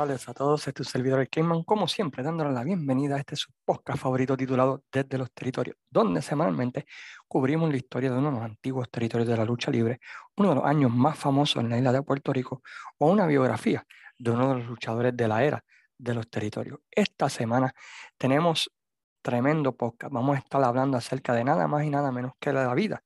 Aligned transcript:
tardes 0.00 0.26
a 0.30 0.32
todos. 0.32 0.66
Este 0.66 0.70
es 0.70 0.74
tu 0.76 0.84
servidor, 0.84 1.20
el 1.20 1.64
como 1.66 1.86
siempre, 1.86 2.22
dándole 2.22 2.52
la 2.52 2.64
bienvenida 2.64 3.16
a 3.16 3.18
este 3.18 3.36
su 3.36 3.50
favorito 3.96 4.34
titulado 4.34 4.82
Desde 4.90 5.18
los 5.18 5.30
Territorios, 5.30 5.76
donde 5.90 6.22
semanalmente 6.22 6.86
cubrimos 7.28 7.68
la 7.68 7.76
historia 7.76 8.10
de 8.10 8.16
uno 8.16 8.30
de 8.30 8.36
los 8.36 8.42
antiguos 8.42 8.90
territorios 8.90 9.28
de 9.28 9.36
la 9.36 9.44
lucha 9.44 9.70
libre, 9.70 10.00
uno 10.38 10.48
de 10.50 10.54
los 10.54 10.64
años 10.64 10.90
más 10.90 11.18
famosos 11.18 11.62
en 11.62 11.68
la 11.68 11.76
isla 11.76 11.92
de 11.92 12.02
Puerto 12.02 12.32
Rico, 12.32 12.62
o 12.96 13.10
una 13.10 13.26
biografía 13.26 13.84
de 14.18 14.30
uno 14.30 14.48
de 14.48 14.60
los 14.60 14.68
luchadores 14.68 15.14
de 15.14 15.28
la 15.28 15.44
era 15.44 15.62
de 15.98 16.14
los 16.14 16.30
territorios. 16.30 16.78
Esta 16.90 17.28
semana 17.28 17.74
tenemos 18.16 18.72
tremendo 19.20 19.76
podcast. 19.76 20.14
Vamos 20.14 20.36
a 20.36 20.38
estar 20.38 20.64
hablando 20.64 20.96
acerca 20.96 21.34
de 21.34 21.44
nada 21.44 21.68
más 21.68 21.84
y 21.84 21.90
nada 21.90 22.10
menos 22.10 22.32
que 22.40 22.54
la 22.54 22.72
vida 22.72 23.02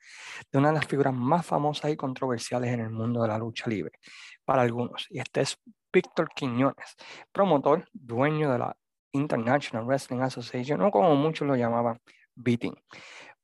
de 0.52 0.58
una 0.58 0.68
de 0.68 0.74
las 0.74 0.86
figuras 0.86 1.12
más 1.12 1.44
famosas 1.44 1.90
y 1.90 1.96
controversiales 1.96 2.72
en 2.72 2.78
el 2.78 2.90
mundo 2.90 3.20
de 3.22 3.28
la 3.28 3.38
lucha 3.38 3.68
libre 3.68 3.98
para 4.44 4.62
algunos. 4.62 5.06
Y 5.10 5.18
este 5.18 5.40
es 5.40 5.58
Víctor 5.94 6.28
Quiñones, 6.34 6.96
promotor, 7.30 7.88
dueño 7.92 8.50
de 8.50 8.58
la 8.58 8.76
International 9.12 9.86
Wrestling 9.86 10.22
Association, 10.22 10.82
o 10.82 10.90
como 10.90 11.14
muchos 11.14 11.46
lo 11.46 11.54
llamaban, 11.54 12.00
Beating. 12.34 12.74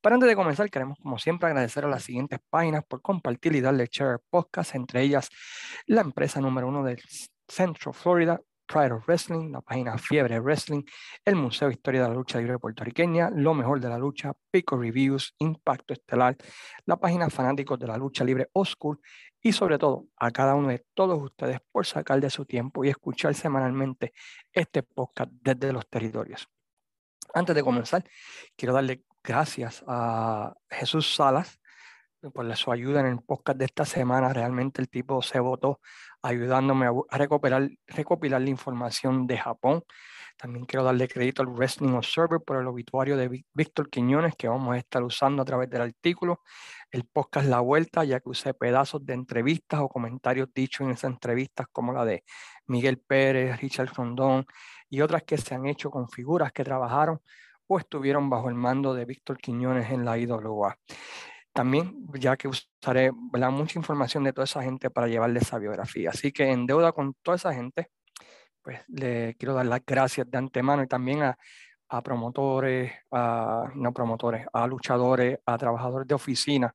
Pero 0.01 0.15
antes 0.17 0.29
de 0.29 0.35
comenzar, 0.35 0.69
queremos 0.69 0.99
como 0.99 1.17
siempre 1.19 1.47
agradecer 1.47 1.85
a 1.85 1.89
las 1.89 2.03
siguientes 2.03 2.41
páginas 2.51 2.85
por 2.85 3.03
compartir 3.03 3.55
y 3.55 3.61
darle 3.61 3.89
share 3.89 4.19
podcast, 4.31 4.75
entre 4.75 5.03
ellas 5.03 5.29
la 5.87 6.01
empresa 6.01 6.41
número 6.41 6.67
uno 6.67 6.83
del 6.83 7.01
Centro 7.47 7.93
Florida, 7.93 8.41
Pride 8.71 8.93
of 8.93 9.05
Wrestling, 9.07 9.51
la 9.51 9.61
página 9.61 9.99
Fiebre 9.99 10.39
Wrestling, 10.39 10.85
el 11.25 11.35
Museo 11.35 11.67
de 11.67 11.75
Historia 11.75 12.03
de 12.03 12.09
la 12.09 12.15
Lucha 12.15 12.39
Libre 12.39 12.57
Puertorriqueña, 12.59 13.29
Lo 13.31 13.53
Mejor 13.53 13.81
de 13.81 13.89
la 13.89 13.99
Lucha, 13.99 14.33
Pico 14.49 14.77
Reviews, 14.77 15.35
Impacto 15.39 15.93
Estelar, 15.93 16.37
la 16.87 16.97
página 16.97 17.29
Fanáticos 17.31 17.81
de 17.81 17.89
la 17.89 17.97
Lucha 17.97 18.23
Libre 18.23 18.49
Oscur 18.53 19.01
y 19.43 19.51
sobre 19.53 19.77
todo 19.77 20.07
a 20.17 20.31
cada 20.31 20.55
uno 20.55 20.69
de 20.69 20.85
todos 20.95 21.21
ustedes 21.21 21.59
por 21.73 21.85
sacar 21.85 22.21
de 22.21 22.31
su 22.31 22.45
tiempo 22.45 22.85
y 22.85 22.91
escuchar 22.91 23.35
semanalmente 23.35 24.13
este 24.53 24.85
podcast 24.85 25.33
desde 25.33 25.73
los 25.73 25.89
territorios. 25.89 26.49
Antes 27.35 27.57
de 27.57 27.65
comenzar, 27.65 28.05
quiero 28.57 28.75
darle 28.75 29.03
gracias 29.25 29.83
a 29.89 30.55
Jesús 30.69 31.13
Salas 31.15 31.60
por 32.29 32.57
su 32.57 32.71
ayuda 32.71 33.01
en 33.01 33.07
el 33.07 33.23
podcast 33.23 33.59
de 33.59 33.65
esta 33.65 33.85
semana. 33.85 34.33
Realmente 34.33 34.83
el 34.83 34.89
tipo 34.91 35.23
se 35.23 35.41
votó 35.41 35.81
ayudándome 36.23 36.87
a, 36.87 37.17
recopilar, 37.17 37.71
recopilar 37.87 38.43
la 38.43 38.51
información 38.51 39.27
de 39.27 39.39
Japón. 39.39 39.83
También 40.37 40.67
quiero 40.67 40.85
darle 40.85 41.09
crédito 41.09 41.43
al 41.43 41.49
Wrestling 41.49 41.93
Observer 41.93 42.41
por 42.41 42.59
el 42.59 42.67
obituario 42.67 43.17
de 43.17 43.45
Víctor 43.53 43.89
Quiñones 43.91 44.35
que 44.37 44.49
vamos 44.49 44.75
a 44.75 44.79
estar 44.79 45.03
usando 45.03 45.43
a 45.43 45.45
través 45.45 45.71
del 45.71 45.83
artículo. 45.83 46.43
El 46.91 47.05
podcast 47.05 47.47
La 47.47 47.61
Vuelta, 47.61 48.05
ya 48.05 48.21
que 48.21 48.29
usé 48.29 48.53
pedazos 48.53 49.05
de 49.05 49.15
entrevistas 49.15 49.81
o 49.81 49.89
comentarios 49.89 50.49
dichos 50.55 50.87
en 50.87 50.91
esas 50.93 51.11
entrevistas, 51.13 51.67
como 51.73 51.93
la 51.93 52.05
de 52.05 52.25
Miguel 52.67 52.99
Pérez, 52.99 53.61
Richard 53.61 53.93
Rondón 53.95 54.45
y 54.89 55.01
otras 55.01 55.23
que 55.23 55.39
se 55.39 55.55
han 55.55 55.67
hecho 55.67 55.91
con 55.91 56.09
figuras 56.09 56.53
que 56.53 56.65
trabajaron 56.65 57.21
o 57.67 57.79
estuvieron 57.79 58.29
bajo 58.29 58.49
el 58.49 58.57
mando 58.57 58.95
de 58.95 59.05
Víctor 59.05 59.39
Quiñones 59.39 59.91
en 59.91 60.05
la 60.05 60.19
IWA. 60.19 60.77
También, 61.61 62.07
ya 62.15 62.39
que 62.39 62.49
usaré 62.49 63.13
mucha 63.13 63.79
información 63.79 64.25
de 64.25 64.33
toda 64.33 64.47
esa 64.47 64.63
gente 64.63 64.89
para 64.89 65.09
llevarle 65.09 65.41
esa 65.41 65.59
biografía. 65.59 66.09
Así 66.09 66.33
que 66.33 66.51
en 66.51 66.65
deuda 66.65 66.93
con 66.93 67.13
toda 67.23 67.37
esa 67.37 67.53
gente, 67.53 67.91
pues 68.63 68.81
le 68.89 69.35
quiero 69.35 69.53
dar 69.53 69.67
las 69.67 69.85
gracias 69.85 70.31
de 70.31 70.39
antemano 70.39 70.83
y 70.83 70.87
también 70.87 71.23
a, 71.23 71.37
a 71.91 72.03
promotores, 72.03 72.95
a, 73.11 73.71
no 73.75 73.93
promotores, 73.93 74.47
a 74.55 74.67
luchadores, 74.67 75.39
a 75.45 75.59
trabajadores 75.59 76.09
de 76.09 76.15
oficina 76.15 76.75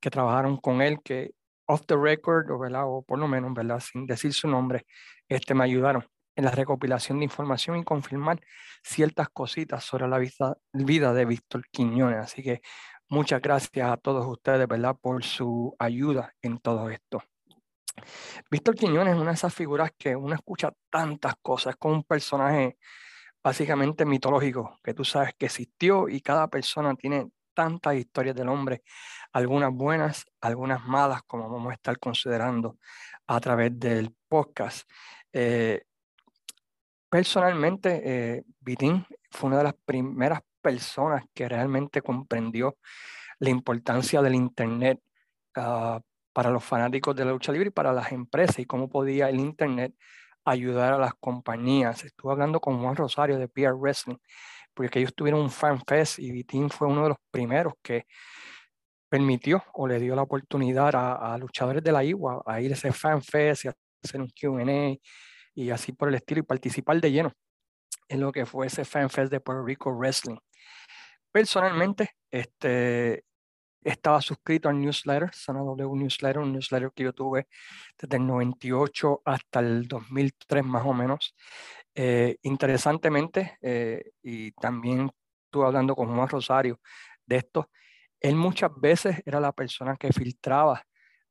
que 0.00 0.08
trabajaron 0.08 0.56
con 0.56 0.80
él, 0.80 1.02
que 1.04 1.32
off 1.66 1.82
the 1.84 1.94
record, 1.94 2.50
o, 2.50 2.58
¿verdad? 2.58 2.84
o 2.86 3.02
por 3.02 3.18
lo 3.18 3.28
menos, 3.28 3.52
¿verdad? 3.52 3.80
sin 3.80 4.06
decir 4.06 4.32
su 4.32 4.48
nombre, 4.48 4.86
este, 5.28 5.52
me 5.52 5.64
ayudaron 5.64 6.02
en 6.34 6.46
la 6.46 6.50
recopilación 6.50 7.18
de 7.18 7.24
información 7.24 7.76
y 7.76 7.84
confirmar 7.84 8.40
ciertas 8.82 9.28
cositas 9.28 9.84
sobre 9.84 10.08
la 10.08 10.16
vida, 10.16 10.56
vida 10.72 11.12
de 11.12 11.26
Víctor 11.26 11.68
Quiñones. 11.70 12.20
Así 12.20 12.42
que 12.42 12.62
Muchas 13.10 13.40
gracias 13.40 13.90
a 13.90 13.96
todos 13.96 14.26
ustedes, 14.26 14.68
¿verdad?, 14.68 14.94
por 15.00 15.24
su 15.24 15.74
ayuda 15.78 16.34
en 16.42 16.58
todo 16.58 16.90
esto. 16.90 17.22
Víctor 18.50 18.74
Quiñones 18.74 19.14
es 19.14 19.20
una 19.20 19.30
de 19.30 19.34
esas 19.34 19.54
figuras 19.54 19.92
que 19.96 20.14
uno 20.14 20.34
escucha 20.34 20.72
tantas 20.90 21.34
cosas, 21.40 21.72
es 21.72 21.76
como 21.78 21.94
un 21.94 22.04
personaje 22.04 22.76
básicamente 23.42 24.04
mitológico, 24.04 24.78
que 24.84 24.92
tú 24.92 25.06
sabes 25.06 25.32
que 25.38 25.46
existió 25.46 26.06
y 26.10 26.20
cada 26.20 26.48
persona 26.48 26.94
tiene 26.96 27.30
tantas 27.54 27.94
historias 27.96 28.36
del 28.36 28.50
hombre, 28.50 28.82
algunas 29.32 29.72
buenas, 29.72 30.26
algunas 30.42 30.84
malas, 30.84 31.22
como 31.22 31.48
vamos 31.48 31.70
a 31.70 31.74
estar 31.74 31.98
considerando 31.98 32.76
a 33.26 33.40
través 33.40 33.78
del 33.78 34.14
podcast. 34.28 34.86
Eh, 35.32 35.82
personalmente, 37.08 38.02
eh, 38.04 38.44
Vitín 38.60 39.06
fue 39.30 39.48
una 39.48 39.58
de 39.58 39.64
las 39.64 39.74
primeras 39.86 40.42
personas 40.68 41.24
que 41.32 41.48
realmente 41.48 42.02
comprendió 42.02 42.76
la 43.38 43.48
importancia 43.48 44.20
del 44.20 44.34
Internet 44.34 45.00
ah, 45.56 45.98
para 46.34 46.50
los 46.50 46.62
fanáticos 46.62 47.16
de 47.16 47.24
la 47.24 47.32
lucha 47.32 47.52
libre 47.52 47.68
y 47.68 47.70
para 47.70 47.90
las 47.90 48.12
empresas 48.12 48.58
y 48.58 48.66
cómo 48.66 48.90
podía 48.90 49.30
el 49.30 49.40
Internet 49.40 49.94
ayudar 50.44 50.92
a 50.92 50.98
las 50.98 51.14
compañías. 51.14 52.04
Estuve 52.04 52.32
hablando 52.32 52.60
con 52.60 52.80
Juan 52.82 52.96
Rosario 52.96 53.38
de 53.38 53.48
PR 53.48 53.72
Wrestling, 53.72 54.18
porque 54.74 54.98
ellos 54.98 55.14
tuvieron 55.14 55.40
un 55.40 55.50
fan 55.50 55.80
fest 55.86 56.18
y 56.18 56.32
Vitín 56.32 56.68
fue 56.68 56.86
uno 56.86 57.04
de 57.04 57.08
los 57.10 57.18
primeros 57.30 57.72
que 57.82 58.04
permitió 59.08 59.64
o 59.72 59.88
le 59.88 59.98
dio 59.98 60.14
la 60.14 60.22
oportunidad 60.22 60.94
a, 60.94 61.32
a 61.32 61.38
luchadores 61.38 61.82
de 61.82 61.92
la 61.92 62.04
IWA 62.04 62.42
a 62.44 62.60
ir 62.60 62.72
a 62.72 62.74
ese 62.74 62.92
fan 62.92 63.22
fest 63.22 63.64
y 63.64 63.68
hacer 64.04 64.20
un 64.20 64.28
QA 64.28 64.98
y 65.54 65.70
así 65.70 65.92
por 65.92 66.10
el 66.10 66.16
estilo 66.16 66.40
y 66.40 66.42
participar 66.42 67.00
de 67.00 67.10
lleno 67.10 67.32
en 68.08 68.20
lo 68.20 68.32
que 68.32 68.44
fue 68.46 68.66
ese 68.66 68.84
fan 68.84 69.08
fest 69.08 69.30
de 69.30 69.40
Puerto 69.40 69.64
Rico 69.64 69.90
Wrestling. 69.90 70.36
Personalmente, 71.32 72.16
este, 72.30 73.24
estaba 73.82 74.20
suscrito 74.20 74.68
al 74.68 74.80
newsletter, 74.80 75.30
Zona 75.34 75.60
W 75.60 75.96
Newsletter, 75.96 76.38
un 76.38 76.52
newsletter 76.52 76.90
que 76.94 77.04
yo 77.04 77.12
tuve 77.12 77.48
desde 77.98 78.16
el 78.16 78.26
98 78.26 79.22
hasta 79.24 79.60
el 79.60 79.86
2003 79.88 80.64
más 80.64 80.84
o 80.86 80.92
menos. 80.94 81.34
Eh, 81.94 82.36
interesantemente, 82.42 83.58
eh, 83.62 84.12
y 84.22 84.52
también 84.52 85.10
estuve 85.44 85.66
hablando 85.66 85.94
con 85.96 86.14
Juan 86.14 86.28
Rosario 86.28 86.80
de 87.26 87.36
esto, 87.36 87.70
él 88.20 88.36
muchas 88.36 88.70
veces 88.76 89.22
era 89.26 89.40
la 89.40 89.52
persona 89.52 89.96
que 89.96 90.12
filtraba 90.12 90.82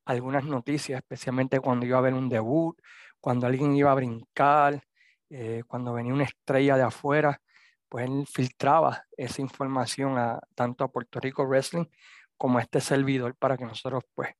algunas 0.04 0.44
noticias, 0.44 0.98
especialmente 1.00 1.60
cuando 1.60 1.86
iba 1.86 1.96
a 1.96 2.00
haber 2.00 2.14
un 2.14 2.28
debut, 2.28 2.80
cuando 3.20 3.46
alguien 3.46 3.74
iba 3.76 3.92
a 3.92 3.94
brincar, 3.94 4.82
eh, 5.30 5.62
cuando 5.66 5.92
venía 5.92 6.14
una 6.14 6.24
estrella 6.24 6.76
de 6.76 6.82
afuera 6.84 7.40
pues 7.88 8.06
él 8.06 8.26
filtraba 8.26 9.04
esa 9.16 9.42
información 9.42 10.18
a, 10.18 10.40
tanto 10.54 10.84
a 10.84 10.88
Puerto 10.88 11.20
Rico 11.20 11.44
Wrestling 11.44 11.86
como 12.36 12.58
a 12.58 12.62
este 12.62 12.80
servidor 12.80 13.34
para 13.36 13.56
que 13.56 13.64
nosotros 13.64 14.04
pues 14.14 14.30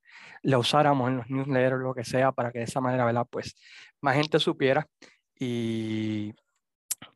la 0.43 0.59
usáramos 0.59 1.09
en 1.09 1.17
los 1.19 1.29
newsletters, 1.29 1.81
lo 1.81 1.95
que 1.95 2.05
sea, 2.05 2.33
para 2.33 2.53
que 2.53 2.59
de 2.59 2.65
esa 2.65 2.81
manera, 2.81 3.05
¿verdad? 3.05 3.27
Pues 3.29 3.57
más 4.01 4.15
gente 4.15 4.39
supiera 4.39 4.87
y, 5.35 6.33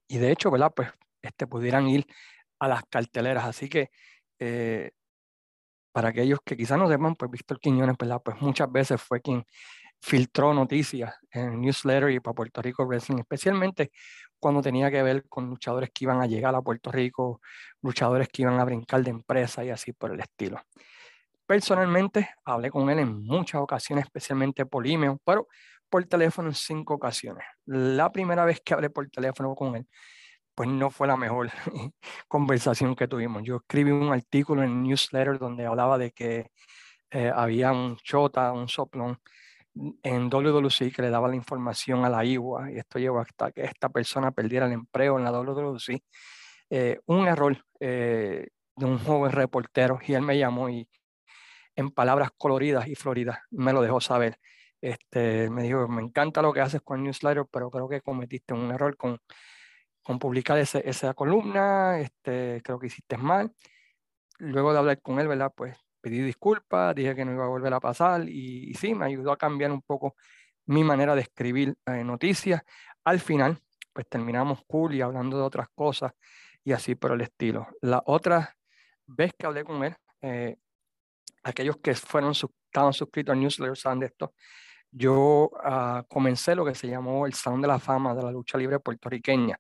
y 0.09 0.19
de 0.19 0.33
hecho, 0.33 0.51
¿verdad? 0.51 0.73
Pues 0.75 0.89
este, 1.23 1.47
pudieran 1.47 1.89
ir 1.89 2.07
a 2.59 2.69
las 2.69 2.83
carteleras. 2.85 3.45
Así 3.45 3.69
que 3.69 3.91
eh, 4.39 4.91
para 5.93 6.09
aquellos 6.09 6.41
que 6.45 6.57
quizás 6.57 6.79
no 6.79 6.89
sepan, 6.89 7.15
pues 7.15 7.31
Víctor 7.31 7.61
Quiñones, 7.61 7.97
¿verdad? 7.99 8.21
Pues 8.25 8.41
muchas 8.41 8.71
veces 8.71 9.01
fue 9.01 9.21
quien 9.21 9.45
filtró 10.01 10.53
noticias 10.53 11.15
en 11.31 11.53
el 11.53 11.61
newsletter 11.61 12.11
y 12.11 12.21
para 12.21 12.35
Puerto 12.35 12.61
Rico 12.61 12.85
Wrestling, 12.85 13.19
especialmente 13.19 13.93
cuando 14.43 14.61
tenía 14.61 14.91
que 14.91 15.05
ver 15.05 15.29
con 15.29 15.49
luchadores 15.49 15.91
que 15.95 16.05
iban 16.05 16.21
a 16.21 16.27
llegar 16.27 16.53
a 16.57 16.61
Puerto 16.61 16.91
Rico, 16.91 17.41
luchadores 17.81 18.29
que 18.29 18.43
iban 18.43 18.59
a 18.59 18.65
brincar 18.65 19.01
de 19.05 19.11
empresa 19.11 19.65
y 19.65 19.71
así 19.71 19.93
por 19.93 20.13
el 20.13 20.19
estilo. 20.19 20.61
Personalmente 21.47 22.31
hablé 22.45 22.69
con 22.69 22.91
él 22.91 22.99
en 22.99 23.23
muchas 23.25 23.61
ocasiones, 23.61 24.05
especialmente 24.05 24.67
por 24.67 24.85
email, 24.85 25.17
pero 25.25 25.47
por 25.89 26.05
teléfono 26.07 26.49
en 26.49 26.57
cinco 26.57 26.95
ocasiones. 26.95 27.45
La 27.67 28.11
primera 28.11 28.45
vez 28.45 28.61
que 28.65 28.75
hablé 28.75 28.91
por 28.91 29.09
teléfono 29.11 29.55
con 29.55 29.77
él, 29.77 29.87
pues 30.57 30.69
no 30.69 30.91
fue 30.91 31.07
la 31.07 31.17
mejor 31.17 31.53
conversación 32.27 32.97
que 32.97 33.07
tuvimos. 33.07 33.45
Yo 33.45 33.59
escribí 33.59 33.93
un 33.93 34.13
artículo 34.13 34.65
en 34.65 34.71
el 34.71 34.83
newsletter 34.83 35.39
donde 35.39 35.67
hablaba 35.67 35.99
de 35.99 36.11
que 36.11 36.51
eh, 37.13 37.31
había 37.33 37.71
un 37.71 37.97
chota, 37.99 38.51
un 38.51 38.67
soplón 38.69 39.21
en 39.75 40.29
WWC 40.29 40.93
que 40.95 41.03
le 41.03 41.11
daba 41.11 41.29
la 41.29 41.37
información 41.37 42.05
a 42.05 42.11
la 42.11 42.25
IWA 42.25 42.73
y 42.73 42.79
esto 42.79 42.99
llevó 42.99 43.21
hasta 43.21 43.53
que 43.53 43.63
esta 43.65 43.89
persona 43.89 44.31
perdiera 44.31 44.67
el 44.67 44.73
empleo 44.73 45.19
en 45.19 45.25
la 45.25 45.33
WWC. 45.33 46.03
Eh, 46.71 47.01
un 47.07 47.27
error 47.29 47.57
eh, 47.81 48.49
de 48.77 48.87
un 48.87 48.99
joven 48.99 49.33
reportero 49.33 49.99
y 50.07 50.15
él 50.15 50.23
me 50.23 50.39
llamó 50.39 50.69
y 50.69 50.89
en 51.77 51.91
palabras 51.91 52.31
coloridas 52.37 52.87
y 52.89 52.95
floridas 52.95 53.39
me 53.51 53.73
lo 53.73 53.83
dejó 53.83 54.01
saber. 54.01 54.39
Este, 54.81 55.49
me 55.51 55.63
dijo, 55.63 55.87
me 55.89 56.03
encanta 56.03 56.43
lo 56.43 56.53
que 56.53 56.61
haces 56.61 56.83
con 56.83 56.99
el 56.99 57.05
newsletter, 57.05 57.47
pero 57.51 57.71
creo 57.71 57.89
que 57.89 58.01
cometiste 58.01 58.53
un 58.53 58.71
error 58.73 58.97
con, 58.97 59.19
con 60.03 60.19
publicar 60.19 60.59
ese, 60.59 60.83
esa 60.89 61.15
columna, 61.15 62.01
este, 62.01 62.61
creo 62.65 62.79
que 62.79 62.89
hiciste 62.89 63.17
mal. 63.17 63.53
Luego 64.39 64.73
de 64.73 64.79
hablar 64.81 65.01
con 65.01 65.21
él, 65.21 65.29
¿verdad? 65.29 65.53
Pues 65.55 65.77
pedí 66.03 66.21
disculpas, 66.21 66.95
dije 66.95 67.15
que 67.15 67.25
no 67.25 67.33
iba 67.33 67.45
a 67.45 67.49
volver 67.49 67.73
a 67.73 67.81
pasar 67.81 68.29
y, 68.29 68.75
sí, 68.75 68.95
me 68.95 69.07
ayudó 69.07 69.33
a 69.33 69.39
cambiar 69.39 69.71
un 69.73 69.83
poco 69.83 70.17
mi 70.67 70.85
manera 70.85 71.15
de 71.15 71.23
escribir 71.23 71.75
eh, 71.87 72.05
noticias. 72.05 72.63
al 73.05 73.21
final, 73.21 73.59
pues 73.93 74.07
terminamos 74.09 74.61
cool 74.67 74.95
y 74.95 75.01
hablando 75.01 75.37
de 75.39 75.43
otras 75.45 75.69
cosas 75.75 76.13
y 76.65 76.73
así 76.73 76.95
por 76.95 77.13
el 77.13 77.21
estilo. 77.23 77.69
La 77.81 78.03
otra 78.07 78.55
vez 79.07 79.33
que 79.39 79.47
hablé 79.47 79.65
con 79.65 79.85
él, 79.85 79.95
eh, 80.23 80.57
aquellos 81.43 81.77
que 81.79 81.95
fueron, 81.95 82.33
estaban 82.33 82.93
suscritos 82.93 83.33
al 83.33 83.41
newsletter 83.41 83.77
saben 83.77 84.01
de 84.01 84.07
esto, 84.07 84.35
yo 84.91 85.51
uh, 85.53 86.05
comencé 86.07 86.55
lo 86.55 86.65
que 86.65 86.75
se 86.75 86.87
llamó 86.87 87.27
el 87.27 87.33
Salón 87.33 87.63
de 87.63 87.69
la 87.69 87.79
Fama 87.79 88.15
de 88.15 88.23
la 88.23 88.31
lucha 88.31 88.59
libre 88.59 88.79
puertorriqueña, 88.79 89.59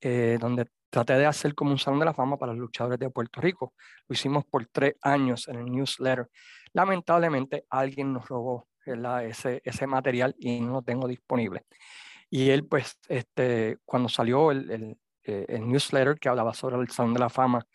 eh, 0.00 0.36
donde 0.40 0.66
traté 0.94 1.14
de 1.14 1.26
hacer 1.26 1.56
como 1.56 1.72
un 1.72 1.78
Salón 1.78 1.98
de 1.98 2.04
la 2.04 2.14
Fama 2.14 2.36
para 2.36 2.52
los 2.52 2.60
luchadores 2.60 3.00
de 3.00 3.10
Puerto 3.10 3.40
Rico. 3.40 3.74
Lo 4.06 4.14
hicimos 4.14 4.44
por 4.44 4.64
tres 4.66 4.94
años 5.02 5.48
en 5.48 5.56
el 5.56 5.64
newsletter. 5.64 6.30
Lamentablemente 6.72 7.64
alguien 7.68 8.12
nos 8.12 8.28
robó 8.28 8.68
ese, 8.86 9.60
ese 9.64 9.86
material 9.88 10.36
y 10.38 10.60
no 10.60 10.74
lo 10.74 10.82
tengo 10.82 11.08
disponible. 11.08 11.62
Y 12.30 12.50
él, 12.50 12.64
pues, 12.68 12.96
este, 13.08 13.78
cuando 13.84 14.08
salió 14.08 14.52
el, 14.52 14.70
el, 14.70 14.96
eh, 15.24 15.46
el 15.48 15.66
newsletter 15.66 16.16
que 16.16 16.28
hablaba 16.28 16.54
sobre 16.54 16.76
el 16.76 16.88
Salón 16.88 17.14
de 17.14 17.20
la 17.20 17.28
Fama 17.28 17.66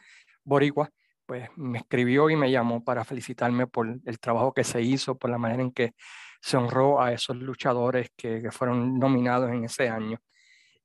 Boricua, 0.45 0.89
pues 1.25 1.49
me 1.57 1.79
escribió 1.79 2.29
y 2.29 2.37
me 2.37 2.49
llamó 2.49 2.85
para 2.85 3.03
felicitarme 3.03 3.67
por 3.67 3.99
el 4.05 4.19
trabajo 4.19 4.53
que 4.53 4.63
se 4.63 4.81
hizo, 4.81 5.17
por 5.17 5.29
la 5.29 5.37
manera 5.37 5.61
en 5.61 5.71
que 5.73 5.91
se 6.39 6.55
honró 6.55 7.01
a 7.01 7.11
esos 7.11 7.35
luchadores 7.35 8.11
que, 8.15 8.41
que 8.41 8.51
fueron 8.51 8.97
nominados 8.97 9.49
en 9.51 9.65
ese 9.65 9.89
año 9.89 10.21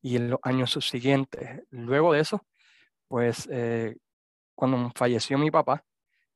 y 0.05 0.17
en 0.17 0.29
los 0.29 0.41
años 0.43 0.71
subsiguientes. 0.71 1.63
Luego 1.71 2.13
de 2.13 2.21
eso, 2.21 2.47
pues 3.09 3.49
eh, 3.51 3.97
cuando 4.55 4.93
falleció 4.95 5.39
mi 5.39 5.51
papá, 5.51 5.83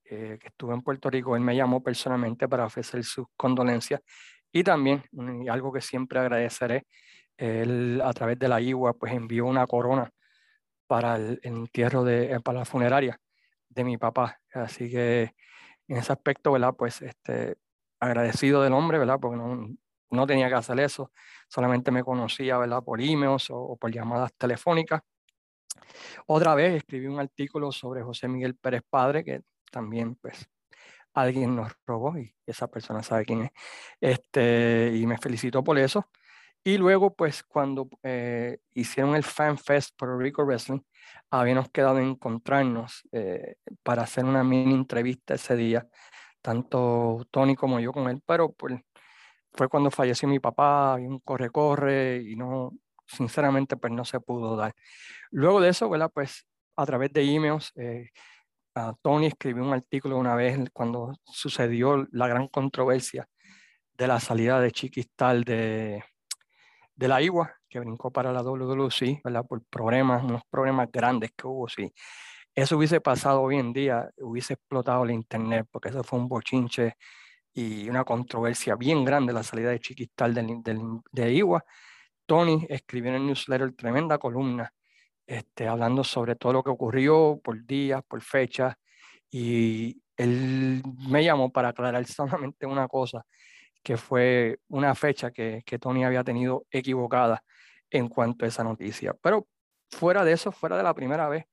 eh, 0.04 0.38
que 0.40 0.48
estuvo 0.48 0.72
en 0.72 0.80
Puerto 0.80 1.10
Rico, 1.10 1.36
él 1.36 1.42
me 1.42 1.54
llamó 1.54 1.82
personalmente 1.82 2.48
para 2.48 2.64
ofrecer 2.64 3.04
sus 3.04 3.26
condolencias 3.36 4.00
y 4.50 4.64
también, 4.64 5.04
y 5.12 5.48
algo 5.48 5.70
que 5.70 5.82
siempre 5.82 6.18
agradeceré, 6.18 6.86
él 7.36 8.00
a 8.02 8.10
través 8.14 8.38
de 8.38 8.48
la 8.48 8.58
IWA 8.58 8.94
pues 8.94 9.12
envió 9.12 9.44
una 9.44 9.66
corona 9.66 10.10
para 10.86 11.16
el, 11.16 11.38
entierro 11.42 12.04
de, 12.04 12.32
eh, 12.32 12.40
para 12.40 12.60
la 12.60 12.64
funeraria 12.64 13.20
de 13.68 13.84
mi 13.84 13.98
papá. 13.98 14.40
Así 14.54 14.90
que 14.90 15.34
en 15.88 15.98
ese 15.98 16.10
aspecto, 16.10 16.52
¿verdad? 16.52 16.74
Pues 16.74 17.02
este, 17.02 17.56
agradecido 18.00 18.62
del 18.62 18.72
hombre, 18.72 18.96
¿verdad? 18.98 19.18
Porque 19.20 19.36
no, 19.36 19.68
no 20.10 20.26
tenía 20.26 20.48
que 20.48 20.54
hacer 20.54 20.80
eso, 20.80 21.12
solamente 21.48 21.90
me 21.90 22.04
conocía, 22.04 22.58
¿verdad? 22.58 22.82
Por 22.82 23.00
emails 23.00 23.48
o, 23.50 23.76
por 23.76 23.92
llamadas 23.92 24.32
telefónicas. 24.36 25.02
Otra 26.26 26.54
vez 26.54 26.74
escribí 26.74 27.06
un 27.06 27.20
artículo 27.20 27.72
sobre 27.72 28.02
José 28.02 28.28
Miguel 28.28 28.56
Pérez 28.56 28.82
Padre, 28.88 29.24
que 29.24 29.42
también, 29.70 30.16
pues, 30.16 30.48
alguien 31.14 31.56
nos 31.56 31.72
robó 31.86 32.16
y 32.18 32.34
esa 32.46 32.68
persona 32.68 33.02
sabe 33.02 33.24
quién 33.24 33.42
es. 33.44 33.50
Este, 34.00 34.92
y 34.94 35.06
me 35.06 35.18
felicitó 35.18 35.64
por 35.64 35.78
eso. 35.78 36.08
Y 36.64 36.76
luego, 36.76 37.14
pues, 37.14 37.42
cuando 37.44 37.88
eh, 38.02 38.58
hicieron 38.74 39.14
el 39.16 39.22
Fan 39.24 39.58
Fest 39.58 39.96
Puerto 39.96 40.18
Rico 40.18 40.44
Wrestling, 40.44 40.80
habíamos 41.30 41.70
quedado 41.70 41.98
en 41.98 42.08
encontrarnos 42.08 43.02
eh, 43.12 43.56
para 43.82 44.02
hacer 44.02 44.24
una 44.24 44.44
mini 44.44 44.74
entrevista 44.74 45.34
ese 45.34 45.56
día, 45.56 45.88
tanto 46.42 47.26
Tony 47.30 47.56
como 47.56 47.80
yo 47.80 47.92
con 47.92 48.08
él, 48.08 48.22
pero 48.26 48.52
pues 48.52 48.80
fue 49.52 49.68
cuando 49.68 49.90
falleció 49.90 50.28
mi 50.28 50.40
papá, 50.40 50.98
y 51.00 51.06
un 51.06 51.20
corre-corre, 51.20 52.22
y 52.24 52.36
no, 52.36 52.72
sinceramente, 53.06 53.76
pues 53.76 53.92
no 53.92 54.04
se 54.04 54.20
pudo 54.20 54.56
dar. 54.56 54.74
Luego 55.30 55.60
de 55.60 55.70
eso, 55.70 55.88
¿verdad? 55.88 56.10
Pues 56.12 56.46
a 56.76 56.86
través 56.86 57.12
de 57.12 57.22
emails, 57.22 57.72
eh, 57.76 58.10
Tony 59.02 59.26
escribió 59.26 59.64
un 59.64 59.72
artículo 59.72 60.16
una 60.18 60.34
vez 60.34 60.58
cuando 60.72 61.12
sucedió 61.24 62.06
la 62.12 62.28
gran 62.28 62.48
controversia 62.48 63.28
de 63.94 64.06
la 64.06 64.20
salida 64.20 64.60
de 64.60 64.70
Chiquistal 64.70 65.42
de, 65.44 66.04
de 66.94 67.08
la 67.08 67.20
IWA, 67.20 67.52
que 67.68 67.80
brincó 67.80 68.12
para 68.12 68.32
la 68.32 68.42
WWC, 68.42 69.22
¿verdad? 69.24 69.44
Por 69.46 69.64
problemas, 69.64 70.22
unos 70.22 70.42
problemas 70.50 70.88
grandes 70.92 71.32
que 71.36 71.46
hubo, 71.46 71.68
sí. 71.68 71.92
Eso 72.54 72.76
hubiese 72.76 73.00
pasado 73.00 73.42
hoy 73.42 73.56
en 73.56 73.72
día, 73.72 74.08
hubiese 74.18 74.54
explotado 74.54 75.04
el 75.04 75.10
Internet, 75.12 75.66
porque 75.70 75.90
eso 75.90 76.02
fue 76.02 76.18
un 76.18 76.28
bochinche 76.28 76.96
y 77.58 77.88
una 77.88 78.04
controversia 78.04 78.76
bien 78.76 79.04
grande 79.04 79.32
la 79.32 79.42
salida 79.42 79.70
de 79.70 79.80
Chiquistal 79.80 80.32
de 80.32 81.32
IWA. 81.32 81.64
Tony 82.24 82.64
escribió 82.68 83.10
en 83.10 83.16
el 83.16 83.26
newsletter 83.26 83.74
tremenda 83.74 84.18
columna 84.18 84.72
este, 85.26 85.66
hablando 85.66 86.04
sobre 86.04 86.36
todo 86.36 86.52
lo 86.52 86.62
que 86.62 86.70
ocurrió 86.70 87.40
por 87.42 87.66
días, 87.66 88.02
por 88.06 88.22
fechas, 88.22 88.76
y 89.28 90.00
él 90.16 90.82
me 91.10 91.24
llamó 91.24 91.50
para 91.52 91.70
aclarar 91.70 92.06
solamente 92.06 92.64
una 92.64 92.86
cosa, 92.86 93.26
que 93.82 93.96
fue 93.96 94.60
una 94.68 94.94
fecha 94.94 95.32
que, 95.32 95.62
que 95.66 95.80
Tony 95.80 96.04
había 96.04 96.22
tenido 96.22 96.64
equivocada 96.70 97.42
en 97.90 98.08
cuanto 98.08 98.44
a 98.44 98.48
esa 98.48 98.62
noticia. 98.62 99.14
Pero 99.20 99.48
fuera 99.90 100.24
de 100.24 100.32
eso, 100.32 100.52
fuera 100.52 100.76
de 100.76 100.84
la 100.84 100.94
primera 100.94 101.28
vez, 101.28 101.44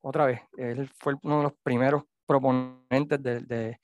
otra 0.00 0.26
vez, 0.26 0.40
él 0.58 0.90
fue 0.98 1.14
uno 1.22 1.38
de 1.38 1.42
los 1.44 1.52
primeros 1.62 2.02
proponentes 2.26 3.22
de, 3.22 3.40
de, 3.40 3.80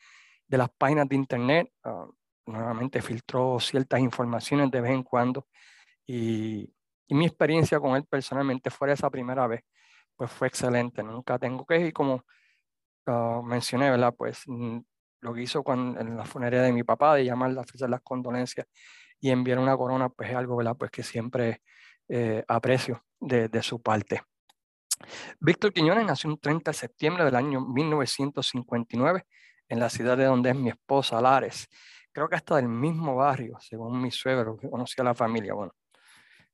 de 0.50 0.58
las 0.58 0.70
páginas 0.70 1.08
de 1.08 1.16
Internet. 1.16 1.72
Uh, 1.84 2.12
nuevamente 2.46 3.00
filtró 3.00 3.60
ciertas 3.60 4.00
informaciones 4.00 4.70
de 4.70 4.80
vez 4.80 4.92
en 4.92 5.02
cuando 5.02 5.46
y 6.06 6.74
y 7.10 7.14
mi 7.14 7.26
experiencia 7.26 7.80
con 7.80 7.96
él 7.96 8.04
personalmente 8.04 8.70
fuera 8.70 8.94
esa 8.94 9.10
primera 9.10 9.48
vez, 9.48 9.62
pues 10.14 10.30
fue 10.30 10.46
excelente. 10.46 11.02
Nunca 11.02 11.40
tengo 11.40 11.66
que 11.66 11.88
y 11.88 11.92
como 11.92 12.24
uh, 13.06 13.42
mencioné, 13.42 13.90
¿verdad? 13.90 14.14
Pues 14.16 14.44
mm, 14.46 14.78
lo 15.22 15.34
que 15.34 15.42
hizo 15.42 15.64
con, 15.64 15.98
en 16.00 16.16
la 16.16 16.24
funeraria 16.24 16.62
de 16.62 16.72
mi 16.72 16.84
papá, 16.84 17.16
de 17.16 17.24
llamar, 17.24 17.50
a 17.58 17.62
ofrecer 17.62 17.90
las 17.90 18.02
condolencias 18.02 18.68
y 19.18 19.30
enviar 19.30 19.58
una 19.58 19.76
corona, 19.76 20.08
pues 20.08 20.30
es 20.30 20.36
algo, 20.36 20.56
¿verdad? 20.56 20.76
Pues 20.76 20.92
que 20.92 21.02
siempre 21.02 21.62
eh, 22.08 22.44
aprecio 22.46 23.04
de, 23.18 23.48
de 23.48 23.62
su 23.62 23.82
parte. 23.82 24.22
Víctor 25.40 25.72
Quiñones 25.72 26.06
nació 26.06 26.30
un 26.30 26.38
30 26.38 26.70
de 26.70 26.76
septiembre 26.76 27.24
del 27.24 27.34
año 27.34 27.60
1959 27.60 29.24
en 29.70 29.80
la 29.80 29.88
ciudad 29.88 30.18
de 30.18 30.24
donde 30.24 30.50
es 30.50 30.56
mi 30.56 30.68
esposa, 30.68 31.20
Lares. 31.20 31.68
Creo 32.12 32.28
que 32.28 32.34
hasta 32.34 32.56
del 32.56 32.68
mismo 32.68 33.14
barrio, 33.14 33.56
según 33.60 34.02
mi 34.02 34.10
suegro, 34.10 34.58
que 34.58 34.68
conocía 34.68 35.04
la 35.04 35.14
familia. 35.14 35.54
Bueno, 35.54 35.72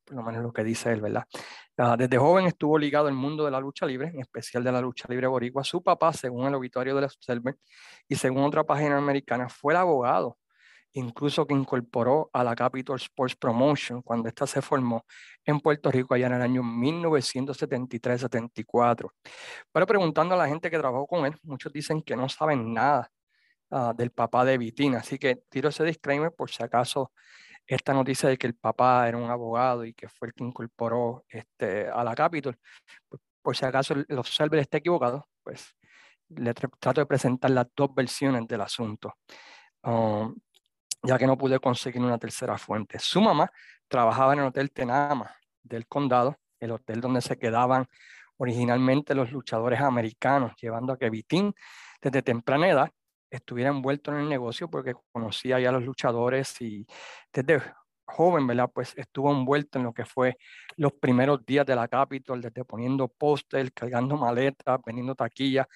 por 0.04 0.16
lo 0.16 0.22
menos 0.22 0.42
lo 0.42 0.52
que 0.52 0.62
dice 0.62 0.92
él, 0.92 1.00
¿verdad? 1.00 1.24
Ah, 1.78 1.96
desde 1.96 2.18
joven 2.18 2.46
estuvo 2.46 2.78
ligado 2.78 3.08
al 3.08 3.14
mundo 3.14 3.44
de 3.46 3.50
la 3.50 3.58
lucha 3.58 3.86
libre, 3.86 4.08
en 4.08 4.20
especial 4.20 4.62
de 4.62 4.70
la 4.70 4.82
lucha 4.82 5.06
libre 5.08 5.26
boricua. 5.26 5.64
Su 5.64 5.82
papá, 5.82 6.12
según 6.12 6.46
el 6.46 6.54
obituario 6.54 6.94
de 6.94 7.00
la 7.00 7.06
Observer 7.06 7.56
y 8.06 8.14
según 8.16 8.44
otra 8.44 8.64
página 8.64 8.98
americana, 8.98 9.48
fue 9.48 9.72
el 9.72 9.78
abogado, 9.78 10.38
incluso 10.96 11.46
que 11.46 11.54
incorporó 11.54 12.28
a 12.32 12.42
la 12.42 12.56
Capital 12.56 12.96
Sports 12.96 13.36
Promotion 13.36 14.02
cuando 14.02 14.28
ésta 14.28 14.46
se 14.46 14.62
formó 14.62 15.04
en 15.44 15.60
Puerto 15.60 15.90
Rico 15.90 16.14
allá 16.14 16.28
en 16.28 16.32
el 16.34 16.42
año 16.42 16.62
1973-74. 16.62 19.10
Pero 19.72 19.86
preguntando 19.86 20.34
a 20.34 20.38
la 20.38 20.48
gente 20.48 20.70
que 20.70 20.78
trabajó 20.78 21.06
con 21.06 21.26
él, 21.26 21.36
muchos 21.42 21.70
dicen 21.72 22.00
que 22.02 22.16
no 22.16 22.28
saben 22.30 22.72
nada 22.72 23.10
ah, 23.70 23.92
del 23.96 24.10
papá 24.10 24.44
de 24.46 24.58
Vitina, 24.58 24.98
así 25.00 25.18
que 25.18 25.36
tiro 25.50 25.68
ese 25.68 25.84
disclaimer 25.84 26.32
por 26.32 26.50
si 26.50 26.62
acaso 26.62 27.12
esta 27.66 27.92
noticia 27.92 28.28
de 28.28 28.38
que 28.38 28.46
el 28.46 28.54
papá 28.54 29.08
era 29.08 29.18
un 29.18 29.30
abogado 29.30 29.84
y 29.84 29.92
que 29.92 30.08
fue 30.08 30.28
el 30.28 30.34
que 30.34 30.44
incorporó 30.44 31.24
este, 31.28 31.88
a 31.88 32.04
la 32.04 32.14
Capitol, 32.14 32.56
pues, 33.08 33.20
por 33.42 33.56
si 33.56 33.64
acaso 33.66 33.94
el 34.08 34.18
observer 34.18 34.60
está 34.60 34.78
equivocado, 34.78 35.26
pues 35.42 35.74
le 36.30 36.54
trato 36.54 37.00
de 37.00 37.06
presentar 37.06 37.50
las 37.50 37.66
dos 37.76 37.94
versiones 37.94 38.46
del 38.48 38.62
asunto, 38.62 39.14
um, 39.82 40.34
ya 41.06 41.18
que 41.18 41.26
no 41.26 41.38
pude 41.38 41.60
conseguir 41.60 42.02
una 42.02 42.18
tercera 42.18 42.58
fuente. 42.58 42.98
Su 42.98 43.20
mamá 43.20 43.50
trabajaba 43.88 44.32
en 44.32 44.40
el 44.40 44.46
Hotel 44.46 44.72
Tenama 44.72 45.34
del 45.62 45.86
condado, 45.86 46.36
el 46.60 46.72
hotel 46.72 47.00
donde 47.00 47.20
se 47.20 47.38
quedaban 47.38 47.86
originalmente 48.38 49.14
los 49.14 49.32
luchadores 49.32 49.80
americanos, 49.80 50.52
llevando 50.60 50.92
a 50.92 50.98
que 50.98 51.10
Vitín 51.10 51.54
desde 52.02 52.22
temprana 52.22 52.68
edad 52.68 52.90
estuviera 53.30 53.70
envuelto 53.70 54.12
en 54.12 54.18
el 54.18 54.28
negocio 54.28 54.68
porque 54.68 54.94
conocía 55.12 55.58
ya 55.60 55.70
a 55.70 55.72
los 55.72 55.84
luchadores 55.84 56.60
y 56.60 56.86
desde 57.32 57.62
joven, 58.04 58.46
¿verdad? 58.46 58.70
Pues 58.72 58.92
estuvo 58.96 59.32
envuelto 59.32 59.78
en 59.78 59.84
lo 59.84 59.92
que 59.92 60.04
fue 60.04 60.36
los 60.76 60.92
primeros 60.92 61.44
días 61.44 61.66
de 61.66 61.74
la 61.74 61.88
Capitol, 61.88 62.40
desde 62.40 62.64
poniendo 62.64 63.08
póster, 63.08 63.72
cargando 63.72 64.16
maletas, 64.16 64.78
vendiendo 64.84 65.14
taquillas, 65.14 65.66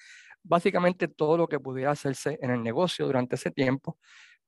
básicamente 0.43 1.07
todo 1.07 1.37
lo 1.37 1.47
que 1.47 1.59
pudiera 1.59 1.91
hacerse 1.91 2.37
en 2.41 2.51
el 2.51 2.63
negocio 2.63 3.05
durante 3.05 3.35
ese 3.35 3.51
tiempo. 3.51 3.97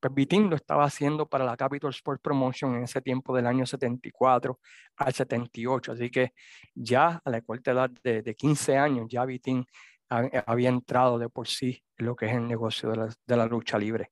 Pues 0.03 0.13
Vitín 0.13 0.49
lo 0.49 0.57
estaba 0.57 0.83
haciendo 0.83 1.29
para 1.29 1.45
la 1.45 1.55
Capitol 1.55 1.91
Sports 1.91 2.21
Promotion 2.21 2.75
en 2.75 2.83
ese 2.83 3.01
tiempo 3.01 3.33
del 3.33 3.47
año 3.47 3.65
74 3.65 4.59
al 4.97 5.13
78, 5.13 5.93
así 5.93 6.09
que 6.09 6.33
ya 6.75 7.21
a 7.23 7.29
la 7.29 7.39
corta 7.39 7.71
edad 7.71 7.89
de, 8.03 8.21
de 8.21 8.35
15 8.35 8.77
años, 8.77 9.07
ya 9.09 9.23
Vitín 9.23 9.65
había 10.09 10.67
entrado 10.67 11.17
de 11.17 11.29
por 11.29 11.47
sí 11.47 11.81
en 11.97 12.05
lo 12.05 12.17
que 12.17 12.25
es 12.25 12.33
el 12.33 12.45
negocio 12.45 12.91
de 12.91 13.37
la, 13.37 13.45
lucha 13.45 13.77
libre. 13.77 14.11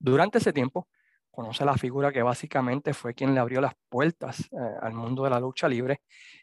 Durante 0.00 0.38
ese 0.38 0.52
tiempo, 0.52 0.88
conoce 1.30 1.64
la 1.64 1.76
figura 1.76 2.10
que 2.10 2.22
básicamente 2.22 2.92
fue 2.92 3.14
quien 3.14 3.32
le 3.32 3.38
abrió 3.38 3.60
las 3.60 3.74
puertas 3.88 4.40
eh, 4.40 4.56
al 4.82 4.94
mundo 4.94 5.22
de 5.22 5.30
la 5.30 5.38
lucha 5.38 5.68
libre 5.68 6.00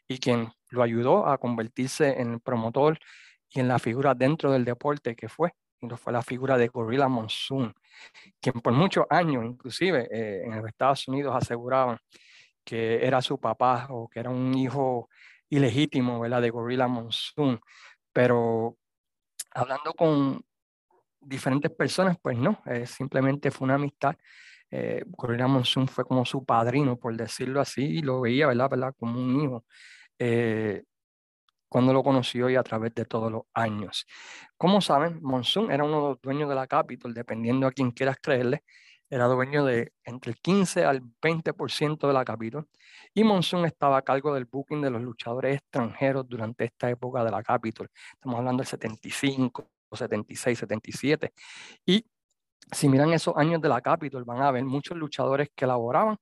y 0.08 0.18
quien 0.18 0.48
lo 0.70 0.82
ayudó 0.82 1.26
a 1.26 1.36
convertirse 1.36 2.18
en 2.18 2.40
promotor 2.40 2.98
y 3.50 3.60
en 3.60 3.68
la 3.68 3.78
figura 3.78 4.14
dentro 4.14 4.50
del 4.52 4.64
deporte 4.64 5.14
que 5.14 5.28
fue, 5.28 5.52
fue 5.96 6.12
la 6.12 6.22
figura 6.22 6.56
de 6.56 6.68
Gorilla 6.68 7.08
Monsoon, 7.08 7.74
quien 8.40 8.60
por 8.60 8.72
muchos 8.72 9.04
años, 9.10 9.44
inclusive 9.44 10.08
eh, 10.10 10.44
en 10.44 10.56
los 10.56 10.66
Estados 10.66 11.06
Unidos, 11.08 11.34
aseguraban 11.36 11.98
que 12.64 13.06
era 13.06 13.22
su 13.22 13.38
papá 13.38 13.86
o 13.90 14.08
que 14.08 14.20
era 14.20 14.30
un 14.30 14.54
hijo 14.56 15.08
ilegítimo, 15.48 16.20
¿verdad? 16.20 16.42
De 16.42 16.50
Gorilla 16.50 16.88
Monsoon. 16.88 17.60
Pero 18.12 18.76
hablando 19.52 19.92
con 19.94 20.42
diferentes 21.20 21.70
personas, 21.70 22.16
pues 22.20 22.36
no, 22.36 22.62
simplemente 22.86 23.50
fue 23.50 23.66
una 23.66 23.74
amistad. 23.74 24.16
Eh, 24.70 25.02
Gorilla 25.06 25.46
Monsoon 25.46 25.88
fue 25.88 26.04
como 26.04 26.24
su 26.24 26.44
padrino, 26.44 26.96
por 26.98 27.16
decirlo 27.16 27.60
así, 27.60 27.82
y 27.84 28.02
lo 28.02 28.20
veía, 28.20 28.46
¿verdad? 28.48 28.70
¿verdad? 28.70 28.94
Como 28.98 29.20
un 29.20 29.40
hijo. 29.40 29.64
Eh, 30.18 30.82
cuando 31.68 31.92
lo 31.92 32.02
conoció 32.02 32.48
y 32.50 32.56
a 32.56 32.62
través 32.62 32.94
de 32.94 33.04
todos 33.04 33.30
los 33.30 33.42
años. 33.54 34.06
Como 34.56 34.80
saben, 34.80 35.20
Monsoon 35.22 35.70
era 35.70 35.84
uno 35.84 35.96
de 35.96 36.08
los 36.10 36.20
dueños 36.20 36.48
de 36.48 36.54
la 36.54 36.66
Capitol, 36.66 37.14
dependiendo 37.14 37.66
a 37.66 37.72
quien 37.72 37.90
quieras 37.90 38.16
creerle, 38.20 38.62
era 39.08 39.26
dueño 39.26 39.64
de 39.64 39.92
entre 40.04 40.32
el 40.32 40.38
15 40.38 40.84
al 40.84 41.00
20% 41.00 42.06
de 42.08 42.12
la 42.12 42.24
Capitol 42.24 42.68
y 43.14 43.22
Monsoon 43.22 43.64
estaba 43.64 43.98
a 43.98 44.02
cargo 44.02 44.34
del 44.34 44.46
booking 44.46 44.82
de 44.82 44.90
los 44.90 45.00
luchadores 45.00 45.58
extranjeros 45.58 46.28
durante 46.28 46.64
esta 46.64 46.90
época 46.90 47.22
de 47.22 47.30
la 47.30 47.42
Capitol. 47.42 47.88
Estamos 48.14 48.38
hablando 48.38 48.62
del 48.62 48.66
75, 48.66 49.70
76, 49.92 50.58
77. 50.58 51.32
Y 51.86 52.04
si 52.72 52.88
miran 52.88 53.12
esos 53.12 53.36
años 53.36 53.60
de 53.60 53.68
la 53.68 53.80
Capitol, 53.80 54.24
van 54.24 54.42
a 54.42 54.50
ver 54.50 54.64
muchos 54.64 54.96
luchadores 54.96 55.50
que 55.54 55.66
laboraban 55.66 56.16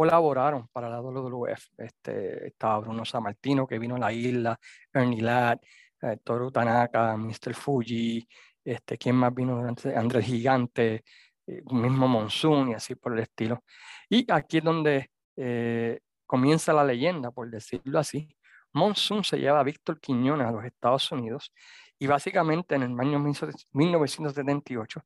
colaboraron 0.00 0.66
para 0.68 0.88
la 0.88 0.98
WWF. 1.02 1.72
Este, 1.76 2.46
estaba 2.46 2.78
Bruno 2.78 3.04
Sammartino, 3.04 3.66
que 3.66 3.78
vino 3.78 3.96
a 3.96 3.98
la 3.98 4.10
isla, 4.10 4.58
Ernie 4.94 5.20
Ladd, 5.20 5.58
eh, 6.00 6.16
Toru 6.24 6.50
Tanaka, 6.50 7.18
Mr. 7.18 7.52
Fuji, 7.52 8.26
este, 8.64 8.96
¿quién 8.96 9.16
más 9.16 9.34
vino 9.34 9.54
durante? 9.56 9.94
Andrés 9.94 10.24
Gigante, 10.24 11.04
eh, 11.46 11.62
mismo 11.70 12.08
Monsoon 12.08 12.70
y 12.70 12.74
así 12.74 12.94
por 12.94 13.12
el 13.12 13.18
estilo. 13.18 13.62
Y 14.08 14.24
aquí 14.32 14.56
es 14.56 14.64
donde 14.64 15.10
eh, 15.36 16.00
comienza 16.24 16.72
la 16.72 16.82
leyenda, 16.82 17.30
por 17.30 17.50
decirlo 17.50 17.98
así. 17.98 18.34
Monsoon 18.72 19.22
se 19.22 19.36
lleva 19.38 19.60
a 19.60 19.64
Víctor 19.64 20.00
Quiñones 20.00 20.46
a 20.46 20.50
los 20.50 20.64
Estados 20.64 21.12
Unidos 21.12 21.52
y 21.98 22.06
básicamente 22.06 22.74
en 22.74 22.84
el 22.84 22.98
año 22.98 23.18
1978 23.18 25.02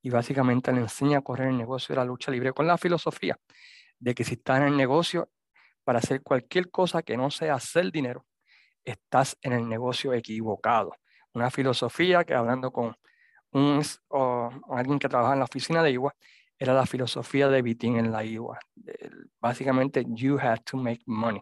y 0.00 0.08
básicamente 0.08 0.72
le 0.72 0.80
enseña 0.80 1.18
a 1.18 1.20
correr 1.20 1.48
el 1.48 1.58
negocio 1.58 1.92
de 1.94 1.98
la 1.98 2.06
lucha 2.06 2.30
libre 2.30 2.54
con 2.54 2.66
la 2.66 2.78
filosofía 2.78 3.36
de 3.98 4.14
que 4.14 4.24
si 4.24 4.34
estás 4.34 4.60
en 4.60 4.68
el 4.68 4.76
negocio 4.76 5.28
para 5.84 5.98
hacer 5.98 6.22
cualquier 6.22 6.70
cosa 6.70 7.02
que 7.02 7.16
no 7.16 7.30
sea 7.30 7.54
hacer 7.54 7.90
dinero, 7.90 8.26
estás 8.84 9.36
en 9.42 9.52
el 9.52 9.68
negocio 9.68 10.12
equivocado. 10.12 10.92
Una 11.32 11.50
filosofía 11.50 12.24
que 12.24 12.34
hablando 12.34 12.70
con 12.70 12.96
un, 13.52 13.82
alguien 14.70 14.98
que 14.98 15.08
trabaja 15.08 15.32
en 15.34 15.40
la 15.40 15.44
oficina 15.44 15.82
de 15.82 15.92
IWA, 15.92 16.14
era 16.58 16.74
la 16.74 16.86
filosofía 16.86 17.48
de 17.48 17.62
Vitín 17.62 17.96
en 17.96 18.10
la 18.10 18.24
IWA. 18.24 18.58
Básicamente, 19.40 20.04
you 20.08 20.38
have 20.38 20.60
to 20.64 20.76
make 20.76 21.02
money. 21.06 21.40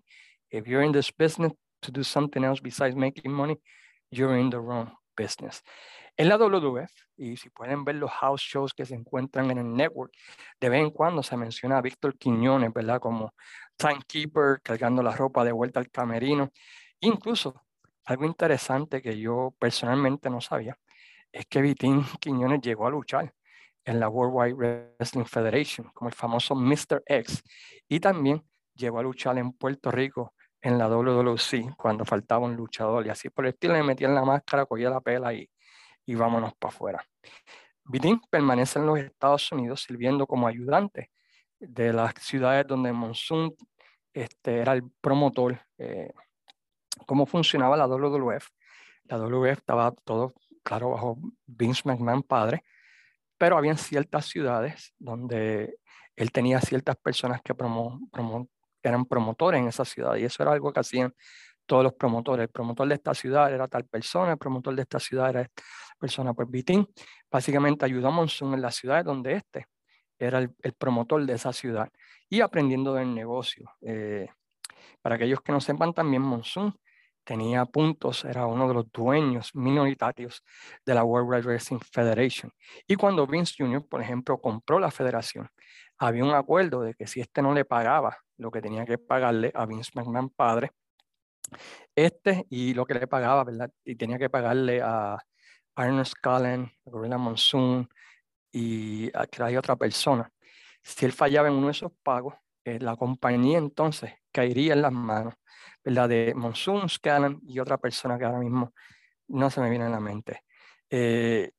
If 0.51 0.67
you're 0.67 0.85
in 0.85 0.93
this 0.93 1.11
business 1.11 1.53
to 1.81 1.91
do 1.91 2.05
something 2.05 2.45
else 2.45 2.61
besides 2.63 2.95
making 2.95 3.33
money, 3.33 3.59
you're 4.11 4.39
in 4.39 4.51
the 4.51 4.59
wrong 4.59 4.93
business. 5.17 5.63
En 6.19 6.31
la 6.31 6.39
WWF, 6.39 6.91
y 7.19 7.37
si 7.37 7.51
pueden 7.51 7.85
ver 7.85 7.97
los 7.97 8.11
house 8.11 8.41
shows 8.41 8.73
que 8.73 8.87
se 8.87 8.95
encuentran 8.95 9.51
en 9.51 9.59
el 9.59 9.75
network, 9.75 10.13
de 10.59 10.69
vez 10.71 10.81
en 10.81 10.91
cuando 10.91 11.23
se 11.23 11.37
menciona 11.37 11.77
a 11.77 11.83
Víctor 11.83 12.17
Quiñones, 12.17 12.73
¿verdad? 12.73 13.01
Como 13.01 13.35
timekeeper, 13.77 14.63
cargando 14.63 15.03
la 15.03 15.15
ropa 15.15 15.45
de 15.45 15.53
vuelta 15.53 15.79
al 15.79 15.91
camerino. 15.91 16.51
Incluso, 17.01 17.67
algo 18.07 18.25
interesante 18.25 19.03
que 19.03 19.19
yo 19.19 19.55
personalmente 19.59 20.31
no 20.31 20.41
sabía, 20.41 20.79
es 21.31 21.45
que 21.47 21.61
Vitín 21.61 22.03
Quiñones 22.21 22.63
llegó 22.63 22.87
a 22.87 22.91
luchar 22.91 23.35
en 23.85 24.01
la 24.01 24.09
World 24.09 24.35
Wide 24.35 24.95
Wrestling 24.99 25.27
Federation, 25.27 25.91
como 25.93 26.09
el 26.09 26.15
famoso 26.15 26.55
Mr. 26.55 27.03
X, 27.05 27.43
y 27.89 28.01
también 28.01 28.43
llegó 28.75 29.01
a 29.01 29.03
luchar 29.03 29.37
en 29.37 29.53
Puerto 29.53 29.91
Rico 29.91 30.33
en 30.63 30.79
la 30.79 30.89
WWC 30.89 31.77
cuando 31.77 32.05
faltaba 32.05 32.45
un 32.47 32.57
luchador 32.57 33.07
y 33.07 33.11
así 33.11 33.29
por 33.29 33.45
el 33.45 33.53
estilo 33.53 33.75
le 33.75 33.83
metían 33.83 34.15
la 34.15 34.25
máscara, 34.25 34.67
cogía 34.67 34.91
la 34.91 35.01
pela 35.01 35.33
y 35.35 35.49
y 36.07 36.15
vámonos 36.15 36.55
para 36.55 36.75
afuera. 36.75 37.05
Vitín 37.85 38.21
permanece 38.31 38.79
en 38.79 38.87
los 38.87 38.99
Estados 38.99 39.51
Unidos 39.53 39.83
sirviendo 39.83 40.27
como 40.27 40.47
ayudante 40.47 41.11
de 41.59 41.93
las 41.93 42.15
ciudades 42.21 42.67
donde 42.67 42.93
Monsoon 42.93 43.55
este, 44.13 44.59
era 44.59 44.73
el 44.73 44.83
promotor. 45.01 45.61
Eh, 45.79 46.13
cómo 47.07 47.27
funcionaba 47.27 47.77
la 47.77 47.87
WWF. 47.87 48.49
La 49.05 49.19
WWF 49.19 49.59
estaba 49.59 49.93
todo, 49.93 50.33
claro, 50.63 50.91
bajo 50.91 51.19
Vince 51.47 51.83
McMahon 51.85 52.23
padre, 52.23 52.65
pero 53.39 53.57
había 53.57 53.77
ciertas 53.77 54.27
ciudades 54.27 54.95
donde 54.99 55.79
él 56.17 56.33
tenía 56.33 56.61
ciertas 56.61 56.97
personas 56.97 57.41
que 57.43 57.55
promo, 57.55 58.01
eran 58.83 59.05
promotores 59.05 59.61
en 59.61 59.69
esa 59.69 59.85
ciudad 59.85 60.17
y 60.17 60.25
eso 60.25 60.43
era 60.43 60.53
algo 60.53 60.73
que 60.73 60.81
hacían 60.81 61.15
todos 61.67 61.85
los 61.85 61.95
promotores. 61.95 62.45
El 62.45 62.51
promotor 62.51 62.89
de 62.89 62.95
esta 62.95 63.15
ciudad 63.15 63.53
era 63.53 63.69
tal 63.69 63.85
persona, 63.85 64.33
el 64.33 64.39
promotor 64.39 64.75
de 64.75 64.83
esta 64.83 64.99
ciudad 64.99 65.31
era 65.31 65.51
persona. 65.97 66.35
Pues 66.35 66.51
Vitín 66.51 66.89
básicamente 67.31 67.85
ayudó 67.85 68.09
a 68.09 68.11
Monsoon 68.11 68.55
en 68.55 68.63
la 68.63 68.71
ciudad 68.71 69.05
donde 69.05 69.35
este 69.35 69.67
era 70.19 70.39
el, 70.39 70.51
promotor 70.79 71.25
de 71.27 71.35
esa 71.35 71.53
ciudad 71.53 71.91
y 72.29 72.41
aprendiendo 72.41 72.95
del 72.95 73.15
negocio. 73.15 73.71
Eh, 73.83 74.29
para 75.03 75.17
aquellos 75.17 75.41
que 75.41 75.53
no 75.53 75.61
sepan 75.61 75.93
también, 75.93 76.23
Monsoon 76.23 76.75
tenía 77.25 77.65
puntos, 77.67 78.25
era 78.25 78.47
uno 78.47 78.69
de 78.69 78.75
los 78.75 78.91
dueños 78.93 79.55
minoritarios 79.55 80.45
de 80.85 80.95
la 80.95 81.03
World 81.05 81.29
Wide 81.29 81.43
Wrestling 81.43 81.81
Federation. 81.81 82.53
Y 82.87 82.95
cuando 82.95 83.27
Vince 83.27 83.55
Jr., 83.59 83.85
por 83.87 84.01
ejemplo, 84.01 84.41
compró 84.41 84.79
la 84.79 84.91
federación, 84.91 85.49
había 85.99 86.25
un 86.25 86.35
acuerdo 86.35 86.83
de 86.83 86.95
que 86.95 87.07
si 87.07 87.21
este 87.21 87.43
no 87.43 87.53
le 87.53 87.65
pagaba 87.65 88.17
lo 88.37 88.51
que 88.51 88.63
tenía 88.63 88.85
que 88.87 88.99
pagarle 88.99 89.51
a 89.55 89.67
Vince 89.67 89.91
McMahon 89.95 90.31
padre, 90.31 90.71
este 91.95 92.47
y 92.51 92.75
lo 92.75 92.87
que 92.87 92.95
le 92.95 93.07
pagaba, 93.07 93.45
¿verdad? 93.45 93.71
Y 93.85 93.97
tenía 93.97 94.19
que 94.19 94.31
pagarle 94.31 94.81
a 94.83 95.19
Arnold 95.77 96.13
Cullen, 96.23 96.73
Gorilla 96.85 97.19
Monsoon 97.19 97.89
y 98.51 99.11
a 99.17 99.27
que 99.27 99.43
hay 99.43 99.57
otra 99.57 99.77
persona. 99.77 100.31
Si 100.83 101.05
él 101.05 101.13
fallaba 101.13 101.49
en 101.49 101.55
uno 101.55 101.67
de 101.67 101.73
esos 101.73 101.93
pagos, 102.03 102.35
eh, 102.65 102.79
la 102.81 102.97
compañía 102.97 103.59
entonces 103.59 104.13
caería 104.33 104.73
en 104.73 104.83
las 104.83 104.93
manos, 104.93 105.35
¿verdad? 105.85 106.09
De 106.09 106.35
Monsoon, 106.35 106.89
Scallan 106.89 107.41
y 107.47 107.61
otra 107.61 107.79
persona 107.79 108.19
que 108.19 108.25
ahora 108.25 108.39
mismo 108.39 108.73
no 109.29 109.51
se 109.51 109.61
me 109.61 109.71
viene 109.71 109.85
a 109.85 109.89
la 109.91 110.01
mente. 110.01 110.43
Eh, 110.91 111.51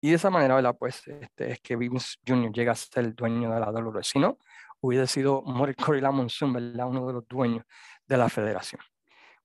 y 0.00 0.10
de 0.10 0.16
esa 0.16 0.30
manera, 0.30 0.54
¿verdad? 0.54 0.76
Pues 0.78 1.06
este, 1.08 1.52
es 1.52 1.60
que 1.60 1.76
Vince 1.76 2.18
Jr. 2.26 2.52
llega 2.52 2.72
a 2.72 2.74
ser 2.76 3.04
el 3.04 3.14
dueño 3.14 3.52
de 3.52 3.60
la 3.60 3.70
WWE. 3.70 4.04
Si 4.04 4.18
no, 4.18 4.38
hubiera 4.80 5.06
sido 5.06 5.42
Gorilla 5.42 6.10
Monsoon, 6.12 6.52
¿verdad? 6.52 6.88
Uno 6.88 7.06
de 7.06 7.12
los 7.14 7.26
dueños 7.26 7.64
de 8.06 8.16
la 8.16 8.28
federación. 8.28 8.80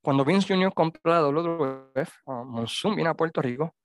Cuando 0.01 0.25
Vince 0.25 0.54
Jr. 0.54 0.74
compró 0.74 1.12
la 1.12 1.22
WWF, 1.22 2.10
uh, 2.25 2.44
Monsoon 2.46 2.96
viene 2.96 3.10
a 3.10 3.13
Puerto 3.13 3.42
Rico 3.42 3.75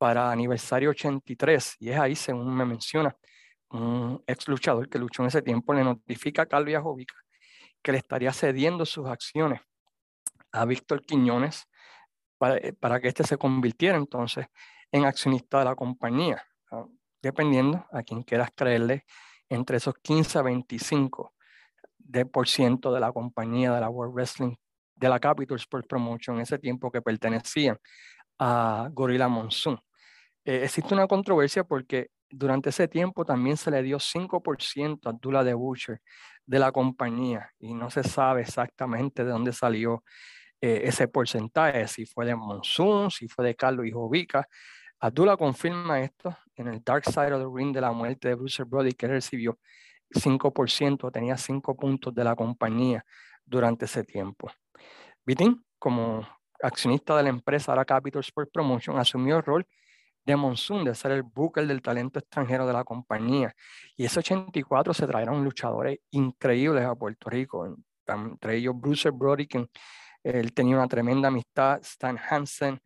para 0.00 0.32
aniversario 0.32 0.88
83 0.88 1.76
y 1.78 1.90
es 1.90 1.98
ahí, 1.98 2.16
según 2.16 2.56
me 2.56 2.64
menciona, 2.64 3.14
un 3.68 4.24
ex 4.26 4.48
luchador 4.48 4.88
que 4.88 4.98
luchó 4.98 5.20
en 5.20 5.28
ese 5.28 5.42
tiempo 5.42 5.74
le 5.74 5.84
notifica 5.84 6.42
a 6.42 6.46
Calvia 6.46 6.80
Jovica 6.80 7.14
que 7.82 7.92
le 7.92 7.98
estaría 7.98 8.32
cediendo 8.32 8.86
sus 8.86 9.06
acciones 9.06 9.60
a 10.52 10.64
Víctor 10.64 11.04
Quiñones 11.04 11.68
para, 12.38 12.56
eh, 12.56 12.72
para 12.72 12.98
que 12.98 13.08
éste 13.08 13.24
se 13.24 13.36
convirtiera 13.36 13.98
entonces 13.98 14.46
en 14.90 15.04
accionista 15.04 15.58
de 15.58 15.66
la 15.66 15.74
compañía, 15.74 16.42
dependiendo 17.20 17.86
a 17.92 18.02
quien 18.02 18.22
quieras 18.22 18.48
creerle 18.56 19.04
entre 19.50 19.76
esos 19.76 19.94
15 20.02 20.38
a 20.38 20.42
25 20.42 21.34
de 21.98 22.24
por 22.24 22.48
ciento 22.48 22.90
de 22.90 23.00
la 23.00 23.12
compañía 23.12 23.70
de 23.74 23.82
la 23.82 23.90
World 23.90 24.14
Wrestling 24.14 24.56
de 24.94 25.08
la 25.10 25.20
Capital 25.20 25.58
Sports 25.58 25.86
Promotion 25.86 26.36
en 26.36 26.42
ese 26.42 26.58
tiempo 26.58 26.90
que 26.90 27.02
pertenecían 27.02 27.78
a 28.38 28.88
Gorilla 28.90 29.28
Monsoon. 29.28 29.78
Eh, 30.44 30.62
existe 30.64 30.94
una 30.94 31.06
controversia 31.06 31.64
porque 31.64 32.10
durante 32.30 32.70
ese 32.70 32.88
tiempo 32.88 33.24
también 33.24 33.56
se 33.56 33.70
le 33.70 33.82
dio 33.82 33.98
5% 33.98 35.10
a 35.10 35.12
Dula 35.12 35.44
de 35.44 35.54
Butcher 35.54 36.00
de 36.46 36.58
la 36.58 36.72
compañía 36.72 37.50
y 37.58 37.74
no 37.74 37.90
se 37.90 38.02
sabe 38.02 38.42
exactamente 38.42 39.24
de 39.24 39.30
dónde 39.30 39.52
salió 39.52 40.02
eh, 40.60 40.82
ese 40.84 41.08
porcentaje, 41.08 41.86
si 41.88 42.06
fue 42.06 42.26
de 42.26 42.36
Monsoon, 42.36 43.10
si 43.10 43.28
fue 43.28 43.46
de 43.46 43.54
Carlos 43.54 43.86
y 43.86 43.90
Jovica. 43.92 44.46
Abdullah 45.00 45.36
confirma 45.36 46.00
esto 46.00 46.36
en 46.54 46.68
el 46.68 46.82
Dark 46.84 47.04
Side 47.04 47.32
of 47.32 47.40
the 47.40 47.48
Ring 47.58 47.74
de 47.74 47.80
la 47.80 47.92
muerte 47.92 48.28
de 48.28 48.34
Bruce 48.34 48.64
Brody, 48.64 48.92
que 48.92 49.08
recibió 49.08 49.58
5%, 50.10 51.10
tenía 51.10 51.36
5 51.36 51.76
puntos 51.76 52.14
de 52.14 52.24
la 52.24 52.34
compañía 52.36 53.04
durante 53.44 53.86
ese 53.86 54.04
tiempo. 54.04 54.50
Vitín, 55.24 55.64
como 55.78 56.26
accionista 56.62 57.16
de 57.16 57.22
la 57.22 57.28
empresa 57.30 57.72
Ara 57.72 57.84
Capital 57.84 58.20
Sports 58.20 58.50
Promotion, 58.52 58.98
asumió 58.98 59.38
el 59.38 59.42
rol 59.42 59.66
de 60.30 60.36
Monsoon 60.36 60.84
de 60.84 60.94
ser 60.94 61.12
el 61.12 61.22
booker 61.22 61.66
del 61.66 61.82
talento 61.82 62.18
extranjero 62.18 62.66
de 62.66 62.72
la 62.72 62.84
compañía. 62.84 63.54
Y 63.96 64.04
ese 64.04 64.20
84 64.20 64.94
se 64.94 65.06
trajeron 65.06 65.44
luchadores 65.44 65.98
increíbles 66.10 66.84
a 66.84 66.94
Puerto 66.94 67.30
Rico, 67.30 67.76
entre 68.06 68.56
ellos 68.56 68.74
Bruce 68.78 69.10
Brody, 69.10 69.46
que 69.46 69.66
él 70.22 70.52
tenía 70.52 70.76
una 70.76 70.88
tremenda 70.88 71.28
amistad, 71.28 71.80
Stan 71.82 72.18
Hansen 72.18 72.80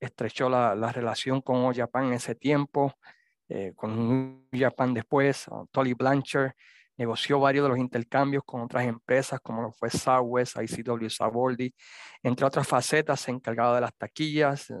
estrechó 0.00 0.48
la, 0.48 0.74
la 0.74 0.92
relación 0.92 1.40
con 1.40 1.72
Japan 1.74 2.06
en 2.06 2.12
ese 2.14 2.34
tiempo, 2.34 2.94
eh, 3.48 3.72
con 3.74 4.08
New 4.08 4.48
Japan 4.52 4.94
después, 4.94 5.46
Tolly 5.72 5.94
Blanchard, 5.94 6.52
negoció 6.98 7.38
varios 7.40 7.64
de 7.64 7.68
los 7.70 7.78
intercambios 7.78 8.42
con 8.44 8.60
otras 8.60 8.84
empresas 8.84 9.40
como 9.40 9.62
lo 9.62 9.72
fue 9.72 9.88
Southwest, 9.88 10.56
ICW, 10.60 11.08
Saboldi, 11.08 11.72
entre 12.22 12.44
otras 12.44 12.66
facetas, 12.66 13.20
se 13.20 13.30
encargaba 13.30 13.76
de 13.76 13.80
las 13.82 13.94
taquillas, 13.94 14.72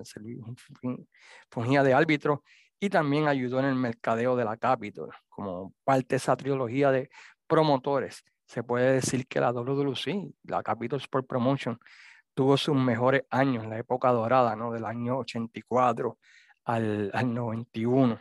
fungía 1.50 1.82
de 1.82 1.94
árbitro 1.94 2.42
y 2.80 2.90
también 2.90 3.28
ayudó 3.28 3.60
en 3.60 3.66
el 3.66 3.74
mercadeo 3.76 4.36
de 4.36 4.44
la 4.44 4.56
Capitol, 4.56 5.10
como 5.28 5.72
parte 5.84 6.08
de 6.10 6.16
esa 6.16 6.36
trilogía 6.36 6.90
de 6.90 7.08
promotores. 7.46 8.24
Se 8.46 8.62
puede 8.62 8.94
decir 8.94 9.26
que 9.26 9.40
la 9.40 9.52
WWC, 9.52 10.34
la 10.44 10.62
Capitol 10.62 11.00
Sport 11.00 11.26
Promotion, 11.26 11.78
tuvo 12.34 12.56
sus 12.56 12.76
mejores 12.76 13.22
años 13.30 13.66
la 13.66 13.78
época 13.78 14.10
dorada, 14.10 14.54
¿no? 14.56 14.72
del 14.72 14.84
año 14.84 15.18
84 15.18 16.18
al, 16.64 17.10
al 17.12 17.34
91. 17.34 18.20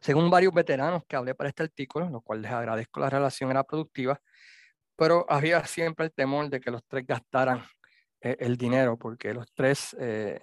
Según 0.00 0.30
varios 0.30 0.52
veteranos 0.52 1.02
que 1.06 1.16
hablé 1.16 1.34
para 1.34 1.48
este 1.48 1.62
artículo, 1.62 2.08
lo 2.10 2.20
cual 2.20 2.42
les 2.42 2.50
agradezco, 2.50 3.00
la 3.00 3.10
relación 3.10 3.50
era 3.50 3.64
productiva, 3.64 4.20
pero 4.96 5.26
había 5.28 5.64
siempre 5.64 6.06
el 6.06 6.12
temor 6.12 6.48
de 6.50 6.60
que 6.60 6.70
los 6.70 6.82
tres 6.86 7.06
gastaran 7.06 7.64
eh, 8.20 8.36
el 8.40 8.56
dinero, 8.56 8.96
porque 8.96 9.34
los 9.34 9.52
tres, 9.54 9.96
eh, 9.98 10.40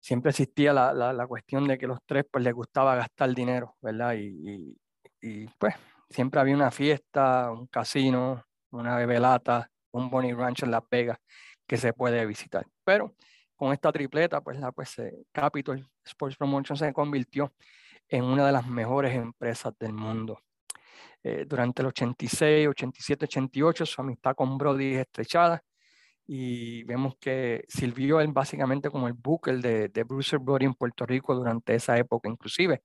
siempre 0.00 0.30
existía 0.30 0.72
la, 0.72 0.92
la, 0.92 1.26
cuestión 1.26 1.66
de 1.68 1.78
que 1.78 1.86
los 1.86 1.98
tres 2.04 2.24
pues 2.30 2.44
les 2.44 2.52
gustaba 2.52 2.96
gastar 2.96 3.34
dinero, 3.34 3.76
¿verdad? 3.80 4.14
Y, 4.14 4.76
y, 5.20 5.46
pues 5.58 5.74
siempre 6.10 6.40
había 6.40 6.56
una 6.56 6.70
fiesta, 6.70 7.50
un 7.52 7.66
casino, 7.68 8.44
una 8.70 8.96
bebelata, 8.96 9.70
un 9.92 10.10
Bonnie 10.10 10.34
Ranch 10.34 10.64
en 10.64 10.72
Las 10.72 10.82
Vegas 10.90 11.18
que 11.66 11.76
se 11.76 11.92
puede 11.92 12.26
visitar. 12.26 12.66
Pero 12.84 13.14
con 13.62 13.72
esta 13.72 13.92
tripleta, 13.92 14.40
pues 14.40 14.58
la 14.58 14.72
pues, 14.72 14.98
eh, 14.98 15.24
Capital 15.30 15.88
Sports 16.04 16.36
Promotion 16.36 16.76
se 16.76 16.92
convirtió 16.92 17.52
en 18.08 18.24
una 18.24 18.44
de 18.44 18.50
las 18.50 18.66
mejores 18.66 19.14
empresas 19.14 19.72
del 19.78 19.92
mundo. 19.92 20.40
Eh, 21.22 21.44
durante 21.46 21.80
el 21.80 21.86
86, 21.86 22.66
87, 22.66 23.26
88, 23.26 23.86
su 23.86 24.00
amistad 24.00 24.34
con 24.34 24.58
Brody 24.58 24.94
es 24.94 25.02
estrechada 25.02 25.62
y 26.26 26.82
vemos 26.82 27.14
que 27.20 27.64
sirvió 27.68 28.20
él 28.20 28.32
básicamente 28.32 28.90
como 28.90 29.06
el 29.06 29.12
booker 29.12 29.60
de, 29.60 29.88
de 29.90 30.02
Bruce 30.02 30.38
Brody 30.38 30.64
en 30.64 30.74
Puerto 30.74 31.06
Rico 31.06 31.32
durante 31.32 31.76
esa 31.76 31.96
época, 31.96 32.28
inclusive 32.28 32.82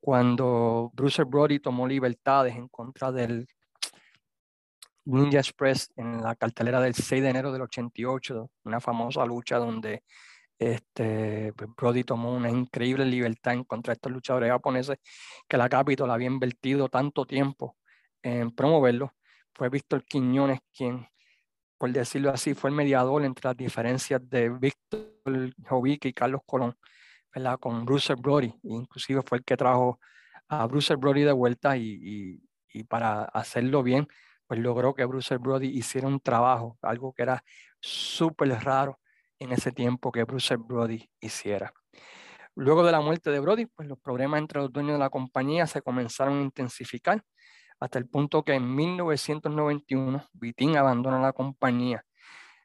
cuando 0.00 0.90
Bruce 0.92 1.22
Brody 1.22 1.60
tomó 1.60 1.86
libertades 1.86 2.56
en 2.56 2.66
contra 2.66 3.12
del 3.12 3.46
Ninja 5.06 5.38
Express 5.38 5.90
en 5.96 6.22
la 6.22 6.34
cartelera 6.36 6.80
del 6.80 6.94
6 6.94 7.22
de 7.22 7.28
enero 7.28 7.52
del 7.52 7.62
88, 7.62 8.50
una 8.64 8.80
famosa 8.80 9.24
lucha 9.24 9.56
donde 9.58 10.02
este, 10.58 11.52
pues, 11.54 11.70
Brody 11.76 12.04
tomó 12.04 12.34
una 12.34 12.50
increíble 12.50 13.04
libertad 13.04 13.54
en 13.54 13.64
contra 13.64 13.92
de 13.92 13.96
estos 13.96 14.12
luchadores 14.12 14.50
japoneses 14.50 14.98
que 15.48 15.56
la 15.56 15.68
Capitol 15.68 16.10
había 16.10 16.28
invertido 16.28 16.88
tanto 16.88 17.24
tiempo 17.26 17.76
en 18.22 18.50
promoverlo. 18.50 19.14
Fue 19.54 19.68
Víctor 19.68 20.04
Quiñones 20.04 20.60
quien, 20.74 21.06
por 21.78 21.90
decirlo 21.92 22.30
así, 22.30 22.54
fue 22.54 22.70
el 22.70 22.76
mediador 22.76 23.24
entre 23.24 23.48
las 23.48 23.56
diferencias 23.56 24.20
de 24.28 24.48
Víctor 24.50 25.54
Jovic 25.68 26.06
y 26.06 26.12
Carlos 26.12 26.40
Colón, 26.46 26.76
¿verdad? 27.34 27.58
con 27.58 27.84
Bruce 27.84 28.14
Brody. 28.14 28.52
Inclusive 28.64 29.22
fue 29.22 29.38
el 29.38 29.44
que 29.44 29.56
trajo 29.56 30.00
a 30.48 30.66
Bruce 30.66 30.94
Brody 30.96 31.22
de 31.22 31.32
vuelta 31.32 31.76
y, 31.76 32.40
y, 32.72 32.84
para 32.84 33.24
hacerlo 33.24 33.82
bien, 33.82 34.06
pues 34.46 34.60
logró 34.60 34.94
que 34.94 35.04
Bruce 35.04 35.36
Brody 35.36 35.68
hiciera 35.68 36.08
un 36.08 36.20
trabajo, 36.20 36.78
algo 36.82 37.12
que 37.12 37.22
era 37.22 37.42
súper 37.80 38.48
raro 38.62 39.00
en 39.38 39.52
ese 39.52 39.72
tiempo 39.72 40.12
que 40.12 40.24
Bruce 40.24 40.56
Brody 40.56 41.08
hiciera. 41.20 41.72
Luego 42.54 42.84
de 42.84 42.92
la 42.92 43.00
muerte 43.00 43.30
de 43.30 43.40
Brody, 43.40 43.66
pues 43.66 43.86
los 43.88 43.98
problemas 43.98 44.40
entre 44.40 44.60
los 44.60 44.72
dueños 44.72 44.94
de 44.94 44.98
la 44.98 45.10
compañía 45.10 45.66
se 45.66 45.82
comenzaron 45.82 46.38
a 46.38 46.42
intensificar 46.42 47.22
hasta 47.80 47.98
el 47.98 48.08
punto 48.08 48.42
que 48.42 48.54
en 48.54 48.74
1991 48.74 50.24
Vitín 50.32 50.76
abandona 50.76 51.20
la 51.20 51.32
compañía 51.32 52.04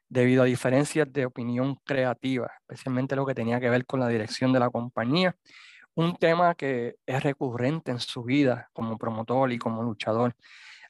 debido 0.08 0.42
a 0.42 0.46
diferencias 0.46 1.10
de 1.12 1.26
opinión 1.26 1.76
creativa, 1.84 2.50
especialmente 2.60 3.16
lo 3.16 3.24
que 3.26 3.34
tenía 3.34 3.60
que 3.60 3.70
ver 3.70 3.86
con 3.86 4.00
la 4.00 4.08
dirección 4.08 4.52
de 4.52 4.60
la 4.60 4.70
compañía, 4.70 5.36
un 5.94 6.16
tema 6.16 6.54
que 6.54 6.96
es 7.06 7.22
recurrente 7.22 7.90
en 7.90 8.00
su 8.00 8.22
vida 8.22 8.68
como 8.72 8.98
promotor 8.98 9.52
y 9.52 9.58
como 9.58 9.82
luchador. 9.82 10.34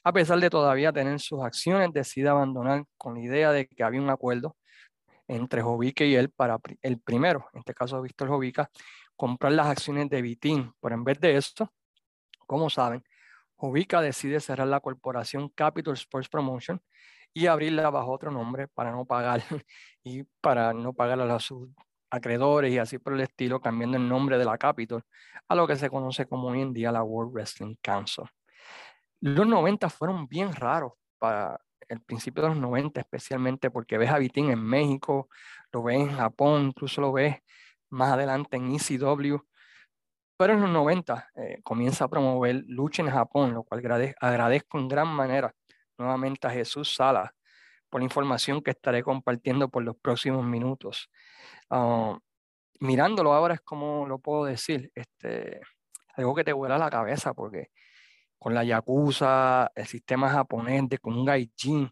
A 0.03 0.11
pesar 0.11 0.39
de 0.39 0.49
todavía 0.49 0.91
tener 0.91 1.19
sus 1.19 1.41
acciones, 1.43 1.93
decide 1.93 2.29
abandonar 2.29 2.83
con 2.97 3.13
la 3.15 3.21
idea 3.21 3.51
de 3.51 3.67
que 3.67 3.83
había 3.83 4.01
un 4.01 4.09
acuerdo 4.09 4.57
entre 5.27 5.61
Jovica 5.61 6.03
y 6.03 6.15
él 6.15 6.29
para 6.29 6.59
el 6.81 6.99
primero, 6.99 7.47
en 7.53 7.59
este 7.59 7.73
caso 7.73 8.01
Víctor 8.01 8.27
Jovica, 8.27 8.69
comprar 9.15 9.53
las 9.53 9.67
acciones 9.67 10.09
de 10.09 10.21
Vitín. 10.21 10.73
Pero 10.81 10.95
en 10.95 11.03
vez 11.05 11.19
de 11.19 11.37
esto, 11.37 11.71
como 12.45 12.69
saben, 12.69 13.03
Jovica 13.55 14.01
decide 14.01 14.41
cerrar 14.41 14.67
la 14.67 14.81
corporación 14.81 15.49
Capital 15.49 15.93
Sports 15.93 16.27
Promotion 16.27 16.81
y 17.33 17.47
abrirla 17.47 17.89
bajo 17.89 18.11
otro 18.11 18.29
nombre 18.29 18.67
para 18.67 18.91
no 18.91 19.05
pagar 19.05 19.41
y 20.03 20.23
para 20.41 20.73
no 20.73 20.93
pagar 20.93 21.21
a 21.21 21.39
sus 21.39 21.69
acreedores 22.09 22.71
y 22.73 22.77
así 22.77 22.99
por 22.99 23.13
el 23.13 23.21
estilo, 23.21 23.61
cambiando 23.61 23.97
el 23.97 24.07
nombre 24.07 24.37
de 24.37 24.45
la 24.45 24.57
Capital 24.57 25.01
a 25.47 25.55
lo 25.55 25.65
que 25.65 25.77
se 25.77 25.89
conoce 25.89 26.25
como 26.27 26.49
hoy 26.49 26.61
en 26.61 26.73
día 26.73 26.91
la 26.91 27.03
World 27.03 27.33
Wrestling 27.33 27.75
Council. 27.81 28.25
Los 29.25 29.47
90 29.47 29.89
fueron 29.89 30.27
bien 30.27 30.51
raros 30.53 30.91
para 31.17 31.57
el 31.87 32.01
principio 32.01 32.43
de 32.43 32.49
los 32.49 32.57
90, 32.57 32.99
especialmente 32.99 33.71
porque 33.71 33.97
ves 33.97 34.09
a 34.09 34.17
Vitín 34.17 34.51
en 34.51 34.61
México, 34.61 35.29
lo 35.71 35.81
ves 35.81 36.01
en 36.01 36.11
Japón, 36.11 36.63
incluso 36.63 36.99
lo 36.99 37.13
ves 37.13 37.37
más 37.89 38.11
adelante 38.11 38.57
en 38.57 38.75
ECW. 38.75 39.37
Pero 40.35 40.53
en 40.53 40.59
los 40.59 40.69
90 40.69 41.29
eh, 41.35 41.61
comienza 41.63 42.03
a 42.03 42.09
promover 42.09 42.63
lucha 42.67 43.01
en 43.01 43.11
Japón, 43.11 43.53
lo 43.53 43.63
cual 43.63 44.13
agradezco 44.19 44.77
en 44.77 44.89
gran 44.89 45.07
manera 45.07 45.55
nuevamente 45.97 46.45
a 46.47 46.49
Jesús 46.49 46.93
Sala 46.93 47.33
por 47.89 48.01
la 48.01 48.05
información 48.05 48.61
que 48.61 48.71
estaré 48.71 49.03
compartiendo 49.03 49.69
por 49.69 49.83
los 49.83 49.95
próximos 49.95 50.43
minutos. 50.43 51.09
Ah, 51.69 52.19
mirándolo 52.81 53.31
ahora 53.33 53.53
es 53.53 53.61
como 53.61 54.05
lo 54.05 54.19
puedo 54.19 54.43
decir, 54.43 54.91
este, 54.95 55.61
algo 56.17 56.35
que 56.35 56.43
te 56.43 56.51
vuela 56.51 56.77
la 56.77 56.89
cabeza 56.89 57.33
porque 57.33 57.69
con 58.43 58.53
la 58.53 58.65
Yakuza, 58.65 59.71
el 59.73 59.87
sistema 59.87 60.29
japonés 60.29 60.89
de 60.89 60.99
un 61.03 61.23
Gaijin, 61.23 61.89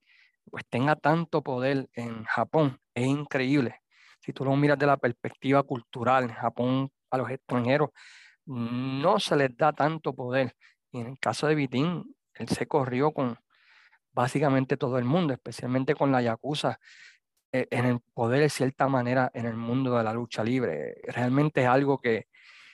pues 0.50 0.66
tenga 0.70 0.98
tanto 0.98 1.42
poder 1.42 1.88
en 1.94 2.26
Japón, 2.26 2.78
es 2.94 3.08
increíble. 3.08 3.80
Si 4.20 4.34
tú 4.34 4.44
lo 4.44 4.54
miras 4.58 4.78
de 4.78 4.86
la 4.86 4.98
perspectiva 4.98 5.64
cultural, 5.64 6.26
en 6.26 6.34
Japón 6.34 6.92
a 7.10 7.18
los 7.18 7.30
extranjeros 7.30 7.92
no 8.46 9.18
se 9.20 9.38
les 9.38 9.56
da 9.56 9.72
tanto 9.72 10.14
poder. 10.14 10.54
Y 10.92 11.00
en 11.00 11.08
el 11.08 11.20
caso 11.20 11.48
de 11.48 11.56
Vitín, 11.56 12.18
él 12.34 12.50
se 12.50 12.68
corrió 12.68 13.14
con 13.14 13.38
básicamente 14.12 14.76
todo 14.76 14.98
el 14.98 15.06
mundo, 15.06 15.32
especialmente 15.32 15.96
con 15.96 16.12
la 16.12 16.22
Yakuza, 16.22 16.82
eh, 17.54 17.68
en 17.72 17.86
el 17.86 18.00
poder 18.14 18.42
de 18.42 18.50
cierta 18.50 18.90
manera 18.90 19.32
en 19.34 19.46
el 19.46 19.56
mundo 19.56 19.98
de 19.98 20.04
la 20.04 20.14
lucha 20.14 20.44
libre. 20.44 20.96
Realmente 21.08 21.62
es 21.62 21.68
algo 21.68 22.02
que, 22.02 22.28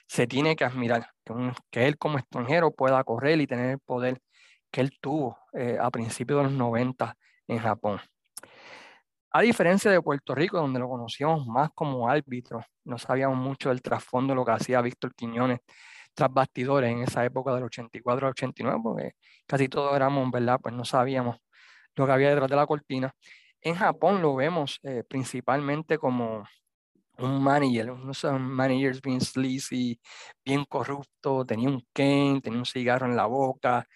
se 0.08 0.28
tiene 0.28 0.56
que 0.56 0.64
admirar 0.64 1.12
que, 1.70 1.88
él 1.88 1.98
como 1.98 2.18
extranjero 2.18 2.72
pueda 2.72 3.04
correr 3.04 3.40
y 3.42 3.48
tener 3.48 3.72
el 3.72 3.80
poder 3.80 4.20
que 4.72 4.82
él 4.82 4.92
tuvo 5.00 5.38
eh, 5.54 5.78
a 5.80 5.92
principios 5.92 6.40
de 6.40 6.44
los 6.46 6.54
90 6.54 7.16
en 7.48 7.60
Japón. 7.60 8.00
A 9.32 9.42
diferencia 9.42 9.92
de 9.92 10.02
Puerto 10.02 10.34
Rico, 10.34 10.58
donde 10.58 10.80
lo 10.80 10.90
conocíamos 10.90 11.46
más 11.46 11.70
como 11.76 12.10
árbitro, 12.10 12.62
no 12.86 12.98
sabíamos 12.98 13.38
mucho 13.38 13.70
del 13.70 13.82
trasfondo 13.82 14.32
de 14.32 14.36
lo 14.36 14.46
que 14.46 14.52
hacía 14.52 14.82
Víctor 14.82 15.14
Quiñones 15.14 15.60
tras 16.14 16.34
bastidores 16.34 16.92
en 16.92 17.04
esa 17.04 17.24
época 17.24 17.54
del 17.54 17.66
84 17.66 18.26
al 18.26 18.32
89, 18.32 18.80
porque 18.82 19.12
casi 19.46 19.70
todos 19.70 19.96
éramos, 19.96 20.32
¿verdad? 20.32 20.60
Pues 20.62 20.74
no 20.74 20.84
sabíamos 20.84 21.38
lo 21.96 22.06
que 22.08 22.12
había 22.12 22.30
detrás 22.30 22.50
de 22.50 22.56
la 22.56 22.66
cortina. 22.66 23.14
En 23.62 23.76
Japón 23.76 24.22
lo 24.22 24.36
vemos 24.36 24.80
eh, 24.84 25.04
principalmente 25.08 25.98
como 26.00 26.44
un 27.20 27.44
manager, 27.44 27.92
unos 27.92 28.24
managers 28.40 29.02
bien 29.02 29.22
sleazy, 29.22 30.00
bien 30.46 30.66
corrupto, 30.66 31.46
tenía 31.46 31.70
un 31.70 31.86
cane, 31.94 32.42
tenía 32.42 32.60
un 32.60 32.66
cigarro 32.66 33.06
en 33.06 33.16
la 33.16 33.26
boca. 33.26 33.88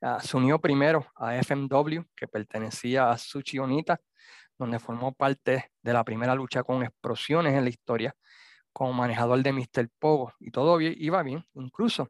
Uh, 0.00 0.20
se 0.20 0.36
unió 0.36 0.60
primero 0.60 1.06
a 1.16 1.36
FMW, 1.36 2.02
que 2.16 2.28
pertenecía 2.28 3.10
a 3.10 3.18
Suchi 3.18 3.58
Onita, 3.58 4.00
donde 4.58 4.78
formó 4.78 5.12
parte 5.14 5.70
de 5.82 5.92
la 5.92 6.04
primera 6.04 6.34
lucha 6.34 6.62
con 6.62 6.82
explosiones 6.82 7.54
en 7.54 7.64
la 7.64 7.70
historia, 7.70 8.14
como 8.72 8.92
manejador 8.92 9.42
de 9.42 9.52
Mr. 9.52 9.88
Pogo, 9.98 10.32
y 10.40 10.50
todo 10.50 10.80
iba 10.80 11.22
bien. 11.22 11.44
Incluso 11.54 12.08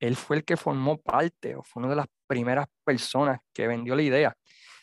él 0.00 0.16
fue 0.16 0.36
el 0.36 0.44
que 0.44 0.56
formó 0.56 0.98
parte, 0.98 1.54
o 1.56 1.62
fue 1.62 1.82
una 1.82 1.90
de 1.90 1.96
las 1.96 2.06
primeras 2.26 2.66
personas 2.84 3.40
que 3.52 3.68
vendió 3.68 3.94
la 3.94 4.02
idea 4.02 4.36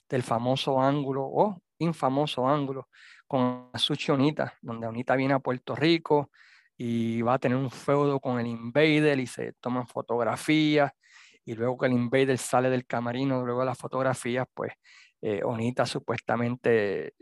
del 0.09 0.23
famoso 0.23 0.81
ángulo 0.81 1.23
o 1.25 1.61
infamoso 1.79 2.47
ángulo 2.47 2.87
con 3.29 3.69
Suchi 3.75 4.11
Onita, 4.11 4.55
donde 4.59 4.87
Onita 4.87 5.15
viene 5.15 5.35
a 5.35 5.39
Puerto 5.39 5.75
Rico 5.75 6.31
y 6.75 7.21
va 7.21 7.35
a 7.35 7.39
tener 7.39 7.59
un 7.59 7.69
feudo 7.69 8.19
con 8.19 8.39
el 8.39 8.47
Invader 8.47 9.19
y 9.19 9.27
se 9.27 9.53
toman 9.61 9.85
fotografías 9.85 10.91
y 11.45 11.53
luego 11.53 11.77
que 11.77 11.85
el 11.85 11.93
Invader 11.93 12.39
sale 12.39 12.71
del 12.71 12.87
camarino, 12.87 13.45
luego 13.45 13.59
de 13.59 13.67
las 13.67 13.77
fotografías, 13.77 14.47
pues 14.51 14.73
eh, 15.21 15.41
Onita 15.43 15.85
supuestamente 15.85 17.13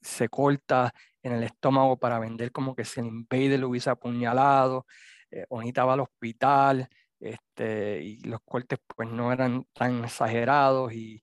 se 0.00 0.30
corta 0.30 0.94
en 1.22 1.32
el 1.32 1.42
estómago 1.42 1.98
para 1.98 2.18
vender 2.18 2.50
como 2.50 2.74
que 2.74 2.86
si 2.86 3.00
el 3.00 3.06
Invader 3.08 3.60
lo 3.60 3.68
hubiese 3.68 3.90
apuñalado, 3.90 4.86
eh, 5.30 5.44
Onita 5.50 5.84
va 5.84 5.92
al 5.92 6.00
hospital 6.00 6.88
este, 7.20 8.02
y 8.02 8.20
los 8.20 8.40
cortes 8.42 8.78
pues 8.96 9.06
no 9.06 9.30
eran 9.30 9.66
tan 9.74 10.02
exagerados 10.02 10.94
y, 10.94 11.22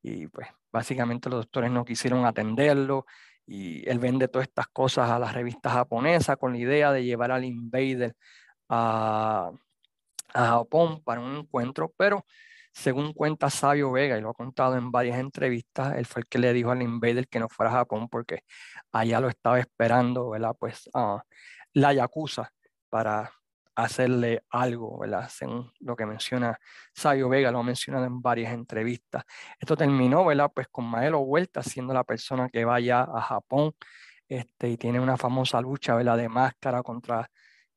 y 0.00 0.28
pues 0.28 0.46
básicamente 0.70 1.28
los 1.28 1.40
doctores 1.40 1.72
no 1.72 1.84
quisieron 1.84 2.24
atenderlo 2.24 3.04
y 3.46 3.88
él 3.88 3.98
vende 3.98 4.28
todas 4.28 4.48
estas 4.48 4.68
cosas 4.68 5.10
a 5.10 5.18
las 5.18 5.34
revistas 5.34 5.72
japonesas 5.72 6.36
con 6.36 6.52
la 6.52 6.58
idea 6.58 6.92
de 6.92 7.04
llevar 7.04 7.30
al 7.30 7.44
Invader 7.44 8.16
a, 8.68 9.50
a 10.34 10.46
Japón 10.46 11.02
para 11.04 11.20
un 11.20 11.36
encuentro, 11.36 11.92
pero 11.96 12.24
según 12.72 13.12
cuenta 13.12 13.50
Sabio 13.50 13.92
Vega, 13.92 14.18
y 14.18 14.20
lo 14.20 14.30
ha 14.30 14.34
contado 14.34 14.76
en 14.76 14.90
varias 14.90 15.18
entrevistas, 15.18 15.96
él 15.96 16.06
fue 16.06 16.22
el 16.22 16.26
que 16.26 16.38
le 16.38 16.52
dijo 16.52 16.72
al 16.72 16.82
Invader 16.82 17.28
que 17.28 17.38
no 17.38 17.48
fuera 17.48 17.70
a 17.70 17.74
Japón 17.76 18.08
porque 18.08 18.40
allá 18.92 19.20
lo 19.20 19.28
estaba 19.28 19.60
esperando, 19.60 20.30
¿verdad? 20.30 20.56
Pues 20.58 20.90
uh, 20.94 21.18
la 21.72 21.92
Yakuza 21.92 22.50
para 22.88 23.32
hacerle 23.76 24.44
algo, 24.50 24.98
¿verdad? 24.98 25.28
Según 25.28 25.72
lo 25.80 25.96
que 25.96 26.06
menciona 26.06 26.58
Sabio 26.92 27.28
Vega, 27.28 27.50
lo 27.50 27.58
ha 27.58 27.62
mencionado 27.62 28.04
en 28.06 28.22
varias 28.22 28.52
entrevistas. 28.52 29.24
Esto 29.58 29.76
terminó, 29.76 30.24
¿verdad? 30.24 30.50
Pues 30.54 30.68
con 30.68 30.84
Maelo 30.84 31.20
Huerta 31.20 31.62
siendo 31.62 31.92
la 31.92 32.04
persona 32.04 32.48
que 32.48 32.64
vaya 32.64 33.02
a 33.02 33.20
Japón 33.20 33.74
este, 34.28 34.70
y 34.70 34.76
tiene 34.76 35.00
una 35.00 35.16
famosa 35.16 35.60
lucha, 35.60 35.94
¿verdad? 35.94 36.16
De 36.16 36.28
máscara 36.28 36.82
contra 36.82 37.30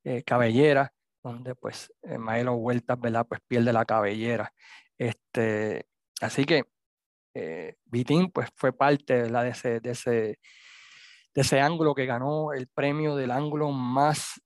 eh, 0.04 0.24
cabellera, 0.24 0.94
donde 1.24 1.56
pues 1.56 1.92
eh, 2.04 2.18
Maelo 2.18 2.54
Huertas, 2.54 3.00
¿verdad? 3.00 3.26
Pues 3.28 3.42
pierde 3.48 3.74
la 3.74 3.86
cabellera. 3.86 4.54
Este, 4.98 5.88
así 6.22 6.46
que 6.46 6.66
eh, 7.34 7.76
pues 8.34 8.50
fue 8.56 8.74
parte 8.74 9.24
¿verdad? 9.24 9.44
De, 9.44 9.50
ese, 9.50 9.80
de, 9.80 9.92
ese, 9.92 10.12
de 10.12 11.42
ese 11.42 11.60
ángulo 11.60 11.94
que 11.94 12.06
ganó 12.06 12.54
el 12.54 12.68
premio 12.68 13.16
del 13.16 13.32
ángulo 13.32 13.72
más 13.72 14.42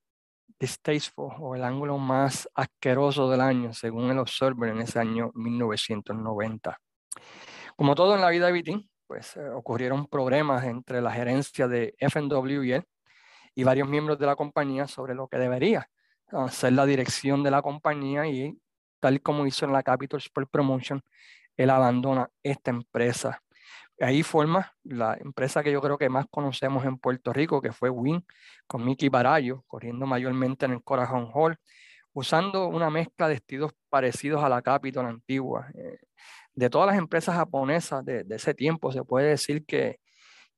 distasteful 0.61 1.33
o 1.39 1.55
el 1.55 1.63
ángulo 1.63 1.97
más 1.97 2.47
asqueroso 2.55 3.29
del 3.29 3.41
año, 3.41 3.73
según 3.73 4.09
el 4.09 4.19
Observer 4.19 4.69
en 4.69 4.81
ese 4.81 4.99
año 4.99 5.31
1990. 5.33 6.79
Como 7.75 7.95
todo 7.95 8.15
en 8.15 8.21
la 8.21 8.29
vida 8.29 8.45
de 8.45 8.51
Vitín, 8.53 8.89
pues 9.07 9.35
eh, 9.35 9.49
ocurrieron 9.49 10.07
problemas 10.07 10.63
entre 10.63 11.01
la 11.01 11.11
gerencia 11.11 11.67
de 11.67 11.95
FNW 11.97 12.63
y 12.63 12.71
él 12.73 12.85
y 13.55 13.63
varios 13.63 13.89
miembros 13.89 14.17
de 14.17 14.27
la 14.27 14.37
compañía 14.37 14.87
sobre 14.87 15.15
lo 15.15 15.27
que 15.27 15.37
debería 15.37 15.89
ser 16.49 16.73
la 16.73 16.85
dirección 16.85 17.43
de 17.43 17.51
la 17.51 17.61
compañía 17.61 18.27
y 18.27 18.57
tal 18.99 19.21
como 19.21 19.45
hizo 19.45 19.65
en 19.65 19.73
la 19.73 19.83
Capital 19.83 20.19
Sport 20.19 20.49
Promotion, 20.49 21.01
él 21.57 21.69
abandona 21.69 22.29
esta 22.43 22.71
empresa. 22.71 23.41
Ahí 24.01 24.23
forma 24.23 24.73
la 24.83 25.15
empresa 25.19 25.61
que 25.61 25.71
yo 25.71 25.79
creo 25.79 25.97
que 25.97 26.09
más 26.09 26.25
conocemos 26.29 26.85
en 26.85 26.97
Puerto 26.97 27.31
Rico, 27.31 27.61
que 27.61 27.71
fue 27.71 27.89
Win, 27.89 28.25
con 28.65 28.83
Mickey 28.83 29.09
Barallo, 29.09 29.63
corriendo 29.67 30.07
mayormente 30.07 30.65
en 30.65 30.71
el 30.71 30.83
Corazón 30.83 31.29
Hall, 31.33 31.57
usando 32.11 32.67
una 32.67 32.89
mezcla 32.89 33.27
de 33.27 33.35
estilos 33.35 33.73
parecidos 33.89 34.43
a 34.43 34.49
la 34.49 34.61
Capital 34.63 35.05
antigua. 35.05 35.69
Eh, 35.75 35.99
de 36.53 36.69
todas 36.69 36.87
las 36.87 36.97
empresas 36.97 37.35
japonesas 37.35 38.03
de, 38.03 38.23
de, 38.23 38.35
ese 38.35 38.55
tiempo, 38.55 38.91
se 38.91 39.03
puede 39.03 39.29
decir 39.29 39.65
que, 39.65 39.99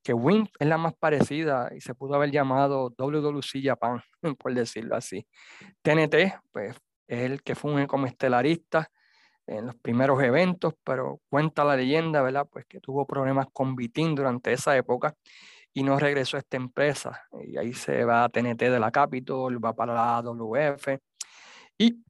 que 0.04 0.14
Win 0.14 0.50
es 0.58 0.68
la 0.68 0.78
más 0.78 0.94
parecida 0.96 1.70
y 1.76 1.82
se 1.82 1.94
pudo 1.94 2.16
haber 2.16 2.32
llamado 2.32 2.94
WWC 2.98 3.62
Japan, 3.62 4.02
por 4.40 4.54
decirlo 4.54 4.96
así. 4.96 5.28
TNT, 5.82 6.40
pues 6.52 6.78
es 7.08 7.20
el 7.20 7.44
que 7.44 7.56
funge 7.56 7.88
como 7.88 8.06
estelarista 8.06 8.90
en 9.48 9.68
los 9.68 9.76
primeros 9.76 10.22
eventos, 10.24 10.74
pero 10.84 11.20
cuenta 11.30 11.64
la 11.64 11.76
leyenda, 11.76 12.22
¿verdad? 12.22 12.48
Pues 12.52 12.66
que 12.66 12.80
tuvo 12.80 13.06
problemas 13.06 13.48
con 13.52 13.76
Vitín 13.76 14.16
durante 14.16 14.54
esa 14.54 14.76
época 14.78 15.16
y 15.74 15.84
no 15.84 16.00
regresó 16.00 16.38
a 16.38 16.42
esta 16.42 16.58
empresa. 16.58 17.24
Y 17.46 17.58
ahí 17.58 17.74
se 17.74 18.06
va 18.06 18.24
a 18.24 18.30
TNT 18.30 18.60
de 18.60 18.80
la 18.80 18.92
Capitol, 18.92 19.64
va 19.64 19.74
para 19.74 19.94
la 19.94 20.22
WF. 20.22 21.00
Y 21.78 22.04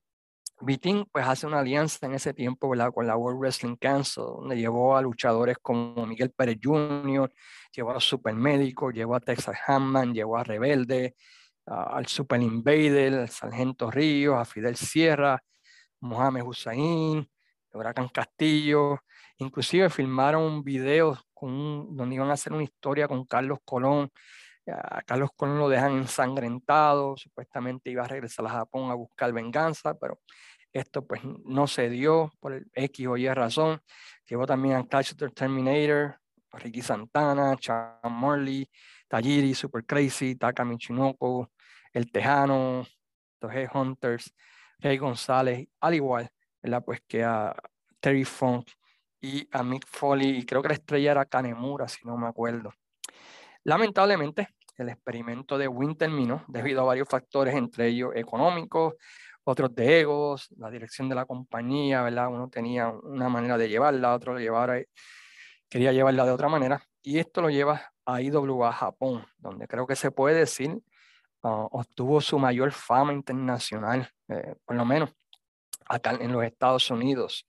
Vitín 0.61 1.05
pues 1.11 1.25
hace 1.25 1.47
una 1.47 1.59
alianza 1.59 2.05
en 2.05 2.13
ese 2.13 2.33
tiempo, 2.33 2.69
¿verdad? 2.69 2.91
Con 2.93 3.07
la 3.07 3.17
World 3.17 3.39
Wrestling 3.39 3.75
Council, 3.77 4.23
donde 4.23 4.57
llevó 4.57 4.95
a 4.95 5.01
luchadores 5.01 5.57
como 5.61 6.05
Miguel 6.05 6.31
Pérez 6.31 6.57
Jr., 6.61 7.31
llevó 7.75 7.91
a 7.91 7.95
los 7.95 8.05
Supermédicos, 8.05 8.93
llevó 8.93 9.15
a 9.15 9.19
Texas 9.19 9.57
Hammond, 9.67 10.13
llevó 10.13 10.37
a 10.37 10.43
Rebelde, 10.43 11.15
al 11.65 12.05
Super 12.07 12.41
Invader, 12.41 13.13
al 13.13 13.29
Sargento 13.29 13.89
Ríos, 13.89 14.37
a 14.37 14.45
Fidel 14.45 14.75
Sierra, 14.75 15.41
Mohamed 16.03 16.43
Hussein, 16.43 17.27
Huracán 17.71 18.09
Castillo, 18.09 18.99
inclusive 19.37 19.89
filmaron 19.89 20.43
un 20.43 20.63
video 20.63 21.17
donde 21.41 22.15
iban 22.15 22.29
a 22.29 22.33
hacer 22.33 22.53
una 22.53 22.63
historia 22.63 23.07
con 23.07 23.25
Carlos 23.25 23.59
Colón. 23.65 24.09
A 24.67 25.01
Carlos 25.01 25.29
Colón 25.35 25.59
lo 25.59 25.67
dejan 25.69 25.93
ensangrentado, 25.93 27.17
supuestamente 27.17 27.89
iba 27.89 28.03
a 28.03 28.07
regresar 28.07 28.45
a 28.45 28.49
Japón 28.49 28.91
a 28.91 28.93
buscar 28.93 29.33
venganza, 29.33 29.93
pero 29.97 30.19
esto 30.71 31.05
pues 31.05 31.21
no 31.45 31.67
se 31.67 31.89
dio 31.89 32.31
por 32.39 32.53
el 32.53 32.65
X 32.73 33.07
o 33.07 33.17
Y 33.17 33.27
razón. 33.29 33.81
Llevó 34.27 34.45
también 34.45 34.75
a 34.75 34.87
Clash 34.87 35.13
Terminator, 35.33 36.17
Ricky 36.51 36.81
Santana, 36.81 37.55
Chan 37.57 37.99
Morley, 38.09 38.69
Tajiri, 39.07 39.53
Super 39.53 39.85
Crazy, 39.85 40.35
Taka 40.35 40.63
Michinoku, 40.63 41.47
El 41.91 42.11
Tejano, 42.11 42.85
los 43.41 43.53
Hunters, 43.73 44.33
Rey 44.83 44.97
González, 44.97 45.65
al 45.79 45.95
igual, 45.95 46.29
¿verdad? 46.61 46.83
Pues 46.83 47.01
que 47.07 47.23
a 47.23 47.55
Terry 48.01 48.25
Funk 48.25 48.69
y 49.21 49.47
a 49.49 49.63
Mick 49.63 49.87
Foley, 49.87 50.39
y 50.39 50.45
creo 50.45 50.61
que 50.61 50.67
la 50.67 50.73
estrella 50.73 51.11
era 51.11 51.25
Kanemura, 51.25 51.87
si 51.87 52.05
no 52.05 52.17
me 52.17 52.27
acuerdo. 52.27 52.73
Lamentablemente, 53.63 54.49
el 54.77 54.89
experimento 54.89 55.57
de 55.57 55.69
Win 55.69 55.95
terminó 55.95 56.43
debido 56.49 56.81
a 56.81 56.83
varios 56.83 57.07
factores, 57.07 57.55
entre 57.55 57.87
ellos 57.87 58.11
económicos, 58.13 58.95
otros 59.45 59.73
de 59.73 60.01
egos, 60.01 60.49
la 60.57 60.69
dirección 60.69 61.07
de 61.07 61.15
la 61.15 61.25
compañía, 61.25 62.01
¿verdad? 62.01 62.27
Uno 62.27 62.49
tenía 62.49 62.89
una 62.89 63.29
manera 63.29 63.57
de 63.57 63.69
llevarla, 63.69 64.13
otro 64.13 64.37
llevara, 64.37 64.83
quería 65.69 65.93
llevarla 65.93 66.25
de 66.25 66.31
otra 66.31 66.49
manera, 66.49 66.83
y 67.01 67.19
esto 67.19 67.41
lo 67.41 67.49
lleva 67.49 67.93
a 68.05 68.21
IWA 68.21 68.73
Japón, 68.73 69.25
donde 69.37 69.65
creo 69.65 69.87
que 69.87 69.95
se 69.95 70.11
puede 70.11 70.39
decir 70.39 70.77
uh, 71.43 71.67
obtuvo 71.71 72.21
su 72.21 72.39
mayor 72.39 72.71
fama 72.71 73.13
internacional, 73.13 74.09
eh, 74.29 74.55
por 74.65 74.75
lo 74.75 74.85
menos 74.85 75.11
acá 75.85 76.11
en 76.19 76.31
los 76.31 76.43
Estados 76.43 76.89
Unidos, 76.89 77.45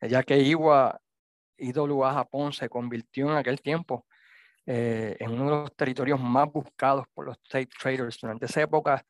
ya 0.00 0.22
que 0.22 0.38
IWA, 0.38 1.00
IWA 1.58 2.14
Japón 2.14 2.52
se 2.52 2.68
convirtió 2.68 3.30
en 3.30 3.36
aquel 3.36 3.60
tiempo 3.60 4.06
eh, 4.66 5.16
en 5.20 5.32
uno 5.32 5.44
de 5.44 5.50
los 5.50 5.76
territorios 5.76 6.18
más 6.18 6.50
buscados 6.50 7.06
por 7.12 7.26
los 7.26 7.42
tape 7.42 7.68
traders. 7.78 8.18
Durante 8.20 8.46
esa 8.46 8.62
época 8.62 9.04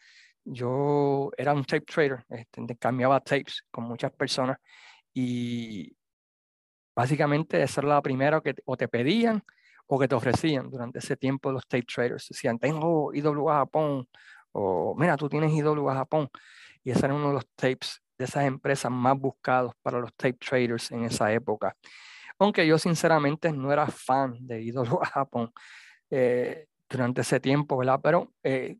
yo 0.44 1.31
era 1.37 1.55
un 1.55 1.64
tape 1.64 1.85
trader, 1.87 2.25
este, 2.29 2.77
cambiaba 2.77 3.20
tapes 3.20 3.64
con 3.70 3.85
muchas 3.85 4.12
personas 4.12 4.59
y 5.12 5.97
básicamente 6.94 7.62
esa 7.62 7.83
la 7.83 8.03
primera 8.03 8.40
que 8.40 8.55
o 8.64 8.77
te 8.77 8.88
pedían 8.88 9.44
o 9.87 9.99
que 9.99 10.09
te 10.09 10.14
ofrecían 10.14 10.70
durante 10.70 10.99
ese 10.99 11.16
tiempo 11.16 11.53
los 11.53 11.66
tape 11.66 11.85
traders. 11.85 12.29
Decían, 12.29 12.59
tengo 12.59 13.12
IWA 13.14 13.57
Japón, 13.59 14.09
o 14.53 14.94
mira, 14.97 15.16
tú 15.16 15.29
tienes 15.29 15.53
IWA 15.53 15.94
Japón. 15.94 16.29
Y 16.83 16.90
ese 16.90 17.07
era 17.07 17.14
uno 17.14 17.29
de 17.29 17.35
los 17.35 17.47
tapes 17.57 18.03
de 18.18 18.27
esas 18.27 18.44
empresas 18.44 18.90
más 18.90 19.18
buscados 19.18 19.75
para 19.83 19.99
los 19.99 20.14
tape 20.14 20.35
traders 20.35 20.90
en 20.92 21.05
esa 21.05 21.33
época. 21.33 21.77
Aunque 22.38 22.66
yo 22.66 22.79
sinceramente 22.79 23.53
no 23.53 23.73
era 23.73 23.87
fan 23.87 24.37
de 24.40 24.62
IWA 24.62 25.07
Japón 25.12 25.53
eh, 26.11 26.66
durante 26.88 27.23
ese 27.23 27.40
tiempo, 27.40 27.77
¿verdad? 27.77 28.01
Pero 28.03 28.33
eh, 28.42 28.79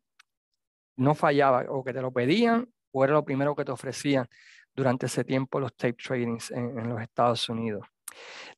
no 0.97 1.14
fallaba, 1.14 1.64
o 1.69 1.85
que 1.85 1.93
te 1.93 2.03
lo 2.03 2.12
pedían, 2.12 2.69
o 2.93 3.05
era 3.05 3.14
lo 3.14 3.25
primero 3.25 3.55
que 3.57 3.64
te 3.64 3.73
ofrecían 3.73 4.29
durante 4.75 5.07
ese 5.07 5.25
tiempo 5.25 5.61
los 5.61 5.75
tape 5.77 5.95
tradings 5.95 6.51
en 6.51 6.88
los 6.88 7.01
Estados 7.01 7.49
Unidos. 7.49 7.87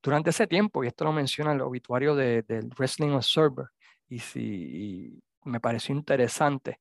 Durante 0.03 0.31
ese 0.31 0.47
tiempo, 0.47 0.85
y 0.85 0.89
esto 0.89 1.05
lo 1.05 1.13
menciona 1.13 1.53
el 1.53 1.61
obituario 1.61 2.15
del 2.15 2.71
Wrestling 2.77 3.11
Observer, 3.11 3.67
y, 4.09 4.19
si, 4.21 5.23
me 5.45 5.61
pareció 5.61 5.95
interesante, 5.95 6.81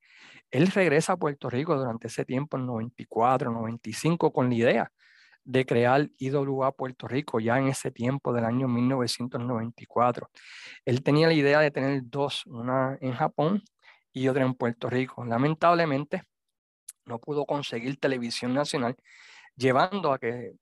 él 0.51 0.67
regresa 0.67 1.13
a 1.13 1.17
Puerto 1.17 1.49
Rico 1.49 1.75
durante 1.77 2.07
ese 2.07 2.25
tiempo, 2.25 2.57
en 2.57 2.65
94, 2.65 3.51
95, 3.51 4.31
con 4.31 4.49
la 4.49 4.55
idea 4.55 4.91
de 5.43 5.65
crear 5.65 6.09
IWA 6.17 6.71
Puerto 6.71 7.07
Rico 7.07 7.39
ya 7.39 7.59
en 7.59 7.67
ese 7.67 7.91
tiempo 7.91 8.33
del 8.33 8.45
año 8.45 8.67
1994. 8.67 10.29
Él 10.85 11.03
tenía 11.03 11.27
la 11.27 11.33
idea 11.33 11.59
de 11.59 11.71
tener 11.71 12.01
dos, 12.05 12.45
una 12.47 12.97
en 12.99 13.13
Japón 13.13 13.63
y 14.11 14.27
otra 14.27 14.43
en 14.43 14.55
Puerto 14.55 14.89
Rico. 14.89 15.23
Lamentablemente, 15.23 16.23
no 17.05 17.19
pudo 17.19 17.45
conseguir 17.45 17.99
televisión 17.99 18.53
nacional, 18.53 18.95
llevando 19.55 20.11
a 20.11 20.19
que 20.19 20.53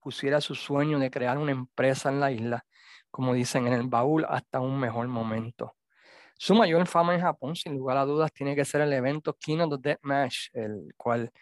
pusiera 0.00 0.40
su 0.40 0.54
sueño 0.54 0.98
de 0.98 1.10
crear 1.10 1.38
una 1.38 1.52
empresa 1.52 2.08
en 2.08 2.20
la 2.20 2.32
isla, 2.32 2.64
como 3.10 3.34
dicen 3.34 3.66
en 3.66 3.74
el 3.74 3.88
baúl, 3.88 4.24
hasta 4.28 4.60
un 4.60 4.78
mejor 4.78 5.08
momento. 5.08 5.76
Su 6.36 6.54
mayor 6.54 6.86
fama 6.86 7.14
en 7.14 7.20
Japón, 7.20 7.56
sin 7.56 7.76
lugar 7.76 7.96
a 7.96 8.04
dudas, 8.04 8.32
tiene 8.32 8.54
que 8.54 8.64
ser 8.64 8.80
el 8.80 8.92
evento 8.92 9.34
King 9.34 9.58
of 9.58 9.70
the 9.70 9.88
Dead 9.88 9.98
Match, 10.02 10.48
el 10.52 10.94
cual 10.96 11.32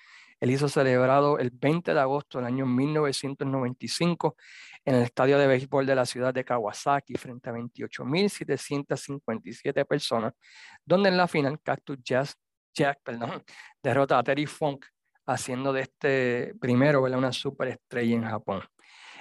él 0.41 0.51
hizo 0.51 0.69
celebrado 0.69 1.39
el 1.39 1.51
20 1.51 1.95
de 1.95 2.01
agosto 2.01 2.39
del 2.39 2.47
año 2.47 2.67
1995 2.67 4.37
en 4.85 4.97
el 4.97 5.03
estadio 5.03 5.39
de 5.39 5.47
béisbol 5.47 5.87
de 5.87 5.95
la 5.95 6.07
ciudad 6.07 6.35
de 6.35 6.45
Kawasaki 6.45 7.15
frente 7.15 7.51
a 7.51 7.53
28.757 7.53 9.87
personas, 9.87 10.35
donde 10.85 11.09
en 11.09 11.17
la 11.17 11.27
final 11.27 11.59
Cactus 11.63 11.99
Jazz, 12.03 12.37
Jack 12.75 13.01
perdón, 13.03 13.43
derrota 13.83 14.19
a 14.19 14.23
Terry 14.23 14.47
Funk 14.47 14.85
haciendo 15.27 15.73
de 15.73 15.83
este 15.83 16.55
primero 16.61 17.03
una 17.03 17.33
superestrella 17.33 18.15
en 18.15 18.25
Japón. 18.25 18.63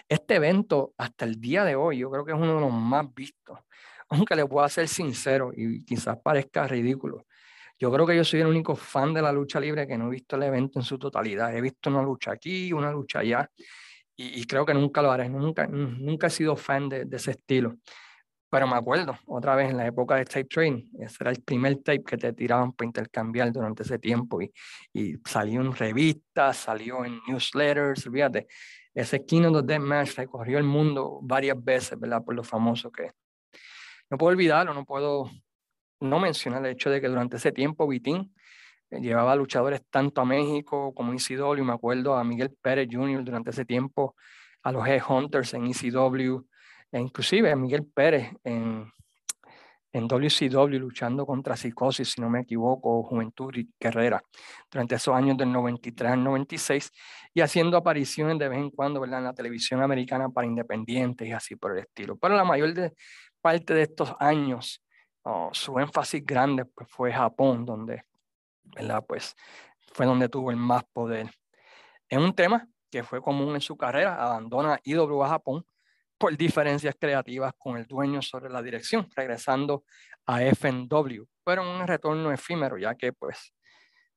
Este 0.08 0.36
evento, 0.36 0.94
hasta 0.98 1.26
el 1.26 1.42
día 1.42 1.64
de 1.64 1.76
hoy, 1.76 1.98
yo 1.98 2.12
creo 2.12 2.26
que 2.26 2.32
es 2.32 2.38
uno 2.38 2.56
de 2.56 2.62
los 2.62 2.72
más 2.72 3.12
vistos, 3.14 3.60
aunque 4.10 4.36
le 4.36 4.46
puedo 4.46 4.68
ser 4.70 4.88
sincero 4.88 5.52
y 5.56 5.84
quizás 5.84 6.18
parezca 6.24 6.68
ridículo. 6.68 7.26
Yo 7.78 7.92
creo 7.92 8.06
que 8.08 8.16
yo 8.16 8.24
soy 8.24 8.40
el 8.40 8.48
único 8.48 8.76
fan 8.76 9.14
de 9.14 9.22
la 9.22 9.32
lucha 9.34 9.60
libre 9.60 9.86
que 9.86 9.98
no 9.98 10.08
he 10.08 10.12
visto 10.12 10.38
el 10.38 10.44
evento 10.44 10.80
en 10.80 10.86
su 10.86 10.98
totalidad. 10.98 11.56
He 11.56 11.60
visto 11.60 11.90
una 11.90 12.02
lucha 12.02 12.32
aquí, 12.32 12.72
una 12.72 12.92
lucha 12.92 13.20
allá, 13.20 13.50
y, 14.18 14.46
creo 14.46 14.66
que 14.66 14.74
nunca 14.74 15.02
lo 15.02 15.12
haré. 15.12 15.28
Nunca, 15.28 15.68
nunca 15.68 16.28
he 16.28 16.30
sido 16.30 16.56
fan 16.56 16.88
de, 16.88 17.06
ese 17.12 17.32
estilo. 17.32 17.76
Pero 18.56 18.68
me 18.68 18.78
acuerdo, 18.78 19.18
otra 19.26 19.54
vez 19.54 19.70
en 19.70 19.76
la 19.76 19.86
época 19.86 20.16
de 20.16 20.24
Tape 20.24 20.46
Train, 20.46 20.90
ese 21.02 21.18
era 21.20 21.32
el 21.32 21.42
primer 21.42 21.76
tape 21.84 22.06
que 22.06 22.16
te 22.16 22.32
tiraban 22.32 22.72
para 22.72 22.86
intercambiar 22.86 23.52
durante 23.52 23.84
ese 23.84 24.00
tiempo 24.00 24.42
y, 24.42 24.54
y 24.94 25.16
salió 25.26 25.60
en 25.60 25.76
revistas, 25.76 26.56
salió 26.56 27.04
en 27.04 27.20
newsletters, 27.28 28.10
fíjate, 28.10 28.48
ese 28.94 29.26
Kingdom 29.26 29.56
of 29.56 29.66
Deathmatch 29.66 30.16
recorrió 30.16 30.58
el 30.58 30.64
mundo 30.64 31.20
varias 31.22 31.62
veces, 31.62 32.00
¿verdad? 32.00 32.24
Por 32.24 32.34
lo 32.34 32.46
famoso 32.46 32.90
que 32.94 33.12
No 34.10 34.18
puedo 34.18 34.32
olvidarlo, 34.32 34.74
no 34.74 34.86
puedo 34.86 35.30
no 36.00 36.20
mencionar 36.22 36.66
el 36.66 36.72
hecho 36.72 36.90
de 36.90 37.02
que 37.02 37.10
durante 37.10 37.36
ese 37.36 37.52
tiempo 37.52 37.86
Vitín 37.90 38.34
eh, 38.90 39.02
llevaba 39.02 39.36
luchadores 39.36 39.82
tanto 39.90 40.22
a 40.22 40.26
México 40.26 40.94
como 40.94 41.12
en 41.12 41.18
ECW, 41.18 41.62
me 41.62 41.74
acuerdo 41.74 42.16
a 42.16 42.24
Miguel 42.24 42.56
Pérez 42.62 42.88
Jr. 42.90 43.22
durante 43.22 43.50
ese 43.50 43.66
tiempo, 43.66 44.16
a 44.64 44.72
los 44.72 44.88
Hunters 45.10 45.54
en 45.56 45.66
ECW, 45.66 46.46
e 46.92 47.00
inclusive 47.00 47.52
a 47.52 47.56
Miguel 47.56 47.86
Pérez 47.86 48.32
en, 48.44 48.92
en 49.92 50.08
WCW 50.08 50.80
luchando 50.80 51.26
contra 51.26 51.56
Psicosis, 51.56 52.14
si 52.14 52.22
no 52.22 52.30
me 52.30 52.42
equivoco, 52.42 53.04
Juventud 53.04 53.54
y 53.56 53.70
Guerrera, 53.80 54.22
durante 54.72 54.96
esos 54.96 55.16
años 55.16 55.38
del 55.38 55.52
93 55.52 56.12
al 56.12 56.24
96, 56.24 56.92
y 57.34 57.42
haciendo 57.42 57.78
apariciones 57.78 58.38
de 58.40 58.50
vez 58.50 58.60
en 58.60 58.70
cuando 58.70 59.00
¿verdad? 59.00 59.20
en 59.20 59.26
la 59.26 59.34
televisión 59.34 59.82
americana 59.82 60.30
para 60.30 60.48
independientes 60.48 61.28
y 61.28 61.32
así 61.32 61.56
por 61.56 61.72
el 61.74 61.80
estilo. 61.80 62.18
Pero 62.18 62.36
la 62.36 62.44
mayor 62.44 62.74
parte 63.42 63.74
de 63.74 63.84
estos 63.84 64.14
años, 64.20 64.82
su 65.52 65.80
énfasis 65.80 66.24
grande 66.26 66.66
pues, 66.66 66.90
fue 66.90 67.12
Japón, 67.12 67.66
donde 67.66 68.04
¿verdad? 68.74 69.04
Pues, 69.08 69.36
fue 69.94 70.06
donde 70.06 70.30
tuvo 70.30 70.52
el 70.52 70.58
más 70.58 70.84
poder. 70.86 71.32
En 72.10 72.22
un 72.22 72.34
tema 72.34 72.68
que 72.92 73.04
fue 73.04 73.22
común 73.22 73.56
en 73.56 73.62
su 73.62 73.78
carrera, 73.78 74.16
abandona 74.16 74.80
IWA 74.84 75.30
Japón 75.30 75.66
por 76.18 76.36
diferencias 76.38 76.96
creativas 77.00 77.54
con 77.58 77.78
el 77.78 77.86
dueño 77.86 78.22
sobre 78.22 78.50
la 78.50 78.62
dirección, 78.62 79.08
regresando 79.16 79.84
a 80.26 80.44
FNW, 80.44 81.26
pero 81.44 81.62
un 81.62 81.86
retorno 81.86 82.32
efímero, 82.32 82.78
ya 82.78 82.96
que 82.96 83.14
pues 83.14 83.54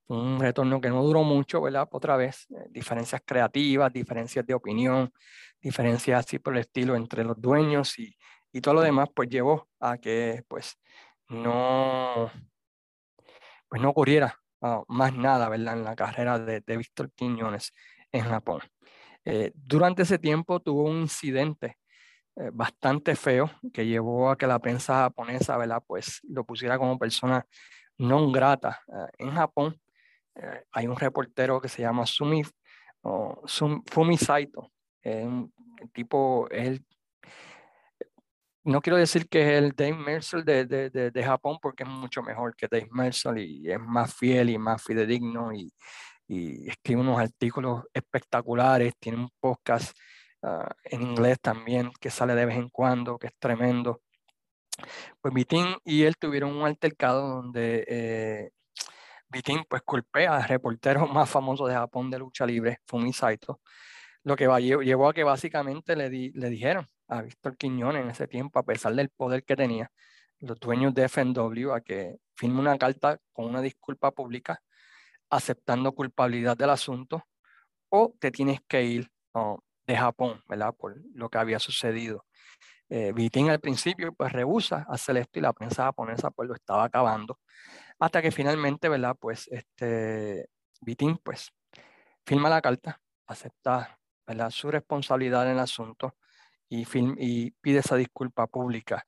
un 0.09 0.41
retorno 0.41 0.81
que 0.81 0.89
no 0.89 1.03
duró 1.03 1.23
mucho, 1.23 1.61
¿verdad? 1.61 1.87
Otra 1.93 2.17
vez, 2.17 2.47
eh, 2.51 2.67
diferencias 2.71 3.21
creativas, 3.25 3.93
diferencias 3.93 4.47
de 4.47 4.55
opinión, 4.55 5.13
diferencias 5.61 6.21
así 6.21 6.39
por 6.39 6.55
el 6.55 6.61
estilo 6.61 6.97
entre 6.97 7.25
los 7.25 7.39
dueños 7.41 7.99
y, 7.99 8.17
y 8.53 8.61
todo 8.61 8.75
lo 8.75 8.81
demás, 8.81 9.09
pues 9.15 9.29
llevó 9.29 9.69
a 9.81 9.99
que 9.99 10.43
pues 10.49 10.79
no, 11.29 12.31
pues 13.69 13.83
no 13.83 13.91
ocurriera 13.91 14.35
ah, 14.63 14.83
más 14.89 15.15
nada, 15.15 15.49
¿verdad? 15.49 15.75
En 15.77 15.85
la 15.85 15.95
carrera 15.95 16.39
de, 16.39 16.61
de 16.61 16.77
Víctor 16.77 17.13
Quiñones 17.13 17.73
en 18.11 18.25
Japón. 18.25 18.61
Eh, 19.25 19.53
durante 19.55 20.03
ese 20.03 20.19
tiempo 20.19 20.61
tuvo 20.61 20.85
un 20.85 21.03
incidente 21.03 21.78
eh, 22.41 22.51
bastante 22.53 23.17
feo 23.17 23.51
que 23.73 23.85
llevó 23.85 24.31
a 24.31 24.39
que 24.39 24.47
la 24.47 24.61
prensa 24.61 24.95
japonesa, 24.95 25.57
¿verdad? 25.57 25.83
Pues 25.85 26.21
lo 26.23 26.45
pusiera 26.45 26.79
como 26.79 26.97
persona 26.97 27.45
no 27.97 28.31
grata. 28.31 28.81
Eh, 28.87 29.25
en 29.25 29.31
Japón 29.33 29.77
eh, 30.37 30.63
hay 30.71 30.87
un 30.87 30.95
reportero 30.97 31.61
que 31.61 31.69
se 31.69 31.83
llama 31.83 32.07
Sumi, 32.07 32.43
Fumi 33.87 34.17
Saito. 34.17 34.71
un 35.05 35.53
tipo, 35.93 36.49
él, 36.51 36.85
no 38.63 38.81
quiero 38.83 38.99
decir 38.99 39.29
que 39.29 39.43
es 39.43 39.63
el 39.63 39.73
Dave 39.73 39.97
Mercer 39.97 40.45
de, 40.45 40.65
de, 40.65 40.91
de, 40.91 41.11
de, 41.11 41.25
Japón 41.25 41.59
porque 41.61 41.83
es 41.83 41.89
mucho 41.89 42.23
mejor 42.23 42.55
que 42.55 42.69
Dave 42.71 42.89
Mercer 42.93 43.39
y 43.39 43.71
es 43.71 43.81
más 43.81 44.15
fiel 44.15 44.51
y 44.51 44.59
más 44.59 44.83
fidedigno 44.85 45.53
y, 45.53 45.73
y 46.29 46.69
escribe 46.69 47.01
unos 47.01 47.19
artículos 47.19 47.85
espectaculares, 47.93 48.95
tiene 49.01 49.19
un 49.19 49.31
podcast 49.41 49.97
Ah, 50.43 50.75
en 50.85 51.03
inglés 51.03 51.41
también, 51.41 51.91
que 52.01 52.11
sale 52.11 52.35
de 52.35 52.47
vez 52.47 52.57
en 52.57 52.69
cuando, 52.69 53.19
que 53.19 53.29
es 53.29 53.35
tremendo. 53.39 54.03
Pues 55.21 55.35
Vitín 55.35 55.77
y 55.85 56.05
él 56.05 56.17
tuvieron 56.17 56.55
un 56.55 56.65
altercado 56.65 57.29
donde 57.29 57.85
eh, 57.89 58.51
Vitín 59.29 59.65
pues 59.69 59.83
golpea 59.85 60.37
al 60.37 60.45
reportero 60.45 61.07
más 61.09 61.29
famoso 61.31 61.67
de 61.67 61.75
Japón 61.75 62.11
de 62.11 62.19
lucha 62.19 62.47
libre, 62.47 62.79
Fumi 62.87 63.13
Saito, 63.13 63.61
lo 64.25 64.37
que 64.37 64.47
llevó 64.85 65.09
a 65.09 65.15
que 65.15 65.25
básicamente 65.25 65.97
le, 65.97 66.11
le 66.11 66.51
dijeron 66.51 66.89
a 67.09 67.23
Víctor 67.23 67.57
Quiñones 67.57 68.03
en 68.05 68.11
ese 68.11 68.29
tiempo, 68.29 68.59
a 68.59 68.65
pesar 68.65 68.95
del 68.95 69.11
poder 69.11 69.45
que 69.45 69.57
tenía, 69.57 69.91
los 70.41 70.59
dueños 70.61 70.95
de 70.95 71.05
FNW, 71.09 71.73
a 71.73 71.81
que 71.81 72.17
firme 72.37 72.61
una 72.61 72.79
carta 72.79 73.19
con 73.33 73.47
una 73.47 73.63
disculpa 73.63 74.13
pública 74.13 74.63
aceptando 75.31 75.93
culpabilidad 75.93 76.57
del 76.57 76.71
asunto 76.71 77.25
o 77.91 78.15
te 78.21 78.31
tienes 78.31 78.61
que 78.69 78.85
ir 78.85 79.11
de 79.89 79.97
Japón, 79.97 80.43
¿verdad? 80.47 80.75
Por 80.75 81.01
lo 81.15 81.31
que 81.31 81.39
había 81.39 81.59
sucedido. 81.59 82.27
Eh, 82.91 83.13
Vitín 83.15 83.51
al 83.51 83.59
principio 83.59 84.13
pues 84.13 84.33
rehúsa 84.33 84.87
hacer 84.89 85.17
esto 85.17 85.39
y 85.39 85.43
la 85.43 85.53
prensa 85.53 85.85
japonesa 85.85 86.31
pues 86.31 86.49
lo 86.49 86.55
estaba 86.55 86.85
acabando. 86.85 87.41
Hasta 87.99 88.23
que 88.23 88.31
finalmente, 88.31 88.89
¿verdad? 88.89 89.17
Pues 89.19 89.49
este, 89.49 90.49
Vitín 90.83 91.19
pues 91.19 91.51
firma 92.25 92.51
la 92.51 92.61
carta, 92.61 93.01
acepta 93.27 93.99
¿verdad? 94.27 94.51
su 94.51 94.71
responsabilidad 94.71 95.47
en 95.47 95.53
el 95.53 95.59
asunto 95.59 96.17
y, 96.69 96.85
pide 97.63 97.79
esa 97.79 97.97
disculpa 97.97 98.47
pública. 98.47 99.07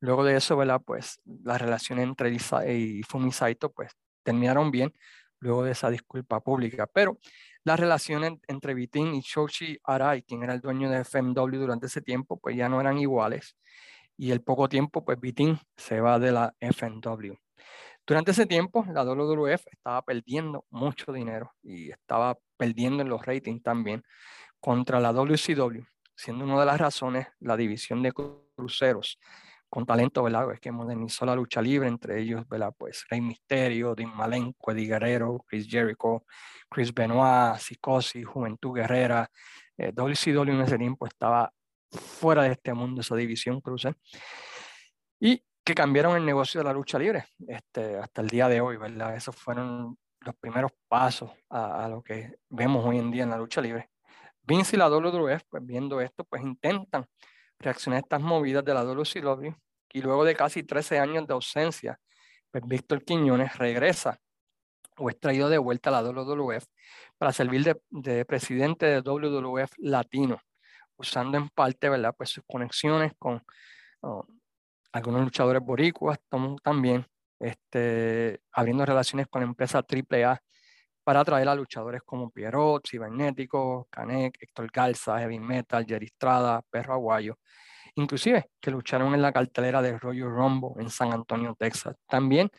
Luego 0.00 0.24
de 0.24 0.36
eso, 0.36 0.58
¿verdad? 0.58 0.82
Pues 0.84 1.20
las 1.24 1.60
relaciones 1.60 2.04
entre 2.04 2.30
Lisa 2.30 2.68
y 2.68 3.02
Fumisaito 3.02 3.72
pues 3.72 3.92
terminaron 4.22 4.70
bien 4.70 4.92
luego 5.40 5.64
de 5.64 5.72
esa 5.72 5.88
disculpa 5.88 6.40
pública. 6.40 6.86
Pero 6.86 7.18
las 7.68 7.78
relaciones 7.78 8.32
entre 8.48 8.72
Vitín 8.72 9.14
y 9.14 9.20
Shoshi 9.20 9.78
Arai, 9.84 10.22
quien 10.22 10.42
era 10.42 10.54
el 10.54 10.60
dueño 10.62 10.88
de 10.90 11.04
FMW 11.04 11.58
durante 11.58 11.86
ese 11.86 12.00
tiempo, 12.00 12.40
pues 12.40 12.56
ya 12.56 12.66
no 12.66 12.80
eran 12.80 12.96
iguales. 12.96 13.56
Y 14.16 14.30
el 14.30 14.40
poco 14.40 14.70
tiempo, 14.70 15.04
pues 15.04 15.20
Vitín 15.20 15.60
se 15.76 16.00
va 16.00 16.18
de 16.18 16.32
la 16.32 16.54
FMW. 16.60 17.34
Durante 18.06 18.30
ese 18.30 18.46
tiempo, 18.46 18.86
la 18.90 19.04
WWF 19.04 19.66
estaba 19.70 20.00
perdiendo 20.00 20.64
mucho 20.70 21.12
dinero 21.12 21.52
y 21.62 21.90
estaba 21.90 22.38
perdiendo 22.56 23.02
en 23.02 23.10
los 23.10 23.24
ratings 23.26 23.62
también 23.62 24.02
contra 24.60 24.98
la 24.98 25.12
WCW, 25.12 25.82
siendo 26.16 26.44
una 26.44 26.58
de 26.60 26.66
las 26.66 26.80
razones 26.80 27.26
la 27.38 27.58
división 27.58 28.02
de 28.02 28.12
cruceros 28.12 29.20
con 29.68 29.84
talento, 29.84 30.22
¿verdad? 30.22 30.52
Es 30.52 30.60
que 30.60 30.72
modernizó 30.72 31.26
la 31.26 31.34
lucha 31.34 31.60
libre, 31.60 31.88
entre 31.88 32.20
ellos, 32.20 32.48
¿verdad? 32.48 32.74
Pues 32.76 33.04
Rey 33.08 33.20
Misterio, 33.20 33.94
Dean 33.94 34.16
Malenko, 34.16 34.72
Eddie 34.72 34.86
Guerrero, 34.86 35.44
Chris 35.46 35.68
Jericho, 35.68 36.24
Chris 36.68 36.92
Benoit, 36.92 37.58
Psicosis, 37.58 38.26
Juventud 38.26 38.74
Guerrera. 38.74 39.30
Eh, 39.76 39.92
WCW 39.92 40.50
en 40.50 40.60
ese 40.62 40.78
tiempo 40.78 41.06
estaba 41.06 41.52
fuera 41.90 42.42
de 42.42 42.52
este 42.52 42.72
mundo, 42.72 43.00
esa 43.00 43.16
división 43.16 43.60
cruce. 43.60 43.94
Y 45.20 45.42
que 45.64 45.74
cambiaron 45.74 46.16
el 46.16 46.24
negocio 46.24 46.60
de 46.60 46.64
la 46.64 46.72
lucha 46.72 46.98
libre 46.98 47.26
este, 47.46 47.98
hasta 47.98 48.22
el 48.22 48.28
día 48.28 48.48
de 48.48 48.60
hoy, 48.60 48.78
¿verdad? 48.78 49.14
Esos 49.14 49.36
fueron 49.36 49.98
los 50.20 50.34
primeros 50.36 50.72
pasos 50.88 51.30
a, 51.50 51.88
lo 51.88 52.02
que 52.02 52.36
vemos 52.48 52.84
hoy 52.84 52.98
en 52.98 53.10
día 53.10 53.24
en 53.24 53.30
la 53.30 53.36
lucha 53.36 53.60
libre. 53.60 53.90
Vince 54.42 54.76
y 54.76 54.78
la 54.78 54.88
WWF, 54.88 55.42
pues 55.48 55.66
viendo 55.66 56.00
esto, 56.00 56.24
pues 56.24 56.42
intentan 56.42 57.06
reaccionar 57.58 57.98
a 57.98 58.00
estas 58.00 58.20
movidas 58.20 58.64
de 58.64 58.74
la 58.74 58.84
WCW 58.84 59.52
y 59.92 60.02
luego 60.02 60.24
de 60.24 60.34
casi 60.34 60.62
13 60.62 60.98
años 60.98 61.26
de 61.26 61.34
ausencia, 61.34 61.98
pues 62.50 62.64
Víctor 62.66 63.04
Quiñones 63.04 63.56
regresa 63.56 64.20
o 64.96 65.10
es 65.10 65.18
traído 65.18 65.48
de 65.48 65.58
vuelta 65.58 65.90
a 65.90 66.02
la 66.02 66.02
WWF 66.02 66.64
para 67.18 67.32
servir 67.32 67.64
de, 67.64 67.80
de 67.90 68.24
presidente 68.24 68.86
de 68.86 69.00
WWF 69.00 69.72
Latino, 69.78 70.40
usando 70.96 71.38
en 71.38 71.48
parte, 71.48 71.88
¿verdad? 71.88 72.14
Pues 72.16 72.30
sus 72.30 72.44
conexiones 72.46 73.12
con 73.18 73.42
algunos 74.92 75.22
luchadores 75.22 75.62
boricuas 75.62 76.18
también, 76.62 77.06
este, 77.38 78.40
abriendo 78.52 78.84
relaciones 78.84 79.26
con 79.28 79.42
la 79.42 79.48
empresa 79.48 79.78
AAA 79.78 80.40
para 81.08 81.20
atraer 81.20 81.48
a 81.48 81.54
luchadores 81.54 82.02
como 82.04 82.28
Pierrot, 82.28 82.86
Cibernético, 82.86 83.88
Canek, 83.90 84.36
Héctor 84.42 84.70
Garza, 84.70 85.18
Heavy 85.18 85.38
Metal, 85.40 85.86
Jerry 85.86 86.04
Estrada, 86.04 86.60
Perro 86.68 86.92
Aguayo, 86.92 87.38
inclusive 87.94 88.50
que 88.60 88.70
lucharon 88.70 89.14
en 89.14 89.22
la 89.22 89.32
cartelera 89.32 89.80
de 89.80 89.98
Royal 89.98 90.28
Rumble 90.28 90.72
en 90.76 90.90
San 90.90 91.10
Antonio, 91.14 91.56
Texas. 91.58 91.96
También 92.06 92.50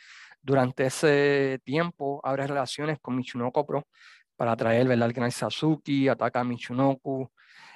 durante 0.42 0.88
ese 0.88 1.60
tiempo 1.64 2.22
abre 2.24 2.48
relaciones 2.48 2.98
con 3.00 3.18
Michunoko 3.18 3.68
Pro 3.68 3.88
para 4.36 4.54
atraer 4.54 4.92
al 4.92 5.14
gran 5.14 5.32
Sasuki, 5.32 6.08
ataca 6.08 6.40
a 6.40 6.44
Michunoku. 6.44 7.32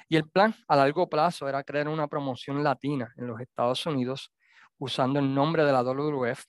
Y 0.08 0.16
el 0.16 0.28
plan 0.28 0.56
a 0.66 0.74
largo 0.74 1.08
plazo 1.08 1.48
era 1.48 1.62
crear 1.62 1.86
una 1.86 2.08
promoción 2.08 2.64
latina 2.64 3.14
en 3.16 3.28
los 3.28 3.40
Estados 3.40 3.86
Unidos 3.86 4.32
usando 4.78 5.20
el 5.20 5.32
nombre 5.32 5.62
de 5.62 5.70
la 5.70 5.84
WWF 5.84 6.46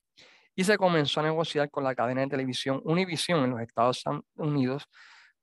y 0.55 0.63
se 0.63 0.77
comenzó 0.77 1.19
a 1.19 1.23
negociar 1.23 1.69
con 1.69 1.83
la 1.83 1.93
cadena 1.93 2.21
de 2.21 2.27
televisión 2.27 2.81
Univision 2.85 3.43
en 3.43 3.51
los 3.51 3.61
Estados 3.61 4.03
Unidos 4.35 4.87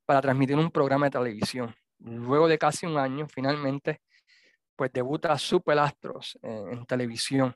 para 0.04 0.20
transmitir 0.20 0.56
un 0.56 0.70
programa 0.70 1.06
de 1.06 1.10
televisión. 1.10 1.74
Luego 1.98 2.48
de 2.48 2.58
casi 2.58 2.86
un 2.86 2.98
año, 2.98 3.28
finalmente, 3.28 4.00
pues 4.74 4.92
debuta 4.92 5.36
Super 5.38 5.78
Astros 5.78 6.38
en 6.42 6.84
televisión 6.86 7.54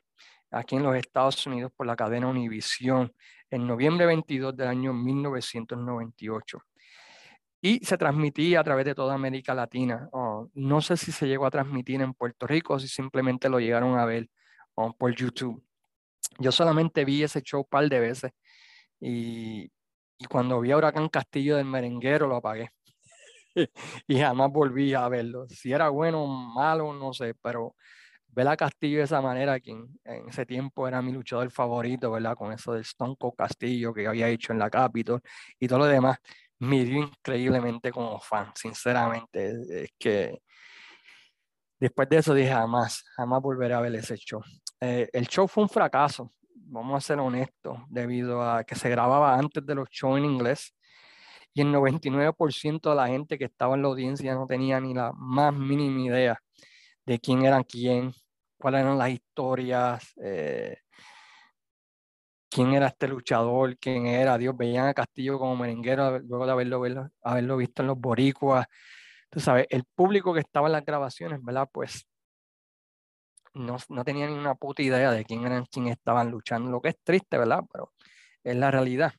aquí 0.51 0.75
en 0.75 0.83
los 0.83 0.95
Estados 0.95 1.45
Unidos 1.45 1.71
por 1.75 1.85
la 1.85 1.95
cadena 1.95 2.27
Univision 2.27 3.11
en 3.49 3.67
noviembre 3.67 4.05
22 4.05 4.55
del 4.55 4.67
año 4.67 4.93
1998. 4.93 6.59
Y 7.61 7.83
se 7.83 7.97
transmitía 7.97 8.59
a 8.59 8.63
través 8.63 8.85
de 8.85 8.95
toda 8.95 9.15
América 9.15 9.53
Latina. 9.53 10.07
Oh, 10.11 10.49
no 10.53 10.79
sé 10.79 10.95
si 10.95 11.11
se 11.11 11.27
llegó 11.27 11.45
a 11.45 11.51
transmitir 11.51 12.01
en 12.01 12.13
Puerto 12.13 12.45
Rico 12.45 12.75
o 12.75 12.79
si 12.79 12.87
simplemente 12.87 13.49
lo 13.49 13.59
llegaron 13.59 13.97
a 13.97 14.05
ver 14.05 14.29
oh, 14.75 14.95
por 14.95 15.13
YouTube. 15.13 15.66
Yo 16.39 16.51
solamente 16.51 17.05
vi 17.05 17.23
ese 17.23 17.41
show 17.41 17.61
un 17.61 17.67
par 17.69 17.89
de 17.89 17.99
veces 17.99 18.31
y, 18.99 19.71
cuando 20.29 20.59
vi 20.61 20.71
a 20.71 20.77
Huracán 20.77 21.09
Castillo 21.09 21.57
del 21.57 21.65
Merenguero 21.65 22.27
lo 22.27 22.37
apagué. 22.37 22.71
y 24.07 24.19
jamás 24.19 24.51
volví 24.51 24.93
a 24.93 25.07
verlo. 25.09 25.47
Si 25.49 25.71
era 25.71 25.89
bueno 25.89 26.23
o 26.23 26.27
malo, 26.27 26.93
no 26.93 27.13
sé, 27.13 27.35
pero 27.41 27.75
ver 28.27 28.47
a 28.47 28.57
Castillo 28.57 28.99
de 28.99 29.05
esa 29.05 29.21
manera, 29.21 29.59
quien 29.59 29.87
en 30.03 30.29
ese 30.29 30.45
tiempo 30.45 30.87
era 30.87 31.01
mi 31.01 31.11
luchador 31.11 31.51
favorito, 31.51 32.11
¿verdad? 32.11 32.35
Con 32.35 32.51
eso 32.51 32.73
del 32.73 32.81
Stone 32.81 33.15
Castillo 33.35 33.93
que 33.93 34.07
había 34.07 34.29
hecho 34.29 34.53
en 34.53 34.59
la 34.59 34.69
Capitol 34.69 35.21
y 35.59 35.67
todo 35.67 35.79
lo 35.79 35.85
demás, 35.85 36.19
me 36.59 36.83
dio 36.83 36.99
increíblemente 37.03 37.91
como 37.91 38.19
fan, 38.19 38.51
sinceramente. 38.55 39.83
Es 39.83 39.91
que 39.97 40.41
después 41.79 42.09
de 42.09 42.17
eso 42.17 42.33
dije, 42.33 42.51
jamás, 42.51 43.03
jamás 43.15 43.41
volveré 43.41 43.73
a 43.73 43.81
ver 43.81 43.95
ese 43.95 44.17
show. 44.17 44.41
Eh, 44.81 45.09
el 45.13 45.27
show 45.27 45.47
fue 45.47 45.63
un 45.63 45.69
fracaso, 45.69 46.31
vamos 46.53 46.95
a 46.95 47.01
ser 47.05 47.19
honestos, 47.19 47.79
debido 47.89 48.41
a 48.41 48.63
que 48.63 48.75
se 48.75 48.89
grababa 48.89 49.35
antes 49.35 49.65
de 49.65 49.75
los 49.75 49.89
shows 49.89 50.17
en 50.17 50.25
inglés 50.25 50.73
y 51.53 51.61
el 51.61 51.73
99% 51.73 52.89
de 52.91 52.95
la 52.95 53.07
gente 53.07 53.37
que 53.37 53.45
estaba 53.45 53.75
en 53.75 53.81
la 53.81 53.87
audiencia 53.87 54.35
no 54.35 54.45
tenía 54.45 54.79
ni 54.79 54.93
la 54.93 55.11
más 55.13 55.53
mínima 55.53 56.01
idea 56.01 56.39
de 57.05 57.19
quién 57.19 57.45
era 57.45 57.63
quién, 57.63 58.13
cuáles 58.59 58.81
eran 58.81 58.97
las 58.97 59.09
historias, 59.09 60.13
eh, 60.21 60.77
quién 62.49 62.73
era 62.73 62.87
este 62.87 63.07
luchador, 63.07 63.77
quién 63.79 64.05
era. 64.07 64.37
Dios, 64.37 64.55
veían 64.57 64.87
a 64.87 64.93
Castillo 64.93 65.39
como 65.39 65.55
merenguero 65.55 66.19
luego 66.19 66.45
de 66.45 66.51
haberlo, 66.51 67.09
haberlo 67.23 67.57
visto 67.57 67.81
en 67.81 67.87
los 67.87 67.99
boricuas. 67.99 68.67
Tú 69.29 69.39
sabes, 69.39 69.67
el 69.69 69.83
público 69.95 70.33
que 70.33 70.41
estaba 70.41 70.67
en 70.67 70.73
las 70.73 70.85
grabaciones, 70.85 71.43
¿verdad? 71.43 71.67
Pues 71.71 72.06
no, 73.57 73.77
no 73.89 74.03
tenía 74.03 74.27
ni 74.27 74.33
una 74.33 74.55
puta 74.55 74.81
idea 74.81 75.11
de 75.11 75.25
quién 75.25 75.45
eran 75.45 75.65
quién 75.65 75.87
estaban 75.87 76.31
luchando, 76.31 76.71
lo 76.71 76.81
que 76.81 76.89
es 76.89 76.97
triste, 77.03 77.37
¿verdad? 77.37 77.63
Pero 77.71 77.93
es 78.43 78.55
la 78.55 78.71
realidad. 78.71 79.13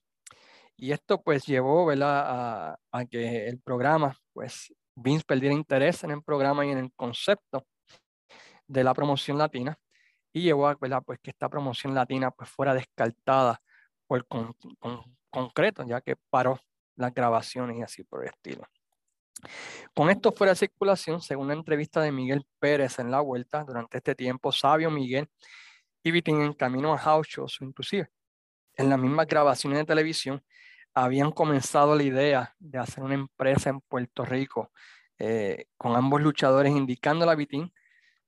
Y 0.77 0.93
esto 0.93 1.23
pues 1.23 1.45
llevó, 1.47 1.87
¿verdad? 1.87 2.71
A, 2.73 2.79
a 2.93 3.05
que 3.07 3.49
el 3.49 3.61
programa, 3.61 4.17
pues 4.33 4.73
Vince 4.95 5.25
perdiera 5.27 5.55
interés 5.55 6.05
en 6.05 6.13
el 6.13 6.23
programa 6.23 6.67
y 6.67 6.71
en 6.71 6.79
el 6.79 6.93
concepto 6.95 7.67
de 8.67 8.85
la 8.85 8.95
promoción 8.95 9.39
latina 9.39 9.79
y 10.33 10.43
llevó 10.43 10.69
a 10.69 10.77
Pues, 10.77 11.19
que 11.21 11.31
esta 11.31 11.49
promoción 11.49 11.95
latina 11.95 12.31
pues, 12.31 12.51
fuera 12.51 12.75
descartada 12.75 13.61
por 14.07 14.27
con, 14.27 14.55
concreto, 15.31 15.85
ya 15.87 16.01
que 16.01 16.17
paró 16.31 16.61
las 16.97 17.13
grabaciones 17.13 17.79
y 17.79 17.83
así 17.83 18.05
por 18.05 18.23
el 18.23 18.31
estilo. 18.31 18.65
Con 19.95 20.11
esto 20.11 20.33
fuera 20.33 20.53
de 20.53 20.57
circulación, 20.57 21.21
según 21.21 21.49
la 21.49 21.55
entrevista 21.55 22.01
de 22.01 22.13
Miguel 22.13 22.45
Pérez 22.59 22.99
en 22.99 23.11
la 23.11 23.21
vuelta, 23.21 23.65
durante 23.65 23.99
este 23.99 24.15
tiempo, 24.15 24.53
Sabio 24.53 24.91
Miguel 24.91 25.29
y 26.03 26.11
Vitín 26.11 26.41
en 26.43 26.53
camino 26.55 26.93
a 26.93 26.99
house 26.99 27.29
shows, 27.29 27.59
inclusive 27.61 28.11
en 28.77 28.89
las 28.89 28.99
mismas 28.99 29.27
grabaciones 29.27 29.81
de 29.81 29.85
televisión, 29.85 30.43
habían 30.95 31.33
comenzado 31.33 31.95
la 31.97 32.03
idea 32.03 32.55
de 32.59 32.79
hacer 32.79 33.05
una 33.05 33.15
empresa 33.15 33.71
en 33.71 33.81
Puerto 33.81 34.25
Rico 34.25 34.73
eh, 35.19 35.67
con 35.77 35.97
ambos 35.97 36.21
luchadores 36.21 36.73
indicando 36.73 37.29
a 37.29 37.35
Vitín 37.35 37.73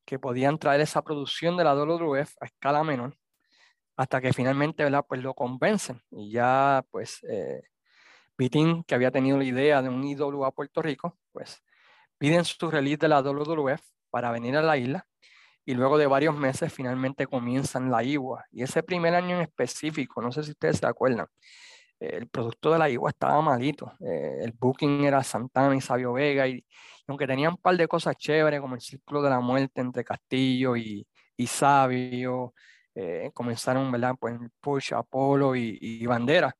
que 0.04 0.18
podían 0.18 0.58
traer 0.58 0.80
esa 0.80 1.02
producción 1.02 1.56
de 1.56 1.64
la 1.64 1.74
WWF 1.74 2.34
a 2.40 2.46
escala 2.46 2.82
menor 2.82 3.16
hasta 3.96 4.20
que 4.20 4.32
finalmente 4.32 4.82
¿verdad? 4.82 5.04
Pues 5.08 5.22
lo 5.22 5.34
convencen 5.34 6.02
y 6.10 6.32
ya 6.32 6.84
pues 6.90 7.22
eh, 7.28 7.62
que 8.48 8.94
había 8.94 9.10
tenido 9.10 9.36
la 9.36 9.44
idea 9.44 9.82
de 9.82 9.88
un 9.88 10.02
ídolo 10.02 10.44
a 10.44 10.52
Puerto 10.52 10.80
Rico, 10.80 11.18
pues 11.32 11.62
piden 12.18 12.44
su 12.44 12.70
release 12.70 12.98
de 12.98 13.08
la 13.08 13.22
WWF 13.22 13.82
para 14.10 14.30
venir 14.30 14.56
a 14.56 14.62
la 14.62 14.76
isla 14.76 15.06
y 15.64 15.74
luego 15.74 15.98
de 15.98 16.06
varios 16.06 16.36
meses 16.36 16.72
finalmente 16.72 17.26
comienzan 17.26 17.90
la 17.90 18.02
IWA. 18.02 18.44
Y 18.50 18.62
ese 18.62 18.82
primer 18.82 19.14
año 19.14 19.36
en 19.36 19.42
específico, 19.42 20.22
no 20.22 20.32
sé 20.32 20.42
si 20.42 20.52
ustedes 20.52 20.78
se 20.78 20.86
acuerdan, 20.86 21.26
el 22.00 22.28
producto 22.28 22.72
de 22.72 22.78
la 22.78 22.88
IWA 22.88 23.10
estaba 23.10 23.40
malito. 23.42 23.92
Eh, 24.00 24.38
el 24.42 24.52
booking 24.52 25.04
era 25.04 25.22
Santana 25.22 25.76
y 25.76 25.80
Sabio 25.80 26.14
Vega, 26.14 26.48
y, 26.48 26.64
aunque 27.06 27.26
tenían 27.26 27.52
un 27.52 27.58
par 27.58 27.76
de 27.76 27.86
cosas 27.86 28.16
chéveres, 28.16 28.60
como 28.60 28.74
el 28.74 28.80
círculo 28.80 29.22
de 29.22 29.30
la 29.30 29.40
muerte 29.40 29.80
entre 29.80 30.02
Castillo 30.02 30.76
y, 30.76 31.06
y 31.36 31.46
Sabio, 31.46 32.54
eh, 32.94 33.30
comenzaron, 33.34 33.90
¿verdad? 33.92 34.14
Pues 34.18 34.38
Push, 34.60 34.94
Apolo 34.94 35.54
y, 35.54 35.78
y, 35.80 36.06
Bandera, 36.06 36.54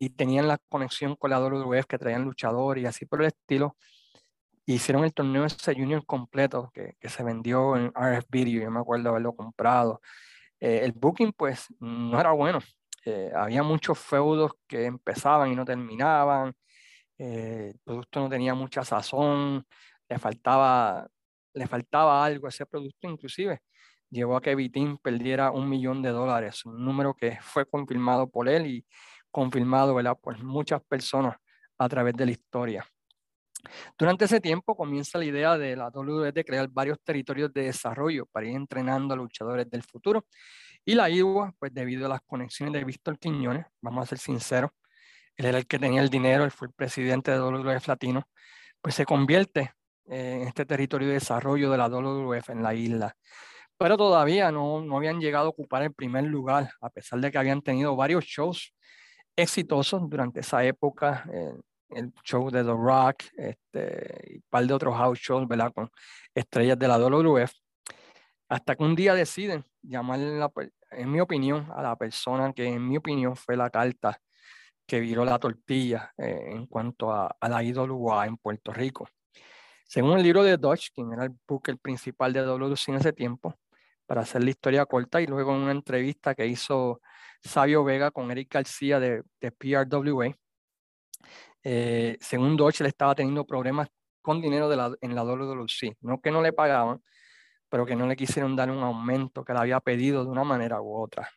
y 0.00 0.10
tenían 0.10 0.48
la 0.48 0.58
conexión 0.68 1.14
con 1.14 1.30
la 1.30 1.38
WWF 1.38 1.86
que 1.86 1.98
traían 1.98 2.24
luchadores 2.24 2.82
y 2.82 2.86
así 2.86 3.06
por 3.06 3.20
el 3.20 3.28
estilo. 3.28 3.76
Hicieron 4.66 5.04
el 5.04 5.12
torneo 5.12 5.44
ese 5.44 5.74
Junior 5.74 6.04
completo 6.06 6.70
que, 6.74 6.94
que 6.98 7.08
se 7.10 7.22
vendió 7.22 7.76
en 7.76 7.92
RF 7.94 8.26
Video, 8.30 8.62
yo 8.62 8.70
me 8.70 8.80
acuerdo 8.80 9.10
haberlo 9.10 9.34
comprado. 9.36 10.00
Eh, 10.58 10.80
el 10.84 10.92
booking, 10.92 11.32
pues, 11.32 11.66
no 11.80 12.18
era 12.20 12.32
bueno. 12.32 12.60
Eh, 13.04 13.30
había 13.34 13.62
muchos 13.62 13.98
feudos 13.98 14.52
que 14.66 14.86
empezaban 14.86 15.52
y 15.52 15.56
no 15.56 15.64
terminaban, 15.64 16.54
eh, 17.18 17.72
el 17.74 17.78
producto 17.84 18.20
no 18.20 18.28
tenía 18.28 18.54
mucha 18.54 18.84
sazón, 18.84 19.66
le 20.08 20.18
faltaba, 20.18 21.08
le 21.54 21.66
faltaba 21.66 22.24
algo 22.24 22.46
a 22.46 22.50
ese 22.50 22.66
producto, 22.66 23.08
inclusive 23.08 23.60
llevó 24.10 24.36
a 24.36 24.42
que 24.42 24.54
Vitín 24.54 24.98
perdiera 24.98 25.50
un 25.50 25.68
millón 25.68 26.02
de 26.02 26.10
dólares, 26.10 26.66
un 26.66 26.84
número 26.84 27.14
que 27.14 27.38
fue 27.42 27.66
confirmado 27.66 28.28
por 28.28 28.48
él 28.48 28.66
y 28.66 28.86
confirmado 29.30 29.94
¿verdad? 29.94 30.16
por 30.20 30.42
muchas 30.42 30.82
personas 30.82 31.36
a 31.78 31.88
través 31.88 32.14
de 32.14 32.26
la 32.26 32.32
historia. 32.32 32.86
Durante 33.98 34.24
ese 34.24 34.40
tiempo 34.40 34.76
comienza 34.76 35.18
la 35.18 35.24
idea 35.24 35.58
de 35.58 35.76
la 35.76 35.88
WWE 35.88 36.32
de 36.32 36.44
crear 36.44 36.68
varios 36.68 36.98
territorios 37.02 37.52
de 37.52 37.64
desarrollo 37.64 38.26
para 38.26 38.46
ir 38.46 38.56
entrenando 38.56 39.14
a 39.14 39.16
luchadores 39.16 39.68
del 39.70 39.82
futuro 39.82 40.26
y 40.84 40.94
la 40.94 41.10
IWA, 41.10 41.54
pues 41.58 41.72
debido 41.74 42.06
a 42.06 42.08
las 42.08 42.20
conexiones 42.22 42.74
de 42.74 42.84
Víctor 42.84 43.18
Quiñones, 43.18 43.66
vamos 43.82 44.04
a 44.04 44.06
ser 44.06 44.18
sinceros, 44.18 44.70
él 45.36 45.46
era 45.46 45.58
el 45.58 45.66
que 45.66 45.78
tenía 45.78 46.00
el 46.00 46.08
dinero, 46.08 46.44
él 46.44 46.50
fue 46.50 46.68
el 46.68 46.74
presidente 46.74 47.30
de 47.30 47.38
WWF 47.38 47.86
Latino, 47.86 48.22
pues 48.80 48.94
se 48.94 49.04
convierte 49.04 49.72
en 50.06 50.42
este 50.42 50.66
territorio 50.66 51.08
de 51.08 51.14
desarrollo 51.14 51.70
de 51.70 51.78
la 51.78 51.88
WWF 51.88 52.50
en 52.50 52.62
la 52.62 52.74
isla. 52.74 53.14
Pero 53.78 53.96
todavía 53.96 54.50
no, 54.50 54.82
no 54.82 54.96
habían 54.96 55.20
llegado 55.20 55.46
a 55.46 55.50
ocupar 55.50 55.82
el 55.82 55.94
primer 55.94 56.24
lugar, 56.24 56.72
a 56.80 56.90
pesar 56.90 57.20
de 57.20 57.30
que 57.30 57.38
habían 57.38 57.62
tenido 57.62 57.96
varios 57.96 58.24
shows 58.24 58.74
exitosos 59.42 60.08
durante 60.08 60.40
esa 60.40 60.64
época, 60.64 61.24
el 61.90 62.12
show 62.22 62.50
de 62.50 62.62
The 62.62 62.70
Rock, 62.70 63.24
este, 63.36 64.32
y 64.32 64.36
un 64.36 64.44
par 64.48 64.66
de 64.66 64.74
otros 64.74 64.94
house 64.96 65.18
shows, 65.18 65.48
¿verdad? 65.48 65.72
Con 65.72 65.90
estrellas 66.34 66.78
de 66.78 66.88
la 66.88 66.98
WWF. 66.98 67.52
Hasta 68.48 68.74
que 68.74 68.82
un 68.82 68.96
día 68.96 69.14
deciden 69.14 69.64
llamarle, 69.82 70.40
en 70.90 71.10
mi 71.10 71.20
opinión, 71.20 71.68
a 71.74 71.82
la 71.82 71.96
persona 71.96 72.52
que 72.52 72.66
en 72.66 72.86
mi 72.86 72.96
opinión 72.96 73.36
fue 73.36 73.56
la 73.56 73.70
carta 73.70 74.20
que 74.86 74.98
viró 74.98 75.24
la 75.24 75.38
tortilla 75.38 76.12
eh, 76.18 76.50
en 76.50 76.66
cuanto 76.66 77.12
a, 77.12 77.36
a 77.40 77.48
la 77.48 77.62
IWA 77.62 78.26
en 78.26 78.36
Puerto 78.36 78.72
Rico. 78.72 79.08
Según 79.86 80.16
el 80.16 80.24
libro 80.24 80.42
de 80.42 80.56
Dodge, 80.56 80.90
quien 80.92 81.12
era 81.12 81.24
el 81.24 81.32
booker 81.46 81.78
principal 81.78 82.32
de 82.32 82.42
WWC 82.42 82.88
en 82.88 82.94
ese 82.96 83.12
tiempo, 83.12 83.54
para 84.06 84.22
hacer 84.22 84.42
la 84.42 84.50
historia 84.50 84.86
corta, 84.86 85.20
y 85.20 85.26
luego 85.26 85.54
en 85.54 85.62
una 85.62 85.72
entrevista 85.72 86.34
que 86.34 86.46
hizo 86.46 87.00
Sabio 87.42 87.84
Vega 87.84 88.10
con 88.10 88.30
Eric 88.30 88.52
García 88.52 89.00
de, 89.00 89.22
de 89.40 89.52
PRWA, 89.52 90.34
eh, 91.62 92.16
según 92.20 92.56
Dodge, 92.56 92.80
él 92.80 92.86
estaba 92.86 93.14
teniendo 93.14 93.46
problemas 93.46 93.88
con 94.22 94.40
dinero 94.40 94.68
de 94.68 94.76
la, 94.76 94.94
en 95.00 95.14
la 95.14 95.24
WWC. 95.24 95.96
No 96.00 96.20
que 96.20 96.30
no 96.30 96.42
le 96.42 96.52
pagaban, 96.52 97.02
pero 97.68 97.86
que 97.86 97.96
no 97.96 98.06
le 98.06 98.16
quisieron 98.16 98.56
dar 98.56 98.70
un 98.70 98.82
aumento 98.82 99.44
que 99.44 99.52
le 99.52 99.60
había 99.60 99.80
pedido 99.80 100.24
de 100.24 100.30
una 100.30 100.44
manera 100.44 100.80
u 100.80 100.94
otra. 100.94 101.28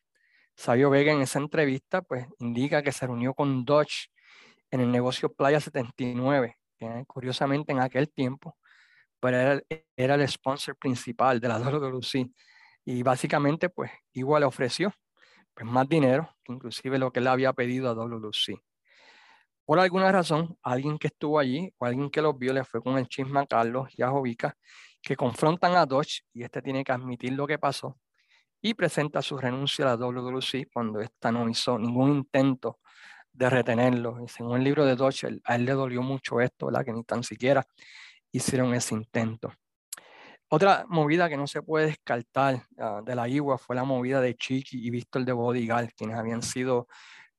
Sabio 0.56 0.90
Vega 0.90 1.12
en 1.12 1.22
esa 1.22 1.40
entrevista 1.40 2.02
pues 2.02 2.28
indica 2.40 2.84
que 2.84 2.92
se 2.92 3.08
reunió 3.08 3.34
con 3.34 3.66
Dodge 3.66 4.10
en 4.72 4.82
el 4.82 4.92
negocio 4.92 5.34
Playa 5.34 5.60
79, 5.60 6.58
que 6.78 7.04
curiosamente 7.08 7.72
en 7.72 7.80
aquel 7.80 8.12
tiempo 8.12 8.58
pues 9.20 9.34
era, 9.36 9.62
era, 9.96 10.16
el 10.16 10.28
sponsor 10.28 10.76
principal 10.78 11.40
de 11.40 11.48
la 11.48 11.60
WWC 11.60 12.30
y 12.86 13.04
básicamente 13.04 13.70
pues 13.70 13.92
igual 14.14 14.42
le 14.42 14.48
ofreció 14.48 14.94
pues 15.54 15.66
más 15.70 15.88
dinero 15.88 16.30
inclusive 16.48 16.98
lo 16.98 17.12
que 17.12 17.20
él 17.20 17.28
había 17.28 17.54
pedido 17.54 17.90
a 17.90 17.94
WWC. 17.94 18.62
Por 19.66 19.80
alguna 19.80 20.12
razón, 20.12 20.58
alguien 20.62 20.98
que 20.98 21.08
estuvo 21.08 21.40
allí 21.40 21.74
o 21.78 21.86
alguien 21.86 22.10
que 22.10 22.22
los 22.22 22.38
vio 22.38 22.54
le 22.54 22.66
fue 22.66 22.82
con 22.82 22.98
el 22.98 23.08
chisme 23.08 23.40
a 23.40 23.46
Carlos 23.46 23.88
y 23.98 24.04
a 24.04 24.10
Jovica 24.10 24.58
que 25.02 25.16
confrontan 25.16 25.76
a 25.76 25.86
Dodge 25.86 26.24
y 26.34 26.44
este 26.44 26.62
tiene 26.62 26.84
que 26.84 26.92
admitir 26.92 27.34
lo 27.34 27.48
que 27.48 27.58
pasó 27.58 27.98
y 28.62 28.74
presenta 28.74 29.22
su 29.22 29.38
renuncia 29.38 29.86
a 29.86 29.90
la 29.90 29.98
WWC 29.98 30.70
cuando 30.72 31.02
esta 31.02 31.32
no 31.32 31.48
hizo 31.50 31.78
ningún 31.78 32.12
intento 32.12 32.80
de 33.32 33.50
retenerlo. 33.50 34.24
Y 34.24 34.28
según 34.28 34.58
el 34.58 34.64
libro 34.64 34.86
de 34.86 34.96
Dodge, 34.96 35.26
a 35.44 35.56
él 35.56 35.66
le 35.66 35.74
dolió 35.74 36.02
mucho 36.02 36.40
esto, 36.40 36.68
¿verdad? 36.68 36.86
que 36.86 36.94
ni 36.94 37.04
tan 37.04 37.24
siquiera 37.24 37.66
hicieron 38.32 38.74
ese 38.74 38.96
intento. 38.96 39.54
Otra 40.56 40.86
movida 40.88 41.30
que 41.30 41.36
no 41.36 41.48
se 41.48 41.64
puede 41.64 41.88
descartar 41.88 42.68
ah, 42.78 43.02
de 43.04 43.16
la 43.16 43.28
IWA 43.28 43.58
fue 43.58 43.76
la 43.76 43.86
movida 43.86 44.22
de 44.22 44.36
Chiqui 44.36 44.86
y 44.86 44.92
Víctor 44.92 45.26
de 45.26 45.32
Bodigal, 45.32 45.92
quienes 45.96 46.16
habían 46.16 46.44
sido 46.44 46.88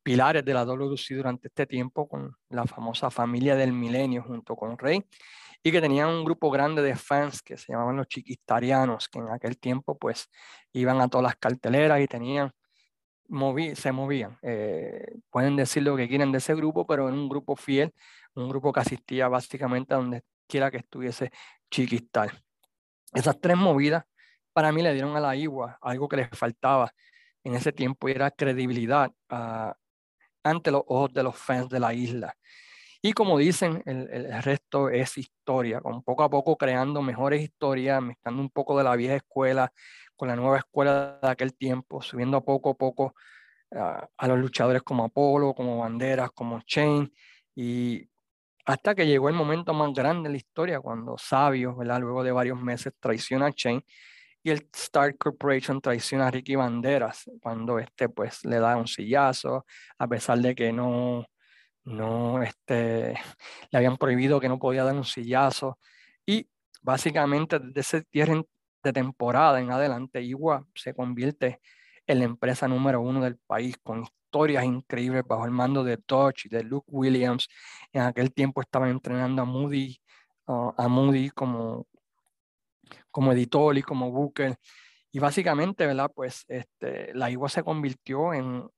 pilares 0.03 0.45
de 0.45 0.53
la 0.53 0.65
WC 0.65 1.15
durante 1.15 1.47
este 1.47 1.65
tiempo 1.65 2.09
con 2.09 2.37
la 2.49 2.67
famosa 2.67 3.13
familia 3.13 3.55
del 3.55 3.73
milenio 3.73 4.25
junto 4.25 4.57
con 4.57 4.77
Rey 4.77 5.05
y 5.63 5.71
que 5.71 5.81
tenían 5.81 6.09
un 6.09 6.25
grupo 6.25 6.51
grande 6.51 6.83
de 6.83 6.97
fans 6.97 7.41
que 7.41 7.57
se 7.57 7.73
llamaban 7.73 7.99
los 7.99 8.09
chiquistarianos, 8.09 9.09
que 9.09 9.21
en 9.21 9.29
aquel 9.29 9.59
tiempo 9.59 9.97
pues 9.97 10.29
iban 10.73 11.01
a 11.01 11.07
todas 11.07 11.23
las 11.23 11.37
carteleras 11.37 12.01
y 12.01 12.09
tenían, 12.09 12.51
se 13.77 13.93
movían. 13.93 14.39
Eh, 14.43 15.19
pueden 15.31 15.55
decir 15.55 15.85
lo 15.85 15.97
que 15.97 16.09
quieren 16.09 16.33
de 16.33 16.39
ese 16.39 16.57
grupo, 16.57 16.85
pero 16.85 17.09
en 17.09 17.15
un 17.15 17.29
grupo 17.29 17.55
fiel, 17.55 17.95
un 18.35 18.49
grupo 18.49 18.73
que 18.73 18.81
asistía 18.81 19.29
básicamente 19.29 19.95
a 19.95 19.99
donde 19.99 20.25
quiera 20.49 20.73
que 20.73 20.79
estuviese 20.79 21.31
Chiquistar. 21.71 22.45
Esas 23.15 23.41
tres 23.41 23.57
movidas 23.57 24.05
para 24.53 24.73
mí 24.73 24.83
le 24.83 24.93
dieron 24.93 25.17
a 25.17 25.21
la 25.21 25.37
IWA 25.37 25.79
algo 25.81 26.09
que 26.09 26.17
les 26.17 26.29
faltaba 26.31 26.93
en 27.45 27.55
ese 27.55 27.73
tiempo 27.73 28.09
y 28.09 28.13
era 28.13 28.31
credibilidad 28.31 29.11
ah, 29.29 29.75
ante 30.43 30.71
los 30.71 30.83
ojos 30.87 31.13
de 31.13 31.23
los 31.23 31.37
fans 31.37 31.69
de 31.69 31.81
la 31.81 31.95
isla. 31.95 32.35
Y 33.03 33.13
como 33.13 33.39
dicen, 33.39 33.83
el, 33.85 34.09
el, 34.11 34.43
resto 34.43 34.89
es 34.89 35.19
historia, 35.19 35.81
con 35.81 36.03
poco 36.03 36.23
a 36.23 36.31
poco 36.31 36.57
creando 36.57 37.03
mejores 37.03 37.43
historias, 37.43 38.03
mezclando 38.03 38.41
un 38.41 38.51
poco 38.51 38.79
de 38.79 38.85
la 38.85 38.97
vieja 38.97 39.17
escuela 39.17 39.71
con 40.17 40.29
la 40.29 40.37
nueva 40.37 40.59
escuela 40.59 41.19
de 41.23 41.29
aquel 41.29 41.55
tiempo, 41.55 42.01
subiendo 42.01 42.43
poco 42.43 42.71
a 42.71 42.75
poco 42.75 43.15
ah, 43.73 44.09
a 44.17 44.29
los 44.29 44.39
luchadores 44.39 44.83
como 44.83 45.05
Apolo, 45.05 45.55
como 45.55 45.79
Banderas, 45.79 46.31
como 46.33 46.61
Chain, 46.63 47.13
y 47.55 48.09
hasta 48.65 48.95
que 48.95 49.07
llegó 49.07 49.29
el 49.29 49.35
momento 49.35 49.75
más 49.75 49.93
grande 49.93 50.29
de 50.29 50.33
la 50.33 50.37
historia, 50.39 50.81
cuando 50.81 51.17
Sabio, 51.19 51.77
¿verdad? 51.77 52.01
luego 52.01 52.23
de 52.25 52.33
varios 52.33 52.61
meses, 52.61 52.93
traiciona 53.01 53.47
a 53.47 53.53
Chain 53.53 53.85
y 54.43 54.51
el 54.51 54.69
Star 54.75 55.17
Corporation 55.17 55.81
traiciona 55.81 56.29
a 56.29 56.31
Ricky 56.31 56.55
Banderas, 56.55 57.31
cuando 57.41 57.79
este 57.79 58.09
pues 58.11 58.45
le 58.45 58.59
da 58.59 58.77
un 58.77 58.87
sillazo, 58.87 59.65
a 59.99 60.07
pesar 60.07 60.39
de 60.39 60.55
que 60.55 60.73
no 60.73 61.27
no 61.85 62.43
este, 62.43 63.15
le 63.71 63.79
habían 63.79 63.97
prohibido 63.97 64.41
que 64.41 64.49
no 64.49 64.59
podía 64.59 64.85
dar 64.85 64.95
un 64.95 65.05
sillazo. 65.05 65.79
Y 66.27 66.49
básicamente 66.83 67.59
desde 67.59 67.81
ese 67.81 68.03
cierre 68.13 68.45
de 68.83 68.93
temporada 68.93 69.61
en 69.61 69.71
adelante, 69.71 70.23
Igua 70.23 70.67
se 70.75 70.95
convierte 70.95 71.61
en 72.07 72.19
la 72.21 72.25
empresa 72.27 72.69
número 72.69 73.01
uno 73.01 73.23
del 73.23 73.39
país 73.39 73.77
con 73.83 74.05
historias 74.35 74.65
increíbles 74.65 75.23
bajo 75.25 75.45
el 75.45 75.53
mando 75.53 75.85
de 75.85 75.97
Dodge 76.09 76.47
y 76.47 76.49
de 76.49 76.65
Luke 76.65 76.89
Williams. 76.91 77.49
En 77.93 78.03
aquel 78.03 78.35
tiempo 78.35 78.61
estaban 78.61 78.91
entrenando 78.91 79.43
a 79.43 79.45
Moody, 79.45 79.97
uh, 80.49 80.73
a 80.77 80.89
Moody 80.89 81.31
como, 81.31 81.87
como 83.13 83.31
editor 83.31 83.79
y 83.79 83.83
como 83.83 84.11
booker. 84.11 84.57
Y 85.13 85.21
básicamente, 85.21 85.87
¿verdad? 85.87 86.11
Pues 86.13 86.45
este, 86.49 87.15
la 87.15 87.31
Igua 87.31 87.49
se 87.49 87.63
convirtió 87.63 88.35
en 88.35 88.69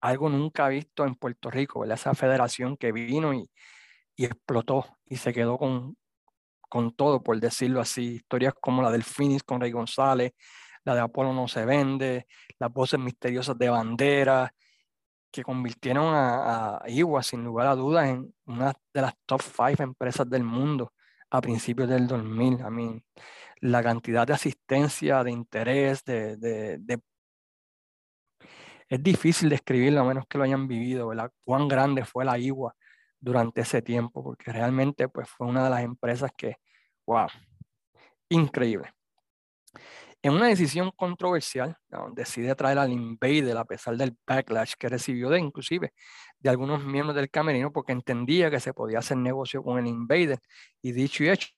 algo 0.00 0.28
nunca 0.28 0.66
visto 0.66 1.06
en 1.06 1.14
Puerto 1.14 1.52
Rico, 1.52 1.84
esa 1.84 2.12
federación 2.14 2.76
que 2.76 2.90
vino 2.90 3.32
y, 3.32 3.48
y 4.16 4.24
explotó 4.24 4.98
y 5.06 5.16
se 5.18 5.32
quedó 5.32 5.56
con, 5.56 5.96
con 6.68 6.90
todo, 6.96 7.22
por 7.22 7.38
decirlo 7.38 7.80
así. 7.80 8.16
Historias 8.16 8.54
como 8.60 8.82
la 8.82 8.90
del 8.90 9.04
Phoenix 9.04 9.44
con 9.44 9.60
Rey 9.60 9.70
González, 9.70 10.32
la 10.82 10.96
de 10.96 11.00
Apolo 11.00 11.32
no 11.32 11.46
se 11.46 11.64
vende, 11.64 12.26
las 12.58 12.72
voces 12.72 12.98
misteriosas 12.98 13.56
de 13.56 13.68
bandera, 13.70 14.52
que 15.34 15.42
convirtieron 15.42 16.14
a, 16.14 16.76
a 16.76 16.88
Iwa, 16.88 17.22
sin 17.22 17.42
lugar 17.44 17.66
a 17.66 17.74
dudas, 17.74 18.08
en 18.08 18.32
una 18.46 18.72
de 18.92 19.02
las 19.02 19.14
top 19.26 19.42
five 19.42 19.82
empresas 19.82 20.28
del 20.30 20.44
mundo 20.44 20.92
a 21.28 21.40
principios 21.40 21.88
del 21.88 22.06
2000. 22.06 22.60
I 22.60 22.70
mean, 22.70 23.04
la 23.60 23.82
cantidad 23.82 24.26
de 24.26 24.34
asistencia, 24.34 25.24
de 25.24 25.32
interés, 25.32 26.04
de, 26.04 26.36
de, 26.36 27.00
es 28.88 29.02
difícil 29.02 29.48
describirlo 29.48 30.02
a 30.02 30.04
menos 30.04 30.24
que 30.28 30.38
lo 30.38 30.44
hayan 30.44 30.68
vivido, 30.68 31.08
¿verdad? 31.08 31.32
Cuán 31.44 31.66
grande 31.66 32.04
fue 32.04 32.24
la 32.24 32.38
IWA 32.38 32.76
durante 33.18 33.62
ese 33.62 33.82
tiempo, 33.82 34.22
porque 34.22 34.52
realmente 34.52 35.08
pues, 35.08 35.28
fue 35.28 35.48
una 35.48 35.64
de 35.64 35.70
las 35.70 35.82
empresas 35.82 36.30
que, 36.36 36.58
wow, 37.06 37.26
increíble. 38.28 38.92
En 40.24 40.32
una 40.32 40.46
decisión 40.46 40.90
controversial, 40.96 41.76
decide 42.14 42.54
traer 42.54 42.78
al 42.78 42.90
Invader 42.90 43.58
a 43.58 43.66
pesar 43.66 43.94
del 43.98 44.16
backlash 44.26 44.72
que 44.78 44.88
recibió 44.88 45.28
de 45.28 45.38
inclusive 45.38 45.92
de 46.38 46.48
algunos 46.48 46.82
miembros 46.82 47.14
del 47.14 47.28
camerino 47.28 47.70
porque 47.70 47.92
entendía 47.92 48.50
que 48.50 48.58
se 48.58 48.72
podía 48.72 49.00
hacer 49.00 49.18
negocio 49.18 49.62
con 49.62 49.78
el 49.78 49.86
Invader 49.86 50.38
y 50.80 50.92
dicho 50.92 51.24
y 51.24 51.28
hecho, 51.28 51.48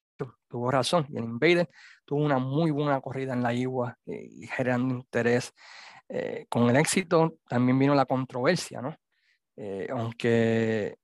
tuvo 0.49 0.69
razón 0.73 1.07
y 1.11 1.17
el 1.17 1.23
Invader 1.23 1.71
tuvo 2.05 2.25
una 2.25 2.39
muy 2.39 2.73
buena 2.73 3.01
corrida 3.01 3.35
en 3.35 3.45
la 3.45 3.55
IWA 3.55 3.99
eh, 4.05 4.31
y 4.33 4.49
generando 4.49 4.97
interés 4.97 5.53
eh, 6.09 6.47
con 6.49 6.69
el 6.69 6.75
éxito 6.75 7.39
también 7.49 7.79
vino 7.79 7.95
la 7.95 8.05
controversia, 8.05 8.83
¿no? 8.83 8.97
Eh, 9.57 9.87
aunque 9.93 10.97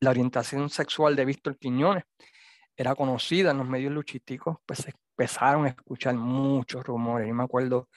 la 0.00 0.08
orientación 0.08 0.70
sexual 0.70 1.14
de 1.14 1.26
Víctor 1.26 1.58
Quiñones 1.58 2.04
era 2.74 2.94
conocida 2.94 3.50
en 3.50 3.58
los 3.58 3.68
medios 3.68 3.92
luchísticos, 3.92 4.56
pues 4.64 4.78
se 4.78 4.94
empezaron 5.20 5.66
a 5.66 5.68
escuchar 5.68 6.14
muchos 6.14 6.82
rumores. 6.82 7.28
Yo 7.28 7.34
me 7.34 7.44
acuerdo 7.44 7.88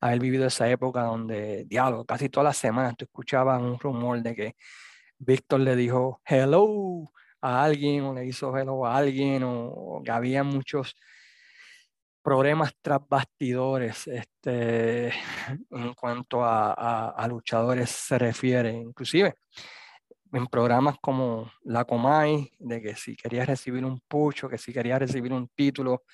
haber 0.00 0.18
vivido 0.18 0.46
esa 0.46 0.66
época 0.68 1.02
donde, 1.02 1.64
diálogo, 1.66 2.06
casi 2.06 2.30
todas 2.30 2.46
las 2.46 2.56
semanas 2.56 2.96
tú 2.96 3.04
escuchabas 3.04 3.60
un 3.60 3.78
rumor 3.78 4.22
de 4.22 4.34
que 4.34 4.56
Víctor 5.18 5.60
le 5.60 5.76
dijo 5.76 6.22
hello 6.24 7.12
a 7.42 7.62
alguien 7.64 8.04
o 8.04 8.14
le 8.14 8.24
hizo 8.24 8.56
hello 8.56 8.86
a 8.86 8.96
alguien 8.96 9.42
o 9.44 10.00
que 10.02 10.10
había 10.10 10.42
muchos 10.42 10.96
problemas 12.22 12.72
tras 12.80 13.00
bastidores 13.06 14.06
este, 14.06 15.08
en 15.70 15.92
cuanto 15.92 16.42
a, 16.42 17.10
a, 17.10 17.28
luchadores 17.28 17.90
se 17.90 18.18
refiere, 18.18 18.72
inclusive 18.72 19.34
en 20.32 20.46
programas 20.46 20.96
como 21.02 21.50
La 21.64 21.84
Comay, 21.84 22.52
de 22.58 22.80
que 22.80 22.94
si 22.94 23.16
querías 23.16 23.46
recibir 23.48 23.84
un 23.84 24.00
pucho, 24.00 24.48
que 24.48 24.58
si 24.58 24.72
querías 24.72 25.00
recibir 25.00 25.32
un 25.32 25.48
título 25.48 26.04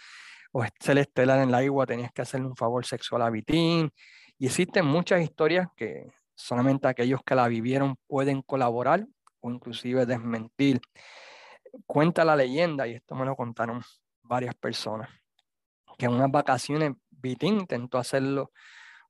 o 0.59 0.65
ser 0.81 0.97
estelar 0.97 1.41
en 1.41 1.51
la 1.51 1.63
igua 1.63 1.85
tenías 1.85 2.11
que 2.13 2.23
hacerle 2.23 2.47
un 2.47 2.57
favor 2.57 2.87
sexual 2.87 3.21
a 3.21 3.29
Vitín. 3.29 3.93
Y 4.39 4.47
existen 4.47 4.87
muchas 4.87 5.21
historias 5.21 5.69
que 5.77 6.11
solamente 6.35 6.89
aquellos 6.89 7.21
que 7.23 7.35
la 7.35 7.47
vivieron 7.47 7.97
pueden 8.07 8.41
colaborar 8.41 9.07
o 9.41 9.51
inclusive 9.51 10.07
desmentir. 10.07 10.81
Cuenta 11.85 12.25
la 12.25 12.35
leyenda, 12.35 12.89
y 12.89 12.95
esto 12.95 13.15
me 13.15 13.27
lo 13.27 13.37
contaron 13.37 13.83
varias 14.23 14.55
personas, 14.55 15.11
que 15.99 16.07
en 16.07 16.15
unas 16.15 16.31
vacaciones 16.31 16.93
Vitín 17.11 17.61
intentó 17.61 17.99
hacerlo 17.99 18.51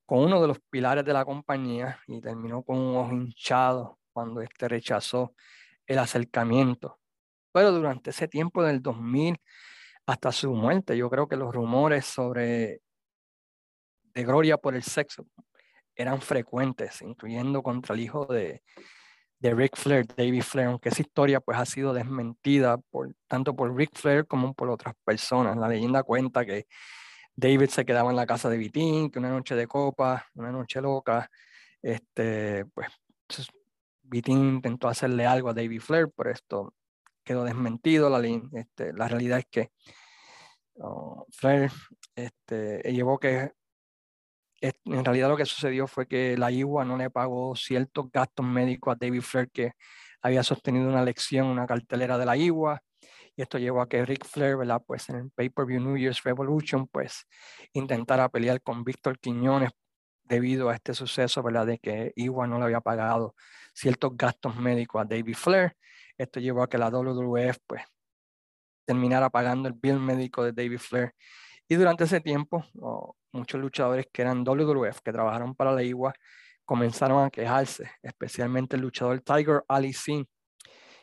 con 0.04 0.24
uno 0.24 0.42
de 0.42 0.48
los 0.48 0.58
pilares 0.68 1.04
de 1.04 1.12
la 1.12 1.24
compañía 1.24 2.00
y 2.08 2.20
terminó 2.20 2.64
con 2.64 2.76
un 2.76 2.96
ojo 2.96 3.12
hinchado 3.12 4.00
cuando 4.12 4.40
este 4.40 4.66
rechazó 4.66 5.32
el 5.86 6.00
acercamiento. 6.00 6.98
Pero 7.52 7.70
durante 7.70 8.10
ese 8.10 8.26
tiempo 8.26 8.64
del 8.64 8.82
2000 8.82 9.38
hasta 10.06 10.32
su 10.32 10.54
muerte, 10.54 10.96
yo 10.96 11.10
creo 11.10 11.28
que 11.28 11.36
los 11.36 11.54
rumores 11.54 12.06
sobre 12.06 12.80
de 14.14 14.24
gloria 14.24 14.56
por 14.56 14.74
el 14.74 14.82
sexo 14.82 15.26
eran 15.94 16.20
frecuentes, 16.20 17.02
incluyendo 17.02 17.62
contra 17.62 17.94
el 17.94 18.00
hijo 18.00 18.24
de, 18.26 18.62
de 19.38 19.54
Rick 19.54 19.76
Flair, 19.76 20.06
David 20.06 20.42
Flair, 20.42 20.68
aunque 20.68 20.88
esa 20.90 21.02
historia 21.02 21.40
pues 21.40 21.58
ha 21.58 21.66
sido 21.66 21.92
desmentida 21.92 22.78
por, 22.78 23.14
tanto 23.26 23.54
por 23.54 23.74
Rick 23.74 23.90
Flair 23.94 24.26
como 24.26 24.54
por 24.54 24.70
otras 24.70 24.94
personas. 25.04 25.56
La 25.56 25.68
leyenda 25.68 26.02
cuenta 26.02 26.46
que 26.46 26.66
David 27.34 27.68
se 27.68 27.84
quedaba 27.84 28.10
en 28.10 28.16
la 28.16 28.26
casa 28.26 28.48
de 28.48 28.56
Vitín, 28.56 29.10
que 29.10 29.18
una 29.18 29.30
noche 29.30 29.54
de 29.54 29.66
copa, 29.66 30.26
una 30.34 30.50
noche 30.50 30.80
loca, 30.80 31.30
este, 31.82 32.64
pues 32.66 32.88
Vitín 34.02 34.38
intentó 34.56 34.88
hacerle 34.88 35.26
algo 35.26 35.50
a 35.50 35.54
David 35.54 35.80
Flair, 35.80 36.08
pero 36.16 36.30
esto 36.30 36.74
quedó 37.26 37.44
desmentido. 37.44 38.08
La, 38.08 38.26
este, 38.58 38.94
la 38.94 39.08
realidad 39.08 39.40
es 39.40 39.46
que 39.50 39.70
oh, 40.78 41.26
Flair 41.30 41.70
este, 42.14 42.80
llevó 42.92 43.18
que 43.18 43.52
en 44.62 45.04
realidad 45.04 45.28
lo 45.28 45.36
que 45.36 45.44
sucedió 45.44 45.86
fue 45.86 46.06
que 46.06 46.38
la 46.38 46.50
IWA 46.50 46.84
no 46.84 46.96
le 46.96 47.10
pagó 47.10 47.54
ciertos 47.54 48.10
gastos 48.10 48.46
médicos 48.46 48.94
a 48.94 48.96
David 48.98 49.20
Flair 49.20 49.50
que 49.50 49.72
había 50.22 50.42
sostenido 50.42 50.88
una 50.88 51.04
lección, 51.04 51.46
una 51.46 51.66
cartelera 51.66 52.16
de 52.16 52.26
la 52.26 52.36
IWA, 52.36 52.82
y 53.36 53.42
esto 53.42 53.58
llevó 53.58 53.82
a 53.82 53.88
que 53.88 54.04
Rick 54.04 54.24
Flair, 54.24 54.56
¿verdad? 54.56 54.82
Pues 54.84 55.10
en 55.10 55.16
el 55.16 55.30
pay-per-view 55.30 55.78
New 55.78 55.98
Year's 55.98 56.22
Revolution, 56.22 56.88
pues 56.88 57.26
intentara 57.74 58.30
pelear 58.30 58.62
con 58.62 58.82
Víctor 58.82 59.18
Quiñones 59.18 59.70
debido 60.24 60.70
a 60.70 60.74
este 60.74 60.94
suceso, 60.94 61.42
¿verdad? 61.42 61.66
De 61.66 61.78
que 61.78 62.12
IWA 62.16 62.46
no 62.46 62.58
le 62.58 62.64
había 62.64 62.80
pagado 62.80 63.34
ciertos 63.74 64.16
gastos 64.16 64.56
médicos 64.56 65.02
a 65.02 65.04
David 65.04 65.36
Flair. 65.36 65.76
Esto 66.18 66.40
llevó 66.40 66.62
a 66.62 66.68
que 66.68 66.78
la 66.78 66.90
WWF, 66.90 67.58
pues, 67.66 67.82
terminara 68.86 69.30
pagando 69.30 69.68
el 69.68 69.74
bill 69.74 69.98
médico 69.98 70.44
de 70.44 70.52
David 70.52 70.78
Flair. 70.78 71.12
Y 71.68 71.74
durante 71.74 72.04
ese 72.04 72.20
tiempo, 72.20 72.64
muchos 73.32 73.60
luchadores 73.60 74.06
que 74.12 74.22
eran 74.22 74.44
WWF, 74.44 75.00
que 75.02 75.12
trabajaron 75.12 75.54
para 75.54 75.72
la 75.72 75.82
IWA, 75.82 76.14
comenzaron 76.64 77.24
a 77.24 77.30
quejarse, 77.30 77.90
especialmente 78.02 78.76
el 78.76 78.82
luchador 78.82 79.20
Tiger 79.20 79.62
Ali 79.68 79.92
Singh, 79.92 80.26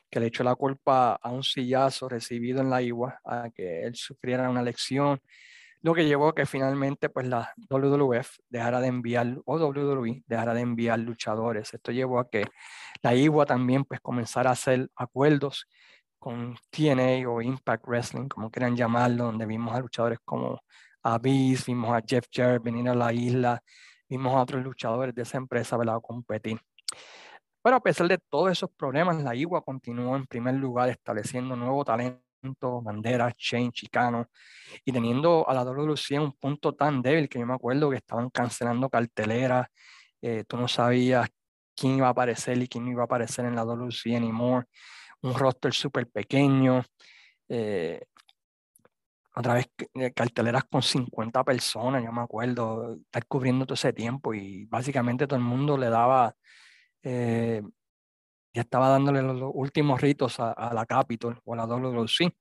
que 0.09 0.20
le 0.20 0.28
echó 0.28 0.43
la 0.43 0.55
culpa 0.55 1.14
a 1.22 1.30
un 1.32 1.43
sillazo 1.43 2.07
recibido 2.07 2.61
en 2.61 2.70
la 2.70 2.82
igua, 2.82 3.20
a 3.26 3.49
que 3.53 3.84
él 3.84 3.95
sufriera 3.95 4.49
una 4.49 4.61
lección, 4.61 5.20
lo 5.84 5.93
que 5.93 6.05
llevó 6.05 6.29
a 6.29 6.36
que 6.36 6.45
finalmente 6.45 7.09
pues 7.09 7.27
la 7.27 7.53
WWF 7.69 8.38
dejara 8.49 8.79
de 8.79 8.88
enviar, 8.88 9.38
o 9.45 9.57
WWE 9.57 10.23
dejara 10.25 10.53
de 10.53 10.61
enviar 10.61 10.97
luchadores. 10.99 11.73
Esto 11.73 11.91
llevó 11.91 12.19
a 12.19 12.29
que 12.29 12.45
la 13.01 13.13
igua 13.13 13.45
también 13.45 13.84
pues 13.84 13.99
comenzara 13.99 14.49
a 14.49 14.53
hacer 14.53 14.89
acuerdos 14.95 15.67
con 16.17 16.55
TNA 16.69 17.29
o 17.29 17.41
Impact 17.41 17.86
Wrestling, 17.86 18.29
como 18.29 18.49
quieran 18.49 18.77
llamarlo, 18.77 19.25
donde 19.25 19.45
vimos 19.45 19.75
a 19.75 19.81
luchadores 19.81 20.19
como 20.23 20.61
Abyss, 21.03 21.65
vimos 21.65 21.93
a 21.93 22.01
Jeff 22.07 22.27
Jarrett 22.31 22.63
venir 22.63 22.88
a 22.88 22.95
la 22.95 23.11
isla, 23.11 23.61
vimos 24.07 24.34
a 24.34 24.41
otros 24.41 24.63
luchadores 24.63 25.13
de 25.13 25.23
esa 25.23 25.38
empresa 25.38 25.75
a 25.75 25.99
competir. 25.99 26.57
Pero 27.61 27.75
a 27.75 27.81
pesar 27.81 28.07
de 28.07 28.17
todos 28.29 28.51
esos 28.51 28.69
problemas, 28.71 29.21
la 29.21 29.36
IWA 29.36 29.61
continuó 29.61 30.15
en 30.15 30.27
primer 30.27 30.55
lugar 30.55 30.89
estableciendo 30.89 31.57
nuevo 31.57 31.84
talento, 31.84 32.22
banderas, 32.83 33.33
Shane, 33.37 33.71
Chicano, 33.71 34.29
y 34.85 34.91
teniendo 34.91 35.47
a 35.47 35.53
la 35.53 35.63
WC 35.63 36.19
un 36.19 36.33
punto 36.33 36.73
tan 36.73 37.01
débil 37.01 37.29
que 37.29 37.39
yo 37.39 37.45
me 37.45 37.53
acuerdo 37.53 37.89
que 37.89 37.97
estaban 37.97 38.29
cancelando 38.29 38.89
carteleras, 38.89 39.67
eh, 40.21 40.43
tú 40.47 40.57
no 40.57 40.67
sabías 40.67 41.29
quién 41.75 41.97
iba 41.97 42.07
a 42.07 42.11
aparecer 42.11 42.57
y 42.61 42.67
quién 42.67 42.87
iba 42.87 43.03
a 43.03 43.05
aparecer 43.05 43.45
en 43.45 43.55
la 43.55 43.63
WC 43.63 44.15
anymore, 44.15 44.67
un 45.21 45.33
roster 45.33 45.73
súper 45.73 46.07
pequeño, 46.09 46.83
eh, 47.49 48.01
otra 49.35 49.55
vez 49.55 49.67
eh, 49.95 50.11
carteleras 50.11 50.63
con 50.65 50.81
50 50.81 51.43
personas, 51.43 52.03
yo 52.03 52.11
me 52.11 52.21
acuerdo, 52.21 52.97
estar 52.97 53.25
cubriendo 53.25 53.65
todo 53.65 53.73
ese 53.75 53.93
tiempo 53.93 54.33
y 54.33 54.65
básicamente 54.65 55.27
todo 55.27 55.37
el 55.37 55.45
mundo 55.45 55.77
le 55.77 55.89
daba, 55.89 56.35
eh, 57.01 57.63
ya 58.54 58.62
estaba 58.62 58.89
dándole 58.89 59.22
los, 59.22 59.51
últimos 59.54 60.01
ritos 60.01 60.39
a, 60.39 60.72
la 60.74 60.86
Capitol 60.86 61.39
o 61.43 61.54
a 61.54 61.58
la 61.58 61.66
WC, 61.68 62.34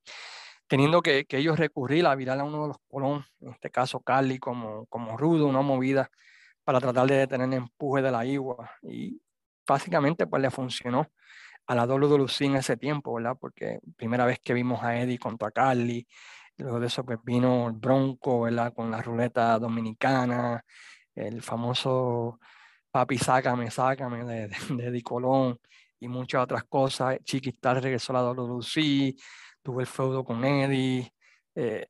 teniendo 0.66 1.02
que, 1.02 1.24
que, 1.24 1.38
ellos 1.38 1.58
recurrir 1.58 2.06
a 2.06 2.14
virar 2.14 2.38
a 2.40 2.44
uno 2.44 2.62
de 2.62 2.68
los 2.68 2.76
colón, 2.88 3.24
en 3.40 3.50
este 3.50 3.70
caso 3.70 4.00
Cali, 4.00 4.38
como, 4.38 4.86
como 4.86 5.16
rudo, 5.16 5.46
una 5.46 5.62
movida 5.62 6.10
para 6.64 6.80
tratar 6.80 7.06
de 7.08 7.16
detener 7.16 7.48
el 7.48 7.54
empuje 7.54 8.02
de 8.02 8.10
la 8.10 8.24
igua 8.24 8.70
y 8.82 9.20
básicamente 9.66 10.26
pues 10.26 10.42
le 10.42 10.50
funcionó 10.50 11.08
a 11.66 11.74
la 11.74 11.86
WC 11.86 12.44
en 12.46 12.56
ese 12.56 12.76
tiempo, 12.76 13.14
¿verdad? 13.14 13.36
Porque 13.40 13.80
primera 13.96 14.26
vez 14.26 14.38
que 14.40 14.54
vimos 14.54 14.82
a 14.82 14.98
Eddie 15.00 15.18
contra 15.18 15.50
Carly, 15.50 16.06
Luego 16.58 16.80
de 16.80 16.86
eso 16.86 17.04
pues 17.04 17.18
vino 17.24 17.68
el 17.68 17.74
Bronco, 17.74 18.42
¿verdad? 18.42 18.72
Con 18.74 18.90
la 18.90 19.02
ruleta 19.02 19.58
dominicana, 19.58 20.64
el 21.14 21.42
famoso 21.42 22.38
Papi 22.90 23.18
Sácame, 23.18 23.70
Sácame 23.70 24.24
de, 24.24 24.48
de, 24.48 24.86
Eddie 24.86 25.02
Colón 25.02 25.58
y 26.02 26.08
muchas 26.08 26.42
otras 26.42 26.64
cosas. 26.64 27.18
Chiquistar 27.22 27.80
regresó 27.80 28.12
a 28.12 28.16
la 28.16 28.22
WC, 28.22 29.14
tuvo 29.62 29.80
el 29.80 29.86
feudo 29.86 30.24
con 30.24 30.44
Eddie. 30.44 31.12
Eh, 31.54 31.86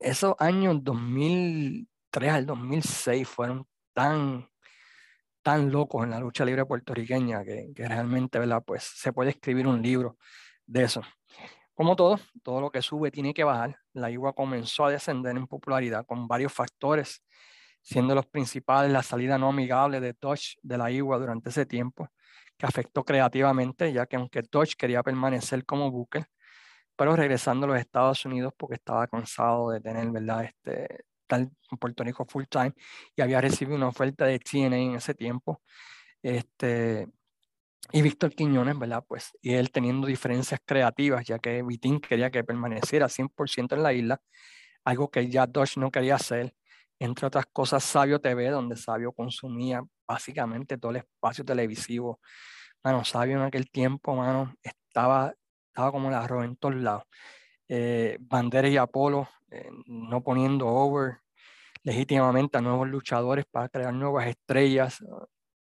esos 0.00 0.34
años 0.40 0.82
2003 0.82 2.32
al 2.32 2.46
2006 2.46 3.28
fueron 3.28 3.66
tan, 3.94 4.48
tan 5.42 5.70
locos 5.70 6.02
en 6.04 6.10
la 6.10 6.18
lucha 6.18 6.44
libre 6.44 6.66
puertorriqueña 6.66 7.44
que, 7.44 7.68
que 7.74 7.86
realmente, 7.88 8.40
¿verdad? 8.40 8.64
Pues 8.66 8.82
se 8.82 9.12
puede 9.12 9.30
escribir 9.30 9.68
un 9.68 9.80
libro 9.80 10.18
de 10.66 10.82
eso. 10.82 11.02
Como 11.74 11.94
todo, 11.94 12.18
todo 12.42 12.60
lo 12.60 12.72
que 12.72 12.82
sube 12.82 13.12
tiene 13.12 13.32
que 13.32 13.44
bajar. 13.44 13.76
La 13.92 14.10
IWA 14.10 14.32
comenzó 14.32 14.86
a 14.86 14.90
descender 14.90 15.36
en 15.36 15.46
popularidad 15.46 16.04
con 16.04 16.26
varios 16.26 16.52
factores, 16.52 17.24
siendo 17.80 18.16
los 18.16 18.26
principales 18.26 18.90
la 18.90 19.04
salida 19.04 19.38
no 19.38 19.50
amigable 19.50 20.00
de 20.00 20.16
Dodge 20.20 20.56
de 20.62 20.78
la 20.78 20.90
IWA 20.90 21.18
durante 21.18 21.50
ese 21.50 21.64
tiempo, 21.64 22.10
que 22.58 22.66
afectó 22.66 23.04
creativamente, 23.04 23.92
ya 23.92 24.06
que 24.06 24.16
aunque 24.16 24.42
Dodge 24.42 24.74
quería 24.76 25.02
permanecer 25.02 25.64
como 25.64 25.90
buque, 25.90 26.24
pero 26.96 27.16
regresando 27.16 27.66
a 27.66 27.70
los 27.70 27.78
Estados 27.78 28.24
Unidos 28.26 28.52
porque 28.56 28.74
estaba 28.76 29.06
cansado 29.06 29.70
de 29.70 29.80
tener, 29.80 30.10
¿verdad? 30.10 30.44
Este, 30.44 31.04
tal 31.28 31.50
en 31.70 31.78
Puerto 31.78 32.02
Rico 32.02 32.26
full 32.26 32.44
time 32.50 32.72
y 33.14 33.22
había 33.22 33.40
recibido 33.40 33.76
una 33.76 33.88
oferta 33.88 34.24
de 34.26 34.40
TNA 34.40 34.76
en 34.76 34.94
ese 34.96 35.14
tiempo. 35.14 35.62
Este, 36.22 37.06
y 37.92 38.02
Víctor 38.02 38.34
Quiñones, 38.34 38.78
¿verdad? 38.78 39.04
Pues, 39.06 39.30
y 39.40 39.54
él 39.54 39.70
teniendo 39.70 40.06
diferencias 40.06 40.60
creativas, 40.64 41.24
ya 41.24 41.38
que 41.38 41.62
Vitín 41.62 42.00
quería 42.00 42.30
que 42.30 42.44
permaneciera 42.44 43.08
100% 43.08 43.76
en 43.76 43.82
la 43.82 43.92
isla, 43.92 44.20
algo 44.84 45.10
que 45.10 45.28
ya 45.28 45.46
Dodge 45.46 45.78
no 45.78 45.90
quería 45.90 46.16
hacer, 46.16 46.54
entre 46.98 47.26
otras 47.26 47.46
cosas, 47.52 47.84
Sabio 47.84 48.20
TV, 48.20 48.48
donde 48.50 48.76
Sabio 48.76 49.12
consumía 49.12 49.82
básicamente 50.06 50.78
todo 50.78 50.90
el 50.92 50.98
espacio 50.98 51.44
televisivo. 51.44 52.20
Mano, 52.82 53.04
Sabio 53.04 53.36
en 53.36 53.42
aquel 53.42 53.70
tiempo, 53.70 54.14
mano, 54.14 54.54
estaba, 54.62 55.34
estaba 55.68 55.92
como 55.92 56.08
el 56.08 56.14
arroz 56.14 56.44
en 56.44 56.56
todos 56.56 56.76
lados. 56.76 57.04
Eh, 57.68 58.16
Banderas 58.20 58.70
y 58.70 58.76
Apolo 58.78 59.28
eh, 59.50 59.68
no 59.86 60.22
poniendo 60.22 60.66
over 60.66 61.18
legítimamente 61.82 62.58
a 62.58 62.60
nuevos 62.60 62.88
luchadores 62.88 63.44
para 63.50 63.68
crear 63.68 63.92
nuevas 63.94 64.26
estrellas, 64.26 65.04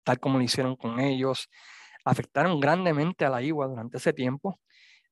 tal 0.02 0.20
como 0.20 0.38
lo 0.38 0.44
hicieron 0.44 0.76
con 0.76 1.00
ellos 1.00 1.48
afectaron 2.04 2.60
grandemente 2.60 3.24
a 3.24 3.30
la 3.30 3.42
IWA 3.42 3.66
durante 3.66 3.96
ese 3.96 4.12
tiempo, 4.12 4.60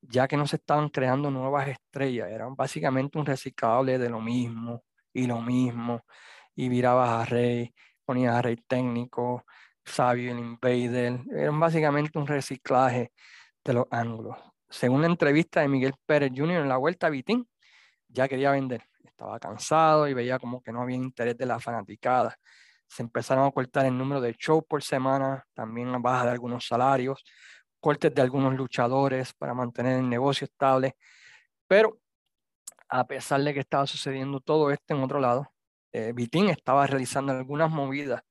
ya 0.01 0.29
que 0.29 0.37
no 0.37 0.47
se 0.47 0.57
estaban 0.57 0.89
creando 0.89 1.31
nuevas 1.31 1.69
estrellas, 1.69 2.31
eran 2.31 2.55
básicamente 2.55 3.19
un 3.19 3.27
reciclable 3.27 3.99
de 3.99 4.11
lo 4.11 4.21
mismo 4.21 4.85
y 5.13 5.27
lo 5.27 5.41
mismo, 5.41 6.05
y 6.55 6.69
virabas 6.69 7.11
a 7.11 7.25
Rey, 7.25 7.75
ponías 8.05 8.35
a 8.35 8.43
Rey 8.43 8.57
técnico, 8.67 9.45
Sabio, 9.85 10.33
el 10.33 10.39
Invader, 10.39 11.21
eran 11.33 11.59
básicamente 11.59 12.19
un 12.19 12.27
reciclaje 12.27 13.13
de 13.65 13.73
los 13.73 13.87
ángulos. 13.91 14.37
Según 14.69 15.03
la 15.03 15.09
entrevista 15.09 15.61
de 15.61 15.69
Miguel 15.69 15.95
Pérez 16.07 16.31
Jr. 16.35 16.63
en 16.63 16.69
la 16.69 16.77
Vuelta 16.77 17.09
a 17.09 17.11
Vitín, 17.11 17.49
ya 18.09 18.29
quería 18.29 18.53
vender, 18.53 18.85
estaba 19.05 19.39
cansado 19.39 20.09
y 20.09 20.15
veía 20.15 20.39
como 20.39 20.63
que 20.63 20.73
no 20.73 20.83
había 20.83 20.97
interés 20.97 21.37
de 21.37 21.47
la 21.47 21.61
fanaticada 21.61 22.39
se 22.93 23.03
empezaron 23.03 23.47
a 23.47 23.51
cortar 23.51 23.87
el 23.87 23.97
número 23.97 24.21
de 24.21 24.35
shows 24.39 24.65
por 24.69 24.83
semana, 24.83 25.47
también 25.55 25.91
la 25.91 25.99
baja 25.99 26.27
de 26.27 26.33
algunos 26.33 26.67
salarios, 26.67 27.25
cortes 27.81 28.15
de 28.15 28.21
algunos 28.21 28.55
luchadores 28.55 29.33
para 29.33 29.55
mantener 29.55 29.99
el 29.99 30.09
negocio 30.11 30.45
estable. 30.45 30.97
Pero 31.67 32.01
a 32.93 33.07
pesar 33.07 33.41
de 33.43 33.55
que 33.55 33.61
estaba 33.61 33.87
sucediendo 33.87 34.39
todo 34.41 34.71
esto 34.71 34.95
en 34.95 35.03
otro 35.03 35.19
lado, 35.19 35.51
eh, 35.93 36.13
estaba 36.51 36.87
realizando 36.87 37.33
algunas 37.33 37.71
movidas 37.71 38.23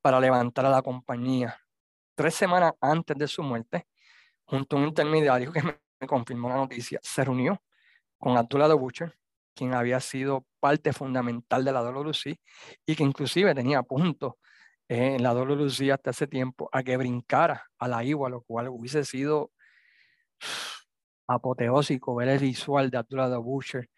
para 0.00 0.18
levantar 0.18 0.64
a 0.64 0.70
la 0.70 0.80
compañía. 0.80 1.58
Tres 2.14 2.34
semanas 2.34 2.72
antes 2.80 3.18
de 3.18 3.28
su 3.28 3.42
muerte, 3.42 3.86
junto 4.46 4.76
a 4.76 4.80
un 4.80 4.86
intermediario 4.88 5.52
que 5.52 5.62
me, 5.62 5.78
confirmó 6.06 6.48
la 6.48 6.56
noticia, 6.56 6.98
se 7.02 7.22
reunió 7.22 7.62
con 8.18 8.38
Abdullah 8.38 8.68
de 8.68 8.74
Butcher 8.74 9.14
quien 9.54 9.74
había 9.74 10.00
sido 10.00 10.46
parte 10.60 10.92
fundamental 10.92 11.64
de 11.64 11.72
la 11.72 11.82
WC 11.82 12.40
y 12.86 12.96
que 12.96 13.02
inclusive 13.02 13.54
tenía 13.54 13.82
puntos 13.82 14.34
en 14.88 15.22
la 15.22 15.34
WC 15.34 15.92
hasta 15.92 16.10
ese 16.12 16.26
tiempo 16.26 16.70
a 16.72 16.82
que 16.82 16.96
brincara 16.96 17.66
a 17.78 17.88
la 17.88 18.04
IWA, 18.04 18.30
lo 18.30 18.40
cual 18.42 18.68
hubiese 18.68 19.04
sido 19.04 19.50
apoteósico 21.28 22.16
ver 22.16 22.28
el 22.28 22.38
visual 22.40 22.90
de 22.90 22.98
Abdullah 22.98 23.30
the 23.30 23.36
Butcher 23.36 23.88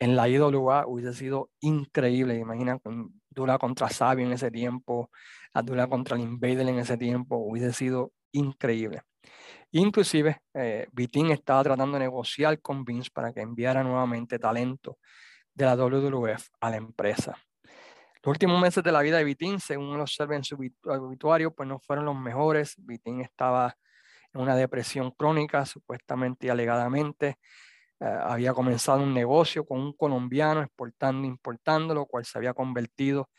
en 0.00 0.16
la 0.16 0.28
IWA 0.28 0.86
hubiese 0.86 1.12
sido 1.12 1.50
increíble. 1.60 2.36
Imagina 2.36 2.80
Abdullah 2.82 3.58
contra 3.58 3.90
Sabio 3.90 4.26
en 4.26 4.32
ese 4.32 4.50
tiempo, 4.50 5.10
Abdullah 5.52 5.88
contra 5.88 6.16
el 6.16 6.22
Invader 6.22 6.66
en 6.68 6.78
ese 6.78 6.96
tiempo, 6.96 7.36
hubiese 7.36 7.72
sido 7.74 8.12
increíble. 8.32 9.02
Inclusive, 9.72 10.40
eh, 10.54 10.88
Vitín 10.92 11.30
estaba 11.30 11.62
tratando 11.62 11.98
de 11.98 12.04
negociar 12.04 12.60
con 12.60 12.84
Vince 12.84 13.10
para 13.12 13.32
que 13.32 13.40
enviara 13.40 13.84
nuevamente 13.84 14.38
talento 14.38 14.98
de 15.54 15.64
la 15.66 15.76
WWF 15.76 16.48
a 16.60 16.70
la 16.70 16.76
empresa. 16.76 17.36
Los 18.22 18.32
últimos 18.32 18.60
meses 18.60 18.82
de 18.82 18.92
la 18.92 19.02
vida 19.02 19.18
de 19.18 19.24
Vitín, 19.24 19.60
según 19.60 19.96
lo 19.96 20.02
observa 20.02 20.34
en 20.34 20.44
su 20.44 20.56
obituario, 20.84 21.54
pues 21.54 21.68
no 21.68 21.78
fueron 21.78 22.06
los 22.06 22.16
mejores. 22.16 22.74
Vitín 22.78 23.20
estaba 23.20 23.76
una 24.34 24.56
depresión 24.56 25.10
crónica, 25.12 25.66
supuestamente 25.66 26.46
y 26.46 26.50
alegadamente. 26.50 27.38
Eh, 28.00 28.06
había 28.06 28.54
comenzado 28.54 29.02
un 29.02 29.14
negocio 29.14 29.64
con 29.64 29.80
un 29.80 29.92
colombiano 29.92 30.62
exportando 30.62 31.26
importando, 31.26 31.94
lo 31.94 32.06
cual 32.06 32.24
se 32.24 32.38
había 32.38 32.54
convertido 32.54 33.30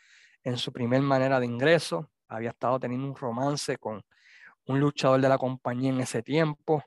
en 0.44 0.58
su 0.58 0.72
primer 0.72 1.02
manera 1.02 1.40
de 1.40 1.46
ingreso. 1.46 2.10
Había 2.28 2.50
estado 2.50 2.80
teniendo 2.80 3.08
un 3.08 3.16
romance 3.16 3.78
con 3.78 4.02
un 4.66 4.80
luchador 4.80 5.20
de 5.20 5.28
la 5.28 5.38
compañía 5.38 5.90
en 5.90 6.00
ese 6.00 6.22
tiempo. 6.22 6.84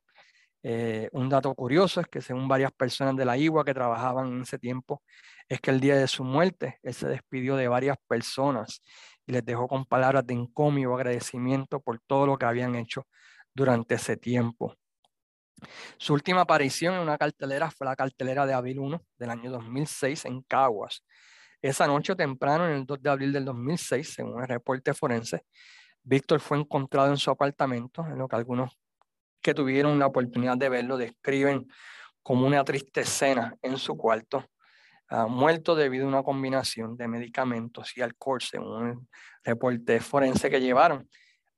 Eh, 0.63 1.09
un 1.11 1.29
dato 1.29 1.53
curioso 1.53 2.01
es 2.01 2.07
que 2.07 2.21
según 2.21 2.47
varias 2.47 2.71
personas 2.71 3.15
de 3.15 3.25
la 3.25 3.37
IWA 3.37 3.63
que 3.65 3.73
trabajaban 3.73 4.27
en 4.33 4.41
ese 4.41 4.57
tiempo, 4.57 5.03
es 5.47 5.61
que 5.61 5.71
el 5.71 5.79
día 5.79 5.95
de 5.95 6.07
su 6.07 6.23
muerte, 6.23 6.79
él 6.83 6.93
se 6.93 7.07
despidió 7.07 7.55
de 7.55 7.67
varias 7.67 7.97
personas 8.07 8.81
y 9.27 9.31
les 9.33 9.45
dejó 9.45 9.67
con 9.67 9.85
palabras 9.85 10.25
de 10.25 10.33
encomio 10.33 10.95
agradecimiento 10.95 11.79
por 11.81 11.99
todo 12.07 12.25
lo 12.25 12.37
que 12.37 12.45
habían 12.45 12.75
hecho 12.75 13.05
durante 13.55 13.95
ese 13.95 14.17
tiempo. 14.17 14.75
Su 15.97 16.13
última 16.13 16.41
aparición 16.41 16.95
en 16.95 17.01
una 17.01 17.17
cartelera 17.17 17.71
fue 17.71 17.87
la 17.87 17.95
cartelera 17.95 18.45
de 18.45 18.53
Abril 18.53 18.79
1 18.79 19.01
del 19.17 19.29
año 19.29 19.49
2006 19.49 20.25
en 20.25 20.41
Caguas. 20.43 21.03
Esa 21.61 21.87
noche 21.87 22.15
temprano, 22.15 22.67
en 22.67 22.73
el 22.73 22.85
2 22.85 23.01
de 23.01 23.09
abril 23.09 23.33
del 23.33 23.45
2006, 23.45 24.13
según 24.13 24.41
el 24.41 24.47
reporte 24.47 24.93
forense, 24.93 25.45
Víctor 26.03 26.39
fue 26.39 26.59
encontrado 26.59 27.09
en 27.09 27.17
su 27.17 27.31
apartamento, 27.31 28.05
en 28.05 28.19
lo 28.19 28.27
que 28.27 28.35
algunos 28.35 28.77
que 29.41 29.53
tuvieron 29.53 29.97
la 29.97 30.07
oportunidad 30.07 30.57
de 30.57 30.69
verlo 30.69 30.97
describen 30.97 31.67
como 32.21 32.45
una 32.45 32.63
triste 32.63 33.01
escena 33.01 33.55
en 33.61 33.77
su 33.77 33.95
cuarto, 33.95 34.45
uh, 35.11 35.27
muerto 35.27 35.75
debido 35.75 36.05
a 36.05 36.09
una 36.09 36.23
combinación 36.23 36.97
de 36.97 37.07
medicamentos 37.07 37.95
y 37.97 38.01
alcohol, 38.01 38.41
según 38.41 38.89
el 38.89 38.97
reporte 39.43 39.99
forense 40.01 40.49
que 40.49 40.61
llevaron, 40.61 41.09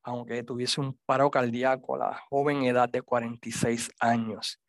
aunque 0.08 0.42
tuviese 0.42 0.80
un 0.80 0.98
paro 1.06 1.30
cardíaco 1.30 1.96
a 1.96 1.98
la 1.98 2.22
joven 2.30 2.64
edad 2.64 2.88
de 2.88 3.02
46 3.02 3.92
años. 4.00 4.62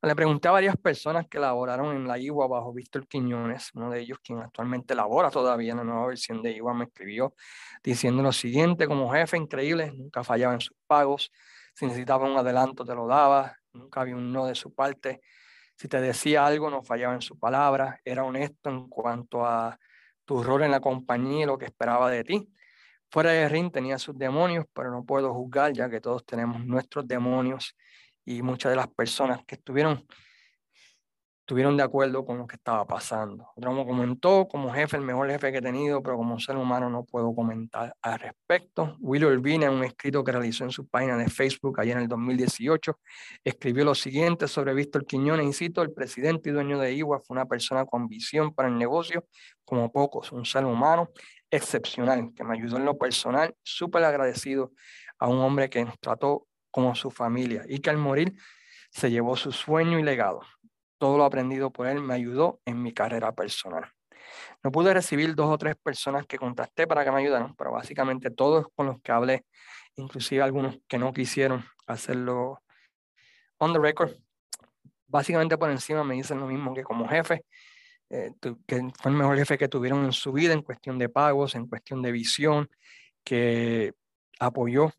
Le 0.00 0.14
pregunté 0.14 0.48
a 0.48 0.52
varias 0.52 0.76
personas 0.76 1.26
que 1.28 1.38
laboraron 1.38 1.94
en 1.94 2.08
la 2.08 2.18
IWA 2.18 2.46
bajo 2.46 2.72
Víctor 2.72 3.06
Quiñones, 3.06 3.70
uno 3.74 3.90
de 3.90 4.00
ellos 4.00 4.18
quien 4.22 4.38
actualmente 4.38 4.94
labora 4.94 5.30
todavía 5.30 5.72
en 5.72 5.78
la 5.78 5.84
nueva 5.84 6.06
versión 6.06 6.40
de 6.40 6.52
IWA, 6.52 6.72
me 6.72 6.84
escribió 6.84 7.34
diciendo 7.82 8.22
lo 8.22 8.32
siguiente, 8.32 8.86
como 8.86 9.12
jefe 9.12 9.36
increíble, 9.36 9.92
nunca 9.92 10.24
fallaba 10.24 10.54
en 10.54 10.60
sus 10.62 10.76
pagos, 10.86 11.30
si 11.74 11.84
necesitaba 11.84 12.30
un 12.30 12.38
adelanto 12.38 12.84
te 12.84 12.94
lo 12.94 13.06
daba, 13.06 13.56
nunca 13.74 14.00
había 14.00 14.16
un 14.16 14.32
no 14.32 14.46
de 14.46 14.54
su 14.54 14.72
parte, 14.72 15.20
si 15.76 15.86
te 15.86 16.00
decía 16.00 16.46
algo 16.46 16.70
no 16.70 16.82
fallaba 16.82 17.14
en 17.14 17.22
su 17.22 17.38
palabra, 17.38 18.00
era 18.04 18.24
honesto 18.24 18.70
en 18.70 18.88
cuanto 18.88 19.44
a 19.44 19.78
tu 20.24 20.42
rol 20.42 20.62
en 20.62 20.70
la 20.70 20.80
compañía 20.80 21.42
y 21.42 21.46
lo 21.46 21.58
que 21.58 21.66
esperaba 21.66 22.10
de 22.10 22.24
ti. 22.24 22.48
Fuera 23.10 23.32
de 23.32 23.48
ring 23.48 23.70
tenía 23.72 23.98
sus 23.98 24.18
demonios, 24.18 24.66
pero 24.72 24.90
no 24.90 25.04
puedo 25.04 25.32
juzgar 25.32 25.72
ya 25.72 25.88
que 25.88 26.00
todos 26.00 26.24
tenemos 26.26 26.64
nuestros 26.64 27.08
demonios 27.08 27.76
y 28.24 28.42
muchas 28.42 28.70
de 28.70 28.76
las 28.76 28.88
personas 28.88 29.40
que 29.46 29.54
estuvieron, 29.54 30.06
estuvieron 31.48 31.78
de 31.78 31.82
acuerdo 31.82 32.26
con 32.26 32.36
lo 32.36 32.46
que 32.46 32.56
estaba 32.56 32.86
pasando. 32.86 33.48
Otro 33.56 33.72
me 33.72 33.86
comentó, 33.86 34.46
como 34.46 34.70
jefe, 34.70 34.98
el 34.98 35.02
mejor 35.02 35.30
jefe 35.30 35.50
que 35.50 35.58
he 35.58 35.62
tenido, 35.62 36.02
pero 36.02 36.18
como 36.18 36.38
ser 36.38 36.58
humano 36.58 36.90
no 36.90 37.04
puedo 37.04 37.34
comentar 37.34 37.96
al 38.02 38.18
respecto. 38.18 38.98
Will 39.00 39.24
Urbina, 39.24 39.64
en 39.64 39.72
un 39.72 39.82
escrito 39.82 40.22
que 40.22 40.30
realizó 40.30 40.64
en 40.64 40.70
su 40.70 40.86
página 40.86 41.16
de 41.16 41.30
Facebook 41.30 41.80
ayer 41.80 41.96
en 41.96 42.02
el 42.02 42.08
2018, 42.08 43.00
escribió 43.42 43.86
lo 43.86 43.94
siguiente 43.94 44.46
sobre 44.46 44.74
Víctor 44.74 45.06
Quiñones, 45.06 45.62
y 45.62 45.72
el 45.74 45.90
presidente 45.90 46.50
y 46.50 46.52
dueño 46.52 46.78
de 46.78 46.92
IWA 46.92 47.20
fue 47.20 47.34
una 47.34 47.46
persona 47.46 47.86
con 47.86 48.08
visión 48.08 48.52
para 48.52 48.68
el 48.68 48.76
negocio, 48.76 49.24
como 49.64 49.90
pocos, 49.90 50.30
un 50.32 50.44
ser 50.44 50.66
humano 50.66 51.08
excepcional, 51.50 52.30
que 52.36 52.44
me 52.44 52.58
ayudó 52.58 52.76
en 52.76 52.84
lo 52.84 52.98
personal, 52.98 53.54
súper 53.62 54.04
agradecido 54.04 54.72
a 55.18 55.28
un 55.28 55.38
hombre 55.38 55.70
que 55.70 55.82
nos 55.82 55.98
trató 55.98 56.46
como 56.70 56.94
su 56.94 57.10
familia 57.10 57.64
y 57.66 57.78
que 57.78 57.88
al 57.88 57.96
morir 57.96 58.34
se 58.90 59.10
llevó 59.10 59.36
su 59.36 59.52
sueño 59.52 59.98
y 59.98 60.02
legado. 60.02 60.40
Todo 60.98 61.16
lo 61.16 61.24
aprendido 61.24 61.70
por 61.70 61.86
él 61.86 62.00
me 62.00 62.14
ayudó 62.14 62.60
en 62.64 62.82
mi 62.82 62.92
carrera 62.92 63.32
personal. 63.32 63.92
No 64.62 64.70
pude 64.70 64.92
recibir 64.92 65.34
dos 65.34 65.48
o 65.48 65.58
tres 65.58 65.76
personas 65.76 66.26
que 66.26 66.38
contacté 66.38 66.86
para 66.86 67.04
que 67.04 67.10
me 67.10 67.20
ayudaran, 67.20 67.54
pero 67.54 67.72
básicamente 67.72 68.30
todos 68.30 68.66
con 68.74 68.86
los 68.86 69.00
que 69.00 69.12
hablé, 69.12 69.44
inclusive 69.96 70.42
algunos 70.42 70.78
que 70.86 70.98
no 70.98 71.12
quisieron 71.12 71.64
hacerlo 71.86 72.60
on 73.58 73.72
the 73.72 73.78
record, 73.78 74.12
básicamente 75.06 75.56
por 75.56 75.70
encima 75.70 76.04
me 76.04 76.14
dicen 76.14 76.38
lo 76.38 76.46
mismo 76.46 76.74
que 76.74 76.82
como 76.82 77.08
jefe, 77.08 77.44
eh, 78.10 78.32
que 78.40 78.90
fue 79.00 79.10
el 79.10 79.16
mejor 79.16 79.36
jefe 79.36 79.58
que 79.58 79.68
tuvieron 79.68 80.04
en 80.04 80.12
su 80.12 80.32
vida 80.32 80.52
en 80.52 80.62
cuestión 80.62 80.98
de 80.98 81.08
pagos, 81.08 81.54
en 81.54 81.66
cuestión 81.66 82.02
de 82.02 82.12
visión, 82.12 82.70
que 83.24 83.94
apoyó 84.38 84.92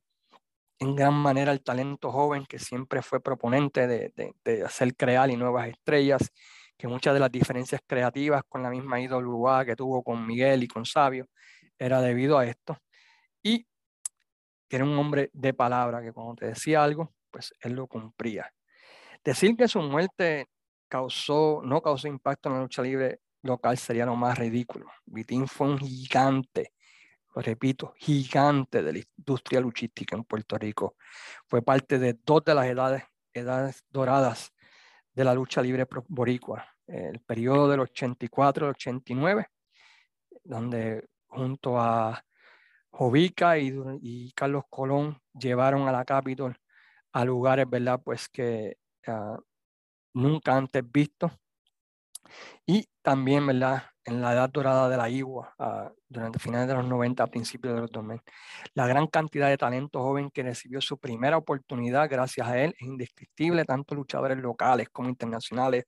en 0.80 0.96
gran 0.96 1.14
manera 1.14 1.52
el 1.52 1.62
talento 1.62 2.12
joven 2.12 2.46
que 2.46 2.58
siempre 2.58 3.02
fue 3.02 3.22
proponente 3.22 3.86
de, 3.88 4.64
hacer 4.66 4.96
crear 4.96 5.30
y 5.30 5.36
nuevas 5.36 5.68
estrellas, 5.68 6.32
que 6.78 6.88
muchas 6.88 7.14
de 7.14 7.20
las 7.20 7.32
diferencias 7.32 7.82
creativas 7.86 8.44
con 8.48 8.64
la 8.64 8.70
misma 8.70 9.02
IWA 9.02 9.66
que 9.66 9.76
tuvo 9.76 10.02
con 10.02 10.26
Miguel 10.26 10.64
y 10.64 10.68
con 10.68 10.86
Sabio 10.86 11.28
era 11.78 12.02
debido 12.02 12.38
a 12.38 12.46
esto. 12.46 12.78
Y 13.44 13.68
que 14.70 14.78
era 14.78 14.86
un 14.86 14.98
hombre 14.98 15.30
de 15.34 15.54
palabra, 15.54 16.02
que 16.02 16.14
cuando 16.14 16.36
te 16.36 16.46
decía 16.48 16.84
algo, 16.84 17.14
pues 17.30 17.54
él 17.60 17.74
lo 17.74 17.88
cumplía. 17.88 18.52
Decir 19.24 19.58
que 19.58 19.68
su 19.68 19.82
muerte 19.82 20.48
causó, 20.88 21.62
no 21.64 21.82
causó 21.82 22.08
impacto 22.08 22.50
en 22.50 22.56
la 22.56 22.62
lucha 22.62 22.82
libre 22.82 23.20
local 23.42 23.78
sería 23.78 24.06
lo 24.06 24.16
más 24.16 24.38
ridículo. 24.38 24.88
Vitín 25.06 25.48
fue 25.48 25.68
un 25.68 25.80
gigante 25.80 26.74
repito, 27.36 27.94
gigante 27.98 28.82
de 28.82 28.94
la 28.94 29.00
industria 29.18 29.62
luchística 29.62 30.16
en 30.16 30.24
Puerto 30.24 30.58
Rico. 30.58 30.96
Fue 31.48 31.62
parte 31.62 32.00
de 32.00 32.18
dos 32.26 32.44
de 32.44 32.56
las 32.56 32.66
edades, 32.66 33.04
edades 33.34 33.84
doradas 33.90 34.54
de 35.14 35.24
la 35.24 35.34
lucha 35.34 35.62
libre 35.62 35.88
boricua, 36.08 36.66
el 36.88 37.20
periodo 37.22 37.70
del 37.70 37.82
84 37.82 38.66
al 38.66 38.72
89, 38.72 39.48
donde 40.44 41.08
junto 41.28 41.80
a 41.80 42.24
Jovica 42.92 43.58
y, 43.58 44.32
Carlos 44.36 44.64
Colón 44.70 45.22
llevaron 45.34 45.88
a 45.88 45.92
la 45.92 46.06
Capitol 46.06 46.58
a 47.12 47.26
lugares, 47.26 47.70
¿verdad? 47.70 48.02
Pues 48.04 48.30
que 48.30 48.78
ah, 49.08 49.38
nunca 50.14 50.56
antes 50.56 50.84
vistos. 50.92 51.32
Y 52.66 52.88
también, 53.02 53.46
¿verdad? 53.48 53.84
En 54.10 54.22
la 54.22 54.34
edad 54.34 54.50
dorada 54.50 54.90
de 54.90 54.98
la 54.98 55.10
IWA, 55.10 55.56
uh, 55.60 55.96
durante 56.08 56.40
finales 56.40 56.68
de 56.68 56.74
los 56.74 56.86
90, 56.86 57.24
a 57.24 57.28
principios 57.28 57.76
de 57.76 57.82
los 57.82 57.92
2000. 57.92 58.22
La 58.74 58.88
gran 58.88 59.08
cantidad 59.08 59.48
de 59.48 59.58
talento 59.58 60.02
joven 60.02 60.32
que 60.32 60.44
recibió 60.44 60.82
su 60.82 60.98
primera 60.98 61.38
oportunidad 61.38 62.10
gracias 62.10 62.48
a 62.48 62.58
él 62.58 62.76
es 62.80 62.88
indescriptible, 62.88 63.66
tanto 63.66 63.96
luchadores 63.96 64.38
locales 64.38 64.90
como 64.90 65.10
internacionales, 65.10 65.86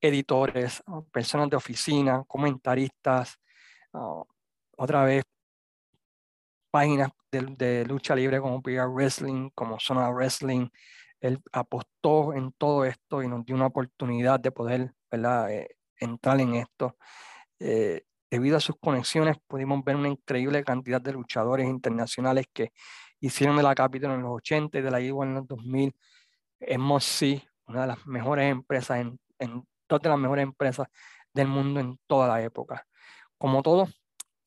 editores, 0.00 0.82
ah, 0.86 1.02
personas 1.12 1.50
de 1.50 1.56
oficina, 1.56 2.24
comentaristas, 2.26 3.38
ah, 3.92 4.22
otra 4.76 5.04
vez 5.04 5.24
páginas 6.70 7.10
de, 7.30 7.40
de, 7.56 7.84
lucha 7.86 8.14
libre 8.16 8.40
como 8.40 8.60
PR 8.60 8.88
Wrestling, 8.88 9.50
como 9.54 9.78
Zona 9.78 10.10
Wrestling. 10.10 10.68
Él 11.20 11.40
apostó 11.52 12.34
en 12.34 12.52
todo 12.52 12.84
esto 12.84 13.22
y 13.22 13.28
nos 13.28 13.44
dio 13.44 13.54
una 13.54 13.66
oportunidad 13.66 14.40
de 14.40 14.50
poder 14.50 14.92
¿verdad? 15.10 15.50
Eh, 15.52 15.76
entrar 15.98 16.40
en 16.40 16.54
esto. 16.54 16.96
Eh, 17.60 18.02
debido 18.30 18.56
a 18.56 18.60
sus 18.60 18.76
conexiones, 18.80 19.36
pudimos 19.46 19.84
ver 19.84 19.96
una 19.96 20.08
increíble 20.08 20.64
cantidad 20.64 21.00
de 21.00 21.12
luchadores 21.12 21.68
internacionales 21.68 22.46
que 22.52 22.72
hicieron 23.20 23.56
de 23.56 23.62
la 23.62 23.74
Capitol 23.74 24.12
en 24.12 24.22
los 24.22 24.32
80 24.32 24.78
y 24.78 24.82
de 24.82 24.90
la 24.90 25.00
IWA 25.00 25.26
en 25.26 25.34
los 25.34 25.46
2000. 25.46 25.94
sí 27.00 27.42
una 27.66 27.82
de 27.82 27.86
las 27.86 28.06
mejores 28.06 28.50
empresas, 28.50 29.00
en, 29.00 29.18
en 29.38 29.66
dos 29.88 30.00
de 30.02 30.08
las 30.08 30.18
mejores 30.18 30.42
empresas 30.42 30.88
del 31.32 31.48
mundo 31.48 31.80
en 31.80 31.98
toda 32.06 32.28
la 32.28 32.42
época. 32.42 32.86
Como 33.38 33.62
todo, 33.62 33.88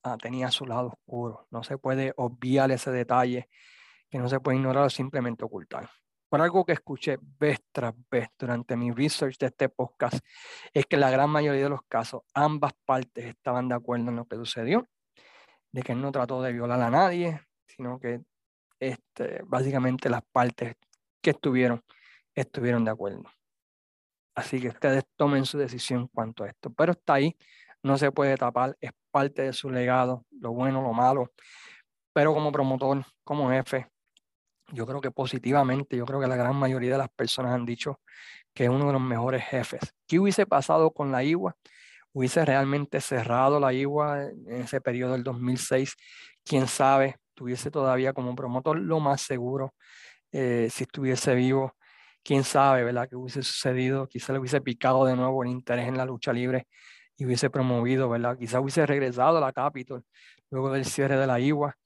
ah, 0.03 0.17
tenía 0.21 0.51
su 0.51 0.65
lado 0.65 0.89
oscuro. 0.89 1.47
No 1.51 1.63
se 1.63 1.77
puede 1.77 2.13
obviar 2.17 2.71
ese 2.71 2.91
detalle, 2.91 3.49
que 4.09 4.19
no 4.19 4.29
se 4.29 4.39
puede 4.39 4.57
ignorar 4.57 4.85
o 4.85 4.89
simplemente 4.89 5.43
ocultar 5.45 5.89
por 6.29 6.41
algo 6.41 6.65
que 6.65 6.73
escuché 6.73 7.17
vez 7.39 7.59
tras 7.71 7.93
vez 8.09 8.29
durante 8.37 8.75
mi 8.75 8.91
research 8.91 9.37
de 9.37 9.47
este 9.47 9.69
podcast, 9.69 10.19
es 10.73 10.85
que 10.85 10.97
la 10.97 11.09
gran 11.09 11.29
mayoría 11.29 11.63
de 11.63 11.69
los 11.69 11.83
casos 11.87 12.23
ambas 12.33 12.73
partes 12.85 13.25
estaban 13.25 13.69
de 13.69 13.75
acuerdo 13.75 14.09
en 14.09 14.17
lo 14.17 14.25
que 14.25 14.35
sucedió, 14.35 14.87
de 15.71 15.81
que 15.83 15.93
él 15.93 16.01
no 16.01 16.11
trató 16.11 16.41
de 16.41 16.51
violar 16.51 16.81
a 16.81 16.89
nadie, 16.89 17.41
sino 17.67 17.99
que 17.99 18.21
este, 18.79 19.41
básicamente 19.45 20.09
las 20.09 20.23
partes 20.31 20.75
que 21.21 21.31
estuvieron, 21.31 21.83
estuvieron 22.35 22.83
de 22.83 22.91
acuerdo. 22.91 23.23
Así 24.35 24.61
que 24.61 24.67
ustedes 24.67 25.03
tomen 25.15 25.45
su 25.45 25.57
decisión 25.57 26.07
cuanto 26.09 26.43
a 26.43 26.49
esto. 26.49 26.71
Pero 26.71 26.91
está 26.91 27.15
ahí, 27.15 27.35
no 27.81 27.97
se 27.97 28.11
puede 28.11 28.37
tapar, 28.37 28.77
es 28.79 28.91
parte 29.11 29.41
de 29.41 29.53
su 29.53 29.69
legado, 29.69 30.25
lo 30.29 30.51
bueno, 30.51 30.81
lo 30.81 30.93
malo. 30.93 31.31
Pero 32.13 32.33
como 32.33 32.51
promotor, 32.51 33.03
como 33.23 33.49
jefe, 33.49 33.87
yo 34.71 34.85
creo 34.85 35.01
que 35.01 35.11
positivamente, 35.11 35.97
yo 35.97 36.05
creo 36.05 36.19
que 36.19 36.27
la 36.27 36.35
gran 36.35 36.55
mayoría 36.55 36.91
de 36.91 36.97
las 36.97 37.09
personas 37.09 37.53
han 37.53 37.65
dicho 37.65 38.01
que 38.53 38.65
es 38.65 38.69
uno 38.69 38.87
de 38.87 38.93
los 38.93 39.01
mejores 39.01 39.43
jefes. 39.43 39.93
¿Qué 40.07 40.19
hubiese 40.19 40.45
pasado 40.45 40.91
con 40.91 41.11
la 41.11 41.23
IWA? 41.23 41.55
¿Hubiese 42.13 42.43
realmente 42.45 42.99
cerrado 43.01 43.59
la 43.59 43.73
IWA 43.73 44.23
en 44.25 44.61
ese 44.61 44.81
periodo 44.81 45.13
del 45.13 45.23
2006? 45.23 45.95
¿Quién 46.43 46.67
sabe? 46.67 47.17
Tuviese 47.33 47.69
todavía 47.71 48.13
como 48.13 48.35
promotor 48.35 48.79
lo 48.79 48.99
más 48.99 49.21
seguro 49.21 49.75
eh, 50.31 50.69
si 50.71 50.83
estuviese 50.83 51.35
vivo. 51.35 51.75
¿Quién 52.23 52.43
sabe, 52.43 52.83
verdad? 52.83 53.07
¿Qué 53.07 53.15
hubiese 53.15 53.43
sucedido? 53.43 54.07
Quizá 54.07 54.33
le 54.33 54.39
hubiese 54.39 54.59
picado 54.61 55.05
de 55.05 55.15
nuevo 55.15 55.43
el 55.43 55.49
interés 55.49 55.87
en 55.87 55.97
la 55.97 56.05
lucha 56.05 56.33
libre 56.33 56.67
y 57.15 57.25
hubiese 57.25 57.49
promovido, 57.49 58.09
¿verdad? 58.09 58.37
Quizá 58.37 58.59
hubiese 58.59 58.85
regresado 58.85 59.37
a 59.37 59.41
la 59.41 59.53
Capitol 59.53 60.03
luego 60.49 60.71
del 60.71 60.85
cierre 60.85 61.17
de 61.17 61.27
la 61.27 61.39
IWA 61.39 61.77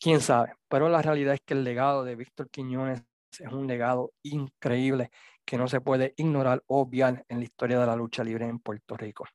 quién 0.00 0.20
sabe, 0.20 0.54
pero 0.68 0.88
la 0.88 1.02
realidad 1.02 1.34
es 1.34 1.40
que 1.44 1.54
el 1.54 1.64
legado 1.64 2.04
de 2.04 2.16
Víctor 2.16 2.50
Quiñones 2.50 3.02
es 3.38 3.52
un 3.52 3.66
legado 3.66 4.12
increíble 4.22 5.10
que 5.44 5.58
no 5.58 5.68
se 5.68 5.80
puede 5.80 6.14
ignorar 6.16 6.62
o 6.66 6.80
obviar 6.80 7.24
en 7.28 7.38
la 7.38 7.44
historia 7.44 7.78
de 7.78 7.86
la 7.86 7.96
lucha 7.96 8.24
libre 8.24 8.46
en 8.46 8.58
Puerto 8.58 8.96
Rico. 8.96 9.26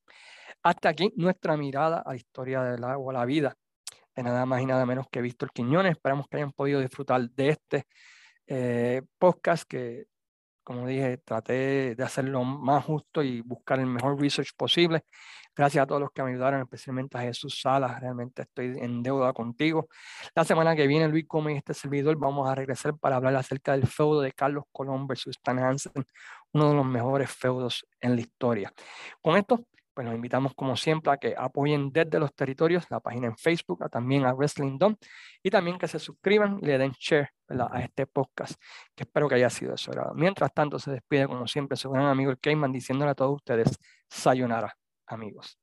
Hasta 0.64 0.90
aquí 0.90 1.12
nuestra 1.16 1.58
mirada 1.58 2.00
a 2.06 2.10
la 2.10 2.16
historia 2.16 2.62
del 2.64 2.84
agua, 2.84 3.14
la 3.14 3.26
vida 3.26 3.56
de 4.16 4.24
nada 4.24 4.46
más 4.46 4.62
y 4.62 4.66
nada 4.66 4.86
menos 4.86 5.08
que 5.10 5.22
Víctor 5.22 5.52
Quiñones. 5.52 5.94
Esperamos 5.94 6.28
que 6.28 6.38
hayan 6.38 6.52
podido 6.52 6.80
disfrutar 6.82 7.30
de 7.30 7.50
este 7.50 7.86
eh, 8.48 9.02
podcast 9.18 9.64
que 9.68 10.06
como 10.64 10.88
dije, 10.88 11.18
traté 11.18 11.96
de 11.96 12.04
hacerlo 12.04 12.44
más 12.44 12.84
justo 12.86 13.24
y 13.24 13.42
buscar 13.42 13.80
el 13.80 13.88
mejor 13.88 14.20
research 14.20 14.50
posible. 14.56 15.04
Gracias 15.56 15.84
a 15.84 15.88
todos 15.88 16.00
los 16.00 16.12
que 16.12 16.24
me 16.24 16.32
ayudaron, 16.32 16.62
especialmente 16.62 17.18
a 17.18 17.22
Jesús 17.22 17.60
Salas. 17.62 18.00
Realmente 18.00 18.44
estoy 18.44 18.78
en 18.80 19.04
deuda 19.04 19.34
contigo. 19.34 19.90
La 20.34 20.46
semana 20.46 20.76
que 20.76 20.88
viene, 20.88 21.10
Luis 21.10 21.28
Gómez 21.28 21.56
y 21.56 21.58
este 21.58 21.74
servidor 21.74 22.18
vamos 22.18 22.50
a 22.50 22.56
regresar 22.56 22.98
para 22.98 23.18
hablar 23.18 23.36
acerca 23.36 23.74
del 23.74 23.86
feudo 23.86 24.22
de 24.22 24.32
Carlos 24.32 24.64
Colón 24.72 25.08
versus 25.08 25.36
Stan 25.36 25.60
Hansen, 25.60 26.06
uno 26.54 26.70
de 26.70 26.76
los 26.76 26.86
mejores 26.86 27.30
feudos 27.32 27.86
en 28.00 28.16
la 28.16 28.22
historia. 28.22 28.74
Con 29.22 29.38
esto, 29.38 29.66
pues 30.02 30.08
los 30.08 30.16
invitamos 30.16 30.56
como 30.56 30.76
siempre 30.76 31.14
a 31.14 31.18
que 31.18 31.36
apoyen 31.38 31.92
desde 31.92 32.20
los 32.20 32.34
territorios 32.34 32.90
la 32.90 33.00
página 33.00 33.28
en 33.28 33.38
Facebook, 33.38 33.88
también 33.92 34.26
a 34.26 34.34
Wrestling 34.34 34.80
Dom 34.80 34.96
y 35.44 35.52
también 35.52 35.78
que 35.78 35.88
se 35.88 36.00
suscriban 36.00 36.58
y 36.60 36.66
le 36.66 36.80
den 36.80 36.92
share 36.98 37.30
a 37.50 37.82
este 37.82 38.08
podcast, 38.08 38.60
que 38.96 39.04
espero 39.04 39.30
que 39.30 39.36
haya 39.36 39.50
sido 39.52 39.74
de 39.74 39.78
su 39.78 39.92
agrado. 39.92 40.16
Mientras 40.16 40.52
tanto, 40.54 40.80
se 40.80 40.90
despide 40.90 41.28
como 41.28 41.46
siempre 41.46 41.78
su 41.78 41.92
gran 41.92 42.08
amigo 42.08 42.32
el 42.32 42.40
Cayman 42.40 42.72
diciéndole 42.72 43.12
a 43.12 43.16
todos 43.16 43.36
ustedes, 43.36 43.78
sayonara, 44.10 44.76
amigos. 45.06 45.61